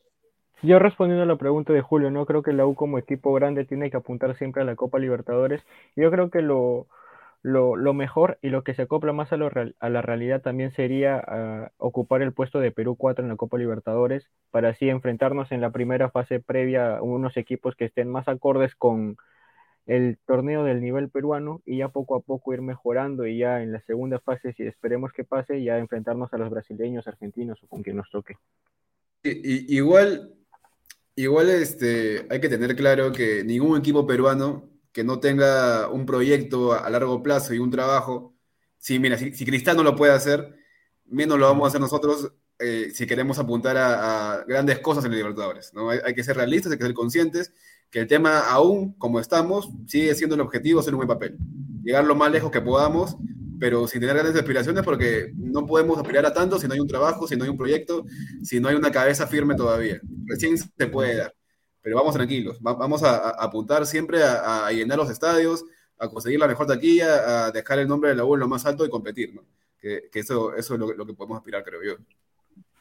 Yo 0.63 0.79
respondiendo 0.79 1.23
a 1.23 1.27
la 1.27 1.35
pregunta 1.35 1.73
de 1.73 1.81
Julio, 1.81 2.09
no 2.09 2.25
creo 2.25 2.41
que 2.41 2.53
la 2.53 2.65
U 2.65 2.75
como 2.75 2.97
equipo 2.97 3.33
grande 3.33 3.65
tiene 3.65 3.91
que 3.91 3.97
apuntar 3.97 4.35
siempre 4.37 4.61
a 4.61 4.65
la 4.65 4.75
Copa 4.75 4.99
Libertadores. 4.99 5.61
Yo 5.95 6.09
creo 6.09 6.29
que 6.29 6.41
lo, 6.41 6.87
lo, 7.43 7.93
mejor 7.93 8.39
y 8.41 8.49
lo 8.49 8.63
que 8.63 8.73
se 8.73 8.83
acopla 8.83 9.11
más 9.13 9.33
a, 9.33 9.37
lo 9.37 9.51
a 9.79 9.89
la 9.89 10.01
realidad 10.01 10.41
también 10.41 10.71
sería 10.71 11.21
ah, 11.27 11.71
ocupar 11.77 12.21
el 12.21 12.33
puesto 12.33 12.59
de 12.59 12.71
Perú 12.71 12.95
4 12.95 13.23
en 13.23 13.29
la 13.29 13.35
Copa 13.35 13.57
Libertadores 13.57 14.29
para 14.51 14.69
así 14.69 14.89
enfrentarnos 14.89 15.51
en 15.51 15.61
la 15.61 15.71
primera 15.71 16.09
fase 16.09 16.39
previa 16.39 16.97
a 16.97 17.01
unos 17.01 17.35
equipos 17.37 17.75
que 17.75 17.85
estén 17.85 18.09
más 18.09 18.27
acordes 18.27 18.73
con 18.75 19.17
el 19.85 20.17
torneo 20.25 20.63
del 20.63 20.81
nivel 20.81 21.09
peruano 21.09 21.61
y 21.65 21.77
ya 21.79 21.89
poco 21.89 22.15
a 22.15 22.21
poco 22.21 22.53
ir 22.53 22.61
mejorando 22.61 23.27
y 23.27 23.37
ya 23.37 23.61
en 23.61 23.73
la 23.73 23.81
segunda 23.81 24.19
fase, 24.19 24.53
si 24.53 24.63
esperemos 24.63 25.11
que 25.11 25.25
pase, 25.25 25.61
ya 25.61 25.77
enfrentarnos 25.77 26.33
a 26.33 26.37
los 26.37 26.49
brasileños, 26.49 27.05
argentinos 27.07 27.61
o 27.63 27.67
con 27.67 27.83
quien 27.83 27.97
nos 27.97 28.09
toque. 28.09 28.37
Igual, 29.23 30.33
igual 31.15 31.49
este, 31.49 32.25
hay 32.29 32.39
que 32.39 32.49
tener 32.49 32.75
claro 32.75 33.11
que 33.11 33.43
ningún 33.43 33.79
equipo 33.79 34.05
peruano 34.05 34.69
que 34.91 35.03
no 35.03 35.19
tenga 35.19 35.89
un 35.89 36.05
proyecto 36.05 36.73
a, 36.73 36.89
largo 36.89 37.23
plazo 37.23 37.53
y 37.53 37.59
un 37.59 37.71
trabajo, 37.71 38.35
si, 38.77 38.99
mira, 38.99 39.17
si, 39.17 39.45
lo 39.45 39.95
puede 39.95 40.13
hacer, 40.13 40.55
menos 41.05 41.39
lo 41.39 41.47
vamos 41.47 41.65
a 41.65 41.67
hacer 41.69 41.81
nosotros 41.81 42.31
eh, 42.59 42.91
si 42.93 43.07
queremos 43.07 43.39
apuntar 43.39 43.75
a, 43.77 44.43
grandes 44.47 44.79
cosas 44.79 45.03
en 45.05 45.11
los 45.11 45.17
Libertadores, 45.17 45.73
¿no? 45.73 45.89
Hay, 45.89 45.99
hay 46.05 46.13
que 46.13 46.23
ser 46.23 46.37
realistas, 46.37 46.71
hay 46.71 46.77
que 46.77 46.85
ser 46.85 46.93
conscientes 46.93 47.51
que 47.89 47.99
el 47.99 48.07
tema 48.07 48.39
aún, 48.49 48.93
como 48.93 49.19
estamos, 49.19 49.69
sigue 49.87 50.15
siendo 50.15 50.35
el 50.35 50.41
objetivo 50.41 50.79
hacer 50.79 50.93
un 50.93 50.99
buen 50.99 51.07
papel. 51.07 51.37
Llegar 51.83 52.03
lo 52.05 52.15
más 52.15 52.31
lejos 52.31 52.49
que 52.51 52.59
podamos, 52.61 53.17
pero 53.59 53.87
sin 53.87 54.01
tener 54.01 54.15
grandes 54.15 54.35
aspiraciones 54.41 54.83
porque 54.83 55.31
no 55.35 55.65
podemos 55.65 55.97
aspirar 55.97 56.25
a 56.25 56.33
tanto 56.33 56.59
si 56.59 56.67
no 56.67 56.73
hay 56.73 56.79
un 56.79 56.87
trabajo, 56.87 57.27
si 57.27 57.35
no 57.35 57.43
hay 57.43 57.49
un 57.49 57.57
proyecto, 57.57 58.05
si 58.43 58.59
no 58.59 58.69
hay 58.69 58.75
una 58.75 58.91
cabeza 58.91 59.27
firme 59.27 59.55
todavía. 59.55 59.99
Recién 60.25 60.57
se 60.57 60.87
puede 60.87 61.15
dar, 61.17 61.33
pero 61.81 61.97
vamos 61.97 62.13
tranquilos, 62.15 62.59
va- 62.65 62.73
vamos 62.73 63.03
a, 63.03 63.15
a 63.17 63.29
apuntar 63.45 63.85
siempre 63.85 64.23
a, 64.23 64.67
a 64.67 64.71
llenar 64.71 64.97
los 64.97 65.09
estadios, 65.09 65.65
a 65.99 66.09
conseguir 66.09 66.39
la 66.39 66.47
mejor 66.47 66.67
taquilla, 66.67 67.45
a 67.47 67.51
dejar 67.51 67.79
el 67.79 67.87
nombre 67.87 68.09
de 68.09 68.15
la 68.15 68.25
U 68.25 68.33
en 68.35 68.41
lo 68.41 68.47
más 68.47 68.65
alto 68.65 68.85
y 68.85 68.89
competir, 68.89 69.33
¿no? 69.33 69.43
Que, 69.79 70.09
que 70.11 70.19
eso, 70.19 70.53
eso 70.55 70.73
es 70.75 70.79
lo, 70.79 70.93
lo 70.93 71.05
que 71.05 71.13
podemos 71.13 71.37
aspirar, 71.37 71.63
creo 71.63 71.83
yo. 71.83 71.95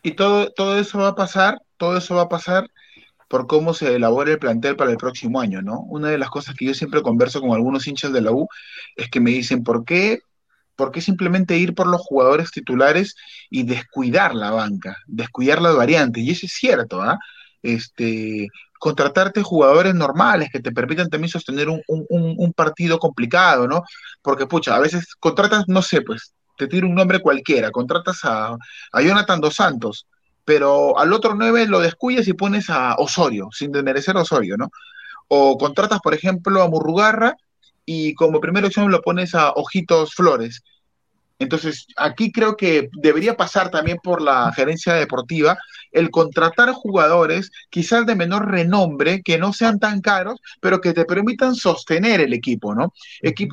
Y 0.03 0.13
todo, 0.13 0.51
todo 0.53 0.79
eso 0.79 0.99
va 0.99 1.09
a 1.09 1.15
pasar, 1.15 1.59
todo 1.77 1.97
eso 1.97 2.15
va 2.17 2.23
a 2.23 2.29
pasar 2.29 2.69
por 3.29 3.47
cómo 3.47 3.75
se 3.75 3.95
elabora 3.97 4.33
el 4.33 4.39
plantel 4.39 4.77
para 4.77 4.91
el 4.91 4.97
próximo 4.99 5.41
año, 5.41 5.63
¿no? 5.63 5.81
Una 5.83 6.11
de 6.11 6.19
las 6.19 6.31
cosas 6.31 6.55
que 6.57 6.67
yo 6.67 6.75
siempre 6.75 7.03
converso 7.03 7.41
con 7.41 7.53
algunos 7.53 7.87
hinchas 7.87 8.13
de 8.13 8.21
la 8.21 8.33
U 8.33 8.49
es 8.97 9.09
que 9.11 9.21
me 9.21 9.31
dicen, 9.31 9.65
¿por 9.65 9.85
qué 9.85 10.21
¿Por 10.77 10.91
qué 10.91 11.01
simplemente 11.01 11.57
ir 11.57 11.75
por 11.75 11.87
los 11.87 12.01
jugadores 12.01 12.51
titulares 12.51 13.15
y 13.51 13.65
descuidar 13.65 14.35
la 14.35 14.51
banca, 14.51 14.97
descuidar 15.07 15.61
las 15.61 15.77
variantes? 15.77 16.23
Y 16.23 16.31
eso 16.31 16.47
es 16.47 16.53
cierto, 16.53 17.03
¿ah? 17.03 17.19
Este, 17.63 18.49
contratarte 18.83 19.43
jugadores 19.43 19.95
normales 19.95 20.49
que 20.53 20.61
te 20.61 20.73
permitan 20.73 21.09
también 21.09 21.31
sostener 21.31 21.69
un, 21.69 21.83
un, 21.87 22.53
partido 22.53 22.99
complicado, 22.99 23.69
¿no? 23.69 23.85
Porque, 24.23 24.47
pucha, 24.47 24.75
a 24.75 24.81
veces 24.81 25.15
contratas, 25.21 25.65
no 25.69 25.83
sé, 25.83 26.03
pues, 26.03 26.35
te 26.59 26.67
tiro 26.67 26.89
un 26.89 26.95
nombre 26.97 27.21
cualquiera, 27.21 27.71
contratas 27.71 28.25
a, 28.25 28.57
a 28.93 29.01
Jonathan 29.01 29.41
Dos 29.41 29.55
Santos, 29.55 30.09
pero 30.45 30.99
al 30.99 31.13
otro 31.13 31.35
nueve 31.37 31.67
lo 31.67 31.79
descuidas 31.79 32.27
y 32.27 32.33
pones 32.33 32.71
a 32.71 32.97
Osorio, 32.97 33.51
sin 33.53 33.71
desmerecer 33.71 34.17
a 34.17 34.23
Osorio, 34.23 34.57
¿no? 34.57 34.71
O 35.29 35.57
contratas, 35.59 36.01
por 36.01 36.15
ejemplo, 36.15 36.61
a 36.61 36.69
Murrugarra 36.69 37.37
y 37.85 38.15
como 38.15 38.41
primera 38.41 38.67
opción 38.67 38.91
lo 38.91 39.03
pones 39.03 39.35
a 39.35 39.51
Ojitos 39.53 40.15
Flores. 40.15 40.63
Entonces, 41.43 41.87
aquí 41.97 42.31
creo 42.31 42.57
que 42.57 42.89
debería 42.93 43.37
pasar 43.37 43.71
también 43.71 43.99
por 44.03 44.23
la 44.23 44.53
gerencia 44.53 44.95
deportiva 44.95 45.59
el 45.91 46.11
contratar 46.11 46.73
jugadores 46.73 47.51
quizás 47.69 48.07
de 48.07 48.15
menor 48.15 48.51
renombre, 48.51 49.23
que 49.23 49.39
no 49.39 49.53
sean 49.53 49.79
tan 49.79 50.01
caros, 50.01 50.41
pero 50.61 50.81
que 50.81 50.93
te 50.93 51.05
permitan 51.05 51.55
sostener 51.55 52.21
el 52.21 52.33
equipo, 52.33 52.75
¿no? 52.75 52.93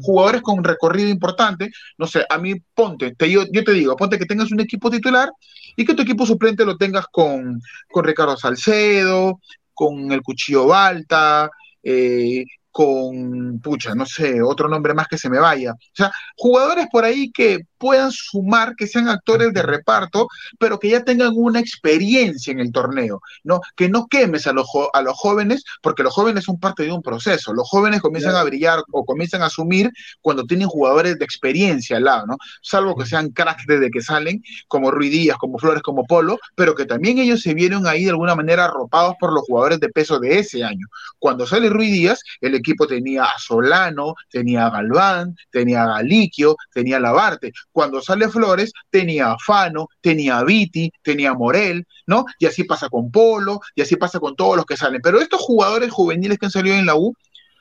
jugadores 0.01 0.41
con 0.41 0.63
recorrido 0.63 1.09
importante, 1.09 1.71
no 1.97 2.07
sé, 2.07 2.25
a 2.29 2.37
mí 2.37 2.55
ponte, 2.73 3.15
te, 3.15 3.29
yo, 3.29 3.45
te 3.47 3.71
digo, 3.73 3.95
ponte 3.95 4.19
que 4.19 4.25
tengas 4.25 4.51
un 4.51 4.59
equipo 4.59 4.89
titular 4.89 5.31
y 5.75 5.83
que 5.83 5.93
tu 5.95 6.03
equipo 6.03 6.25
suplente 6.25 6.65
lo 6.65 6.77
tengas 6.77 7.07
con, 7.11 7.59
con 7.89 8.05
Ricardo 8.05 8.37
Salcedo, 8.37 9.39
con 9.73 10.11
el 10.11 10.21
Cuchillo 10.21 10.67
Balta, 10.67 11.49
eh, 11.81 12.45
con, 12.71 13.60
pucha, 13.60 13.95
no 13.95 14.05
sé, 14.05 14.41
otro 14.41 14.67
nombre 14.67 14.93
más 14.93 15.08
que 15.08 15.17
se 15.17 15.29
me 15.29 15.39
vaya. 15.39 15.73
O 15.73 15.95
sea, 15.95 16.12
jugadores 16.38 16.88
por 16.91 17.03
ahí 17.03 17.32
que 17.32 17.60
puedan 17.79 18.11
sumar, 18.11 18.75
que 18.75 18.85
sean 18.85 19.09
actores 19.09 19.53
de 19.53 19.63
reparto, 19.63 20.27
pero 20.59 20.79
que 20.79 20.89
ya 20.89 21.03
tengan 21.03 21.31
una 21.35 21.59
experiencia 21.59 22.51
en 22.51 22.59
el 22.59 22.71
torneo, 22.71 23.21
¿no? 23.43 23.61
Que 23.75 23.89
no 23.89 24.07
quemes 24.07 24.45
a 24.45 24.53
los, 24.53 24.67
a 24.93 25.01
los 25.01 25.17
jóvenes, 25.17 25.63
porque 25.81 26.03
los 26.03 26.13
jóvenes 26.13 26.43
son 26.43 26.59
parte 26.59 26.83
de 26.83 26.91
un 26.91 27.01
proceso. 27.01 27.53
Los 27.53 27.67
jóvenes 27.67 28.01
comienzan 28.01 28.35
a 28.35 28.43
brillar 28.43 28.83
o 28.91 29.05
comienzan 29.05 29.41
a 29.41 29.45
asumir 29.47 29.91
cuando 30.21 30.43
tienen 30.43 30.67
jugadores 30.67 31.17
de 31.17 31.25
experiencia 31.25 31.97
al 31.97 32.03
lado, 32.03 32.27
¿no? 32.27 32.37
Salvo 32.61 32.95
que 32.95 33.05
sean 33.05 33.29
cracks 33.29 33.65
desde 33.65 33.89
que 33.89 34.01
salen, 34.01 34.43
como 34.67 34.91
Ruidías, 34.91 35.37
como 35.37 35.57
Flores, 35.57 35.81
como 35.81 36.05
Polo, 36.05 36.37
pero 36.55 36.75
que 36.75 36.85
también 36.85 37.17
ellos 37.19 37.41
se 37.41 37.53
vieron 37.53 37.87
ahí 37.87 38.03
de 38.03 38.11
alguna 38.11 38.35
manera 38.35 38.65
arropados 38.65 39.15
por 39.19 39.33
los 39.33 39.43
jugadores 39.47 39.79
de 39.79 39.89
peso 39.89 40.19
de 40.19 40.39
ese 40.39 40.63
año. 40.63 40.85
Cuando 41.17 41.47
sale 41.47 41.69
Ruidías, 41.69 42.21
el 42.41 42.55
equipo 42.55 42.87
tenía 42.87 43.23
a 43.23 43.39
Solano, 43.39 44.15
tenía 44.29 44.67
a 44.67 44.69
Galván, 44.69 45.35
tenía 45.49 45.83
a 45.83 45.87
Galiquio, 45.87 46.55
tenía 46.73 46.97
a 46.97 46.99
Labarte 46.99 47.53
cuando 47.79 48.01
sale 48.01 48.27
Flores 48.27 48.73
tenía 48.89 49.31
a 49.31 49.37
Fano, 49.39 49.87
tenía 50.01 50.39
a 50.39 50.43
Viti, 50.43 50.91
tenía 51.01 51.33
Morel, 51.33 51.87
¿no? 52.07 52.25
Y 52.37 52.45
así 52.45 52.65
pasa 52.65 52.89
con 52.89 53.09
Polo, 53.09 53.61
y 53.73 53.81
así 53.81 53.95
pasa 53.95 54.19
con 54.19 54.35
todos 54.35 54.57
los 54.57 54.65
que 54.65 54.75
salen. 54.75 54.99
Pero 55.01 55.21
estos 55.21 55.39
jugadores 55.39 55.89
juveniles 55.89 56.37
que 56.37 56.47
han 56.47 56.51
salido 56.51 56.75
en 56.75 56.85
la 56.85 56.97
U 56.97 57.13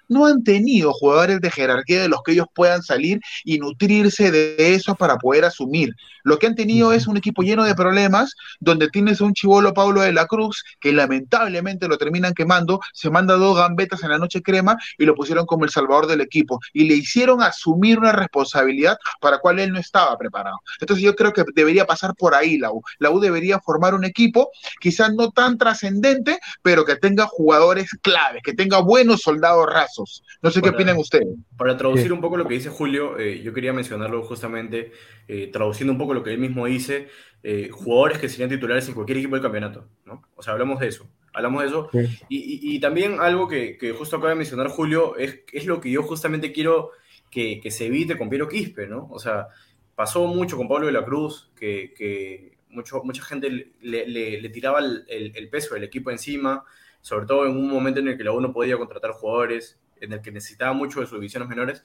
no 0.09 0.27
han 0.27 0.43
tenido 0.43 0.93
jugadores 0.93 1.41
de 1.41 1.51
jerarquía 1.51 2.03
de 2.03 2.09
los 2.09 2.23
que 2.23 2.33
ellos 2.33 2.47
puedan 2.55 2.83
salir 2.83 3.21
y 3.45 3.59
nutrirse 3.59 4.31
de 4.31 4.75
eso 4.75 4.95
para 4.95 5.17
poder 5.17 5.45
asumir. 5.45 5.95
Lo 6.25 6.39
que 6.39 6.47
han 6.47 6.55
tenido 6.55 6.93
es 6.93 7.07
un 7.07 7.17
equipo 7.17 7.43
lleno 7.43 7.65
de 7.65 7.75
problemas, 7.75 8.35
donde 8.61 8.89
tienes 8.89 9.21
a 9.21 9.25
un 9.25 9.35
chivolo 9.35 9.73
Pablo 9.73 10.01
de 10.01 10.13
la 10.13 10.27
Cruz, 10.27 10.65
que 10.81 10.93
lamentablemente 10.93 11.89
lo 11.89 11.97
terminan 11.97 12.35
quemando, 12.35 12.81
se 12.93 13.11
manda 13.11 13.35
dos 13.37 13.57
gambetas 13.57 14.03
en 14.03 14.11
la 14.11 14.19
noche 14.19 14.43
crema 14.43 14.77
y 14.99 15.05
lo 15.05 15.15
pusieron 15.15 15.47
como 15.47 15.65
el 15.65 15.71
salvador 15.71 16.07
del 16.07 16.21
equipo. 16.21 16.59
Y 16.73 16.89
le 16.89 16.95
hicieron 16.95 17.43
asumir 17.43 17.99
una 17.99 18.13
responsabilidad 18.13 18.99
para 19.21 19.37
la 19.37 19.41
cual 19.41 19.59
él 19.59 19.73
no 19.73 19.79
estaba 19.79 20.17
preparado. 20.17 20.59
Entonces 20.81 21.05
yo 21.05 21.15
creo 21.15 21.33
que 21.33 21.45
debería 21.55 21.87
pasar 21.87 22.15
por 22.15 22.35
ahí 22.35 22.59
la 22.59 22.73
U. 22.73 22.83
La 22.99 23.11
U 23.11 23.21
debería 23.21 23.61
formar 23.61 23.95
un 23.95 24.05
equipo, 24.05 24.51
quizás 24.81 25.13
no 25.15 25.31
tan 25.31 25.59
trascendente, 25.59 26.39
pero 26.63 26.85
que 26.85 26.97
tenga 26.97 27.27
jugadores 27.27 27.91
claves, 28.03 28.43
que 28.43 28.55
tenga 28.55 28.81
buenos 28.81 29.23
soldados 29.23 29.67
rasos 29.67 29.98
no 30.43 30.51
sé 30.51 30.63
qué 30.63 30.69
opinan 30.71 30.97
ustedes. 30.97 31.29
Para 31.57 31.77
traducir 31.77 32.13
un 32.13 32.21
poco 32.21 32.37
lo 32.37 32.47
que 32.47 32.55
dice 32.55 32.69
Julio, 32.69 33.19
eh, 33.19 33.43
yo 33.43 33.53
quería 33.53 33.73
mencionarlo 33.73 34.23
justamente, 34.23 34.93
eh, 35.27 35.49
traduciendo 35.53 35.93
un 35.93 35.99
poco 35.99 36.15
lo 36.15 36.23
que 36.23 36.33
él 36.33 36.39
mismo 36.39 36.67
dice, 36.67 37.09
eh, 37.43 37.69
jugadores 37.73 38.19
que 38.19 38.29
serían 38.29 38.51
titulares 38.51 38.89
en 38.89 38.95
cualquier 38.95 39.19
equipo 39.19 39.37
del 39.37 39.43
campeonato, 39.43 39.89
¿no? 40.05 40.23
O 40.35 40.43
sea, 40.43 40.55
hablamos 40.55 40.81
de 40.81 40.89
eso, 40.89 41.09
hablamos 41.33 41.63
de 41.63 41.69
eso. 41.69 41.91
Y, 42.29 42.81
también 42.81 43.21
algo 43.21 43.49
que, 43.49 43.79
justo 43.97 44.17
acaba 44.17 44.31
de 44.31 44.37
mencionar 44.37 44.69
Julio 44.69 45.17
es, 45.17 45.41
es 45.53 45.67
lo 45.67 45.81
que 45.81 45.91
yo 45.91 46.03
justamente 46.03 46.53
quiero 46.53 46.91
que, 47.31 47.61
se 47.71 47.87
evite 47.87 48.17
con 48.17 48.29
Piero 48.29 48.49
Quispe, 48.49 48.87
¿no? 48.87 49.09
O 49.11 49.19
sea, 49.19 49.49
pasó 49.95 50.27
mucho 50.27 50.57
con 50.57 50.69
Pablo 50.69 50.87
de 50.87 50.93
la 50.93 51.05
Cruz, 51.05 51.51
que, 51.57 52.57
mucho, 52.71 53.03
mucha 53.05 53.23
gente 53.23 53.73
le, 53.81 54.49
tiraba 54.51 54.81
el, 54.81 55.05
el, 55.09 55.49
peso 55.49 55.75
del 55.75 55.85
equipo 55.85 56.11
encima, 56.11 56.65
sobre 57.01 57.27
todo 57.27 57.47
en 57.47 57.57
un 57.57 57.69
momento 57.69 58.01
en 58.01 58.09
el 58.09 58.17
que 58.17 58.25
la 58.25 58.33
uno 58.33 58.53
podía 58.53 58.77
contratar 58.77 59.13
jugadores 59.13 59.79
en 60.01 60.13
el 60.13 60.21
que 60.21 60.33
necesitaba 60.33 60.73
mucho 60.73 61.01
de 61.01 61.07
sus 61.07 61.19
divisiones 61.19 61.49
menores, 61.49 61.83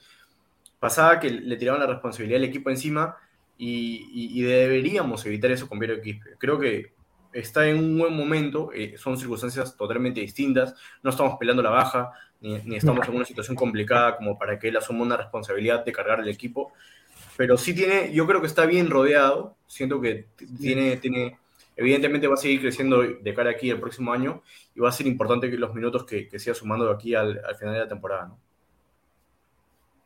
pasaba 0.80 1.20
que 1.20 1.30
le 1.30 1.56
tiraban 1.56 1.80
la 1.80 1.88
responsabilidad 1.88 2.40
al 2.40 2.46
equipo 2.46 2.70
encima 2.70 3.16
y, 3.58 4.42
deberíamos 4.42 5.26
evitar 5.26 5.52
eso 5.52 5.70
con 5.70 5.80
Piero 5.80 6.02
Quispe. 6.02 6.32
Creo 6.38 6.60
que 6.60 6.94
está 7.32 7.68
en 7.68 7.78
un 7.78 7.98
buen 7.98 8.16
momento, 8.16 8.72
eh, 8.74 8.96
son 8.98 9.18
circunstancias 9.18 9.76
totalmente 9.78 10.22
distintas, 10.22 10.76
no 11.02 11.10
estamos 11.10 11.38
peleando 11.40 11.64
la 11.64 11.70
baja, 11.70 12.12
ni, 12.42 12.76
estamos 12.76 13.08
en 13.08 13.16
una 13.16 13.26
situación 13.26 13.56
complicada 13.56 14.18
como 14.18 14.38
para 14.38 14.60
que 14.60 14.68
él 14.68 14.78
asuma 14.78 15.04
una 15.04 15.18
responsabilidad 15.18 15.86
de 15.86 15.94
cargar 15.94 16.20
el 16.20 16.28
equipo, 16.28 16.74
pero 17.38 17.58
sí 17.58 17.74
tiene, 17.74 18.14
yo 18.14 18.28
creo 18.28 18.42
que 18.42 18.48
está 18.48 18.66
bien 18.66 18.90
rodeado, 18.90 19.56
siento 19.66 20.02
que 20.02 20.28
tiene, 20.60 20.98
tiene 20.98 21.40
evidentemente 21.76 22.28
va 22.28 22.36
a 22.36 22.38
seguir 22.38 22.62
creciendo 22.62 23.02
de 23.02 23.34
cara 23.34 23.52
aquí 23.52 23.70
el 23.70 23.80
próximo 23.80 24.14
año 24.14 24.42
y 24.76 24.80
va 24.80 24.90
a 24.90 24.92
ser 24.92 25.08
importante 25.08 25.50
que 25.50 25.58
los 25.58 25.74
minutos 25.74 26.06
que, 26.06 26.28
siga 26.40 26.54
sumando 26.54 26.86
de 26.86 26.94
aquí 26.94 27.16
al, 27.16 27.40
final 27.58 27.74
de 27.74 27.80
la 27.80 27.88
temporada, 27.88 28.28
¿no? 28.28 28.40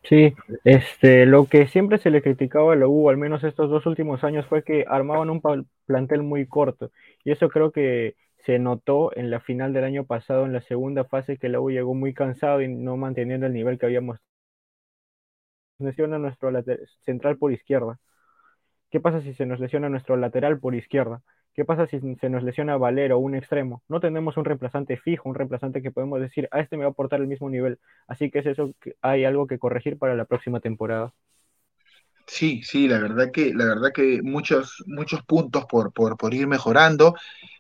Sí, 0.04 0.34
este, 0.64 1.26
lo 1.26 1.48
que 1.48 1.68
siempre 1.68 1.98
se 1.98 2.10
le 2.10 2.22
criticaba 2.22 2.72
a 2.72 2.76
la 2.78 2.88
U, 2.88 3.10
al 3.10 3.18
menos 3.18 3.44
estos 3.44 3.70
dos 3.70 3.86
últimos 3.86 4.24
años, 4.24 4.46
fue 4.46 4.64
que 4.64 4.86
armaban 4.88 5.30
un 5.30 5.42
plantel 5.86 6.24
muy 6.24 6.46
corto. 6.48 6.92
Y 7.26 7.32
eso 7.32 7.50
creo 7.50 7.74
que 7.74 8.16
se 8.46 8.58
notó 8.58 9.12
en 9.18 9.30
la 9.30 9.42
final 9.42 9.74
del 9.74 9.84
año 9.84 10.06
pasado, 10.06 10.46
en 10.46 10.54
la 10.54 10.62
segunda 10.62 11.04
fase, 11.04 11.38
que 11.38 11.50
la 11.50 11.60
U 11.60 11.70
llegó 11.72 11.94
muy 11.94 12.14
cansado 12.14 12.62
y 12.62 12.70
no 12.70 12.96
manteniendo 12.96 13.48
el 13.48 13.54
nivel 13.54 13.78
que 13.78 13.86
habíamos. 13.88 14.20
Lesiona 15.80 16.18
nuestro 16.20 16.52
central 17.06 17.38
por 17.38 17.52
izquierda. 17.52 18.00
¿Qué 18.90 19.00
pasa 19.00 19.22
si 19.22 19.34
se 19.34 19.46
nos 19.46 19.60
lesiona 19.60 19.90
nuestro 19.90 20.16
lateral 20.16 20.60
por 20.60 20.74
izquierda? 20.76 21.22
¿Qué 21.58 21.66
pasa 21.66 21.88
si 21.88 22.00
se 22.22 22.30
nos 22.30 22.44
lesiona 22.44 22.78
Valero, 22.78 23.18
un 23.18 23.34
extremo? 23.34 23.82
No 23.88 24.00
tenemos 24.00 24.38
un 24.38 24.46
reemplazante 24.46 24.96
fijo, 24.96 25.28
un 25.28 25.34
reemplazante 25.34 25.82
que 25.82 25.90
podemos 25.90 26.22
decir, 26.22 26.48
a 26.52 26.60
este 26.60 26.78
me 26.78 26.84
va 26.84 26.90
a 26.90 26.92
aportar 26.92 27.20
el 27.20 27.26
mismo 27.26 27.50
nivel. 27.50 27.80
Así 28.08 28.30
que 28.30 28.40
es 28.40 28.46
eso, 28.46 28.76
que 28.80 28.96
hay 29.02 29.26
algo 29.26 29.48
que 29.48 29.58
corregir 29.58 29.98
para 29.98 30.14
la 30.14 30.26
próxima 30.26 30.60
temporada. 30.60 31.16
Sí, 32.28 32.62
sí, 32.62 32.88
la 32.88 33.00
verdad 33.00 33.32
que, 33.32 33.56
la 33.56 33.66
verdad 33.66 33.92
que 33.92 34.22
muchos, 34.22 34.84
muchos 34.86 35.24
puntos 35.24 35.66
por, 35.66 35.92
por, 35.94 36.16
por 36.16 36.36
ir 36.36 36.46
mejorando, 36.46 37.16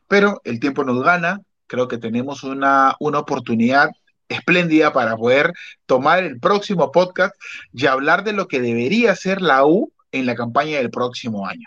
pero 0.07 0.41
el 0.43 0.59
tiempo 0.59 0.83
nos 0.83 1.01
gana. 1.03 1.41
Creo 1.65 1.87
que 1.87 1.97
tenemos 1.97 2.43
una, 2.43 2.95
una 2.99 3.17
oportunidad 3.17 3.89
espléndida 4.29 4.93
para 4.93 5.17
poder 5.17 5.53
tomar 5.87 6.23
el 6.23 6.39
próximo 6.39 6.91
podcast 6.91 7.33
y 7.73 7.87
hablar 7.87 8.23
de 8.23 8.33
lo 8.33 8.47
que 8.47 8.61
debería 8.61 9.15
ser 9.15 9.41
la 9.41 9.65
U 9.65 9.91
en 10.11 10.27
la 10.27 10.35
campaña 10.35 10.77
del 10.77 10.91
próximo 10.91 11.47
año. 11.47 11.65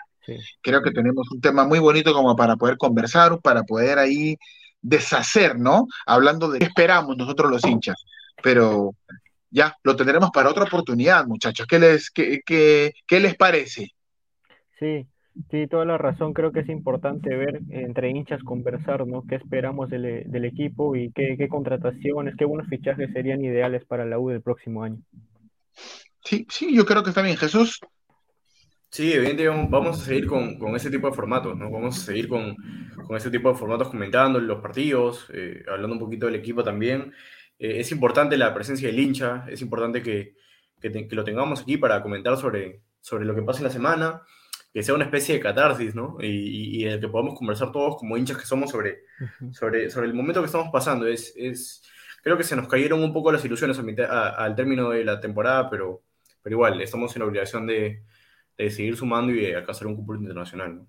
Creo 0.61 0.81
que 0.81 0.91
tenemos 0.91 1.29
un 1.31 1.41
tema 1.41 1.65
muy 1.65 1.79
bonito 1.79 2.13
como 2.13 2.35
para 2.35 2.55
poder 2.55 2.77
conversar, 2.77 3.39
para 3.41 3.63
poder 3.63 3.99
ahí 3.99 4.37
deshacer, 4.81 5.57
¿no? 5.57 5.87
Hablando 6.05 6.49
de 6.49 6.59
qué 6.59 6.65
esperamos 6.65 7.17
nosotros 7.17 7.51
los 7.51 7.65
hinchas. 7.65 8.03
Pero 8.41 8.95
ya, 9.49 9.75
lo 9.83 9.95
tendremos 9.95 10.31
para 10.31 10.49
otra 10.49 10.63
oportunidad, 10.63 11.25
muchachos. 11.25 11.67
¿Qué 11.67 11.79
les, 11.79 12.09
qué, 12.09 12.41
qué, 12.45 13.19
les 13.19 13.35
parece? 13.35 13.89
Sí, 14.79 15.05
sí, 15.49 15.67
toda 15.67 15.85
la 15.85 15.97
razón. 15.97 16.33
Creo 16.33 16.51
que 16.51 16.61
es 16.61 16.69
importante 16.69 17.35
ver 17.35 17.61
entre 17.69 18.09
hinchas 18.09 18.41
conversar, 18.43 19.05
¿no? 19.05 19.23
¿Qué 19.27 19.35
esperamos 19.35 19.89
del, 19.89 20.23
del 20.25 20.45
equipo 20.45 20.95
y 20.95 21.11
qué, 21.11 21.35
qué, 21.37 21.47
contrataciones, 21.47 22.35
qué 22.37 22.45
buenos 22.45 22.67
fichajes 22.69 23.11
serían 23.13 23.43
ideales 23.43 23.85
para 23.85 24.05
la 24.05 24.17
U 24.17 24.29
del 24.29 24.41
próximo 24.41 24.83
año? 24.83 24.97
Sí, 26.23 26.47
sí, 26.49 26.75
yo 26.75 26.85
creo 26.85 27.03
que 27.03 27.09
está 27.09 27.21
bien. 27.21 27.37
Jesús. 27.37 27.79
Sí, 28.91 29.13
evidentemente 29.13 29.69
vamos 29.69 30.01
a 30.01 30.05
seguir 30.05 30.27
con, 30.27 30.59
con, 30.59 30.75
ese 30.75 30.91
tipo 30.91 31.07
de 31.09 31.13
formatos, 31.15 31.57
¿no? 31.57 31.71
Vamos 31.71 31.97
a 31.97 32.05
seguir 32.07 32.27
con, 32.27 32.57
con 33.07 33.15
ese 33.15 33.31
tipo 33.31 33.49
de 33.49 33.57
formatos 33.57 33.87
comentando 33.87 34.37
los 34.37 34.59
partidos, 34.61 35.27
eh, 35.33 35.63
hablando 35.69 35.93
un 35.93 35.99
poquito 35.99 36.25
del 36.25 36.35
equipo 36.35 36.61
también. 36.61 37.13
Eh, 37.57 37.79
es 37.79 37.89
importante 37.93 38.35
la 38.35 38.53
presencia 38.53 38.89
del 38.89 38.99
hincha, 38.99 39.45
es 39.47 39.61
importante 39.61 40.03
que, 40.03 40.35
que, 40.81 41.07
lo 41.11 41.23
tengamos 41.23 41.61
aquí 41.61 41.77
para 41.77 42.01
comentar 42.03 42.35
sobre, 42.35 42.81
sobre 42.99 43.23
lo 43.23 43.33
que 43.33 43.43
pasa 43.43 43.59
en 43.59 43.65
la 43.65 43.69
semana. 43.71 44.23
que 44.73 44.83
sea 44.83 44.95
una 44.95 45.05
especie 45.05 45.35
de 45.35 45.41
catarsis, 45.41 45.95
¿no? 45.95 46.17
Y, 46.19 46.81
y, 46.81 46.85
el 46.85 46.99
que 46.99 47.07
podamos 47.07 47.37
conversar 47.37 47.71
todos 47.71 47.95
como 47.97 48.17
hinchas 48.17 48.37
que 48.37 48.45
somos 48.45 48.71
sobre, 48.71 49.03
sobre, 49.53 49.89
sobre 49.89 50.07
el 50.07 50.13
momento 50.13 50.41
que 50.41 50.47
estamos 50.47 50.69
pasando. 50.71 51.07
Es, 51.07 51.33
es, 51.37 51.81
creo 52.23 52.37
que 52.37 52.43
se 52.43 52.57
nos 52.57 52.67
cayeron 52.67 53.01
un 53.03 53.13
poco 53.13 53.31
las 53.31 53.45
ilusiones 53.45 53.79
al 53.79 54.55
término 54.55 54.89
de 54.89 55.05
la 55.05 55.19
temporada, 55.21 55.69
pero, 55.69 56.03
pero 56.41 56.55
igual, 56.55 56.81
estamos 56.81 57.15
en 57.15 57.21
la 57.21 57.27
obligación 57.27 57.67
de 57.67 58.03
seguir 58.69 58.95
sumando 58.95 59.33
y 59.33 59.51
alcanzar 59.53 59.87
un 59.87 59.95
cupo 59.95 60.15
internacional. 60.15 60.85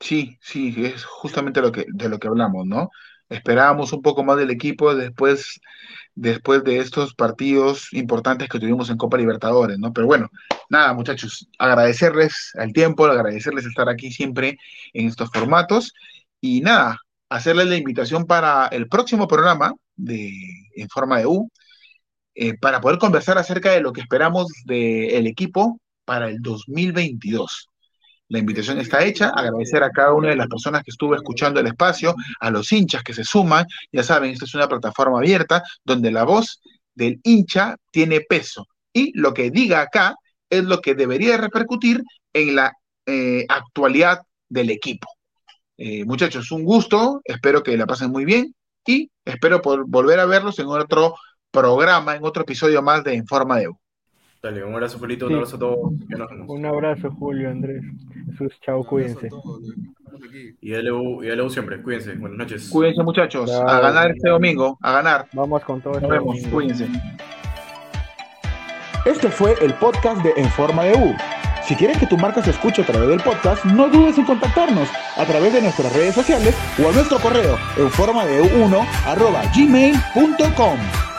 Sí, 0.00 0.36
sí, 0.40 0.74
es 0.84 1.04
justamente 1.04 1.60
lo 1.60 1.70
que, 1.70 1.86
de 1.88 2.08
lo 2.08 2.18
que 2.18 2.26
hablamos, 2.26 2.66
¿no? 2.66 2.90
Esperábamos 3.28 3.92
un 3.92 4.02
poco 4.02 4.24
más 4.24 4.36
del 4.36 4.50
equipo 4.50 4.94
después, 4.94 5.60
después 6.14 6.64
de 6.64 6.78
estos 6.78 7.14
partidos 7.14 7.92
importantes 7.92 8.48
que 8.48 8.58
tuvimos 8.58 8.90
en 8.90 8.96
Copa 8.96 9.16
Libertadores, 9.16 9.78
¿no? 9.78 9.92
Pero 9.92 10.06
bueno, 10.08 10.28
nada, 10.68 10.92
muchachos, 10.92 11.48
agradecerles 11.58 12.50
el 12.54 12.72
tiempo, 12.72 13.06
agradecerles 13.06 13.64
estar 13.64 13.88
aquí 13.88 14.10
siempre 14.10 14.58
en 14.92 15.06
estos 15.08 15.30
formatos 15.30 15.94
y 16.40 16.60
nada, 16.62 16.98
hacerles 17.28 17.68
la 17.68 17.76
invitación 17.76 18.26
para 18.26 18.66
el 18.68 18.88
próximo 18.88 19.28
programa 19.28 19.74
de 19.96 20.32
En 20.76 20.88
Forma 20.88 21.18
de 21.18 21.26
U, 21.26 21.50
eh, 22.34 22.58
para 22.58 22.80
poder 22.80 22.98
conversar 22.98 23.38
acerca 23.38 23.70
de 23.70 23.80
lo 23.80 23.92
que 23.92 24.00
esperamos 24.00 24.48
del 24.64 25.26
equipo 25.26 25.80
para 26.04 26.28
el 26.28 26.40
2022. 26.40 27.68
La 28.28 28.38
invitación 28.38 28.78
está 28.78 29.04
hecha. 29.04 29.28
Agradecer 29.28 29.82
a 29.82 29.90
cada 29.90 30.12
una 30.14 30.30
de 30.30 30.36
las 30.36 30.48
personas 30.48 30.82
que 30.82 30.90
estuvo 30.90 31.14
escuchando 31.14 31.60
el 31.60 31.66
espacio, 31.66 32.14
a 32.40 32.50
los 32.50 32.72
hinchas 32.72 33.02
que 33.02 33.12
se 33.12 33.24
suman. 33.24 33.66
Ya 33.92 34.02
saben, 34.02 34.30
esta 34.30 34.46
es 34.46 34.54
una 34.54 34.68
plataforma 34.68 35.18
abierta 35.18 35.62
donde 35.84 36.10
la 36.10 36.24
voz 36.24 36.62
del 36.94 37.20
hincha 37.24 37.76
tiene 37.90 38.22
peso. 38.22 38.66
Y 38.92 39.12
lo 39.18 39.34
que 39.34 39.50
diga 39.50 39.82
acá 39.82 40.16
es 40.48 40.64
lo 40.64 40.80
que 40.80 40.94
debería 40.94 41.36
repercutir 41.36 42.02
en 42.32 42.56
la 42.56 42.72
eh, 43.06 43.44
actualidad 43.48 44.22
del 44.48 44.70
equipo. 44.70 45.08
Eh, 45.76 46.04
muchachos, 46.04 46.50
un 46.52 46.64
gusto. 46.64 47.20
Espero 47.24 47.62
que 47.62 47.76
la 47.76 47.86
pasen 47.86 48.10
muy 48.10 48.24
bien 48.24 48.54
y 48.86 49.10
espero 49.24 49.60
por 49.60 49.86
volver 49.86 50.20
a 50.20 50.26
verlos 50.26 50.58
en 50.58 50.68
otro 50.68 51.16
programa, 51.50 52.16
en 52.16 52.24
otro 52.24 52.44
episodio 52.44 52.82
más 52.82 53.04
de 53.04 53.14
Informa 53.14 53.58
de 53.58 53.68
U. 53.68 53.81
Dale, 54.42 54.64
un 54.64 54.74
abrazo, 54.74 54.98
Julito, 54.98 55.28
un 55.28 55.34
abrazo 55.34 55.54
a 55.54 55.58
todos. 55.60 55.78
Un 56.48 56.66
abrazo, 56.66 57.12
Julio, 57.12 57.48
Andrés. 57.48 57.84
Jesús, 58.26 58.52
chao, 58.60 58.82
cuídense. 58.82 59.28
Y 60.60 60.74
a 60.74 60.82
Leu 60.82 61.48
siempre, 61.48 61.80
cuídense. 61.80 62.16
Buenas 62.16 62.38
noches. 62.38 62.68
Cuídense, 62.68 63.04
muchachos. 63.04 63.48
a 63.52 63.80
ganar 63.80 64.10
este 64.10 64.28
domingo, 64.28 64.78
a 64.82 64.92
ganar. 64.94 65.28
Vamos 65.32 65.62
con 65.62 65.80
todo. 65.80 65.92
Nos 65.94 66.02
este 66.02 66.12
vemos, 66.12 66.46
cuídense. 66.48 66.88
Este 69.04 69.28
fue 69.28 69.54
el 69.60 69.74
podcast 69.74 70.20
de 70.24 70.32
En 70.36 70.48
Forma 70.50 70.84
de 70.84 70.94
U. 70.94 71.14
Si 71.64 71.76
quieres 71.76 71.98
que 71.98 72.06
tu 72.06 72.18
marca 72.18 72.42
se 72.42 72.50
escuche 72.50 72.82
a 72.82 72.86
través 72.86 73.08
del 73.08 73.20
podcast, 73.20 73.64
no 73.64 73.88
dudes 73.88 74.18
en 74.18 74.24
contactarnos 74.24 74.88
a 75.16 75.24
través 75.24 75.52
de 75.52 75.62
nuestras 75.62 75.94
redes 75.94 76.16
sociales 76.16 76.56
o 76.84 76.88
a 76.88 76.92
nuestro 76.92 77.20
correo 77.20 77.56
en 77.76 77.88
forma 77.90 78.26
de 78.26 78.40
1 78.40 78.86
gmail.com. 79.54 81.11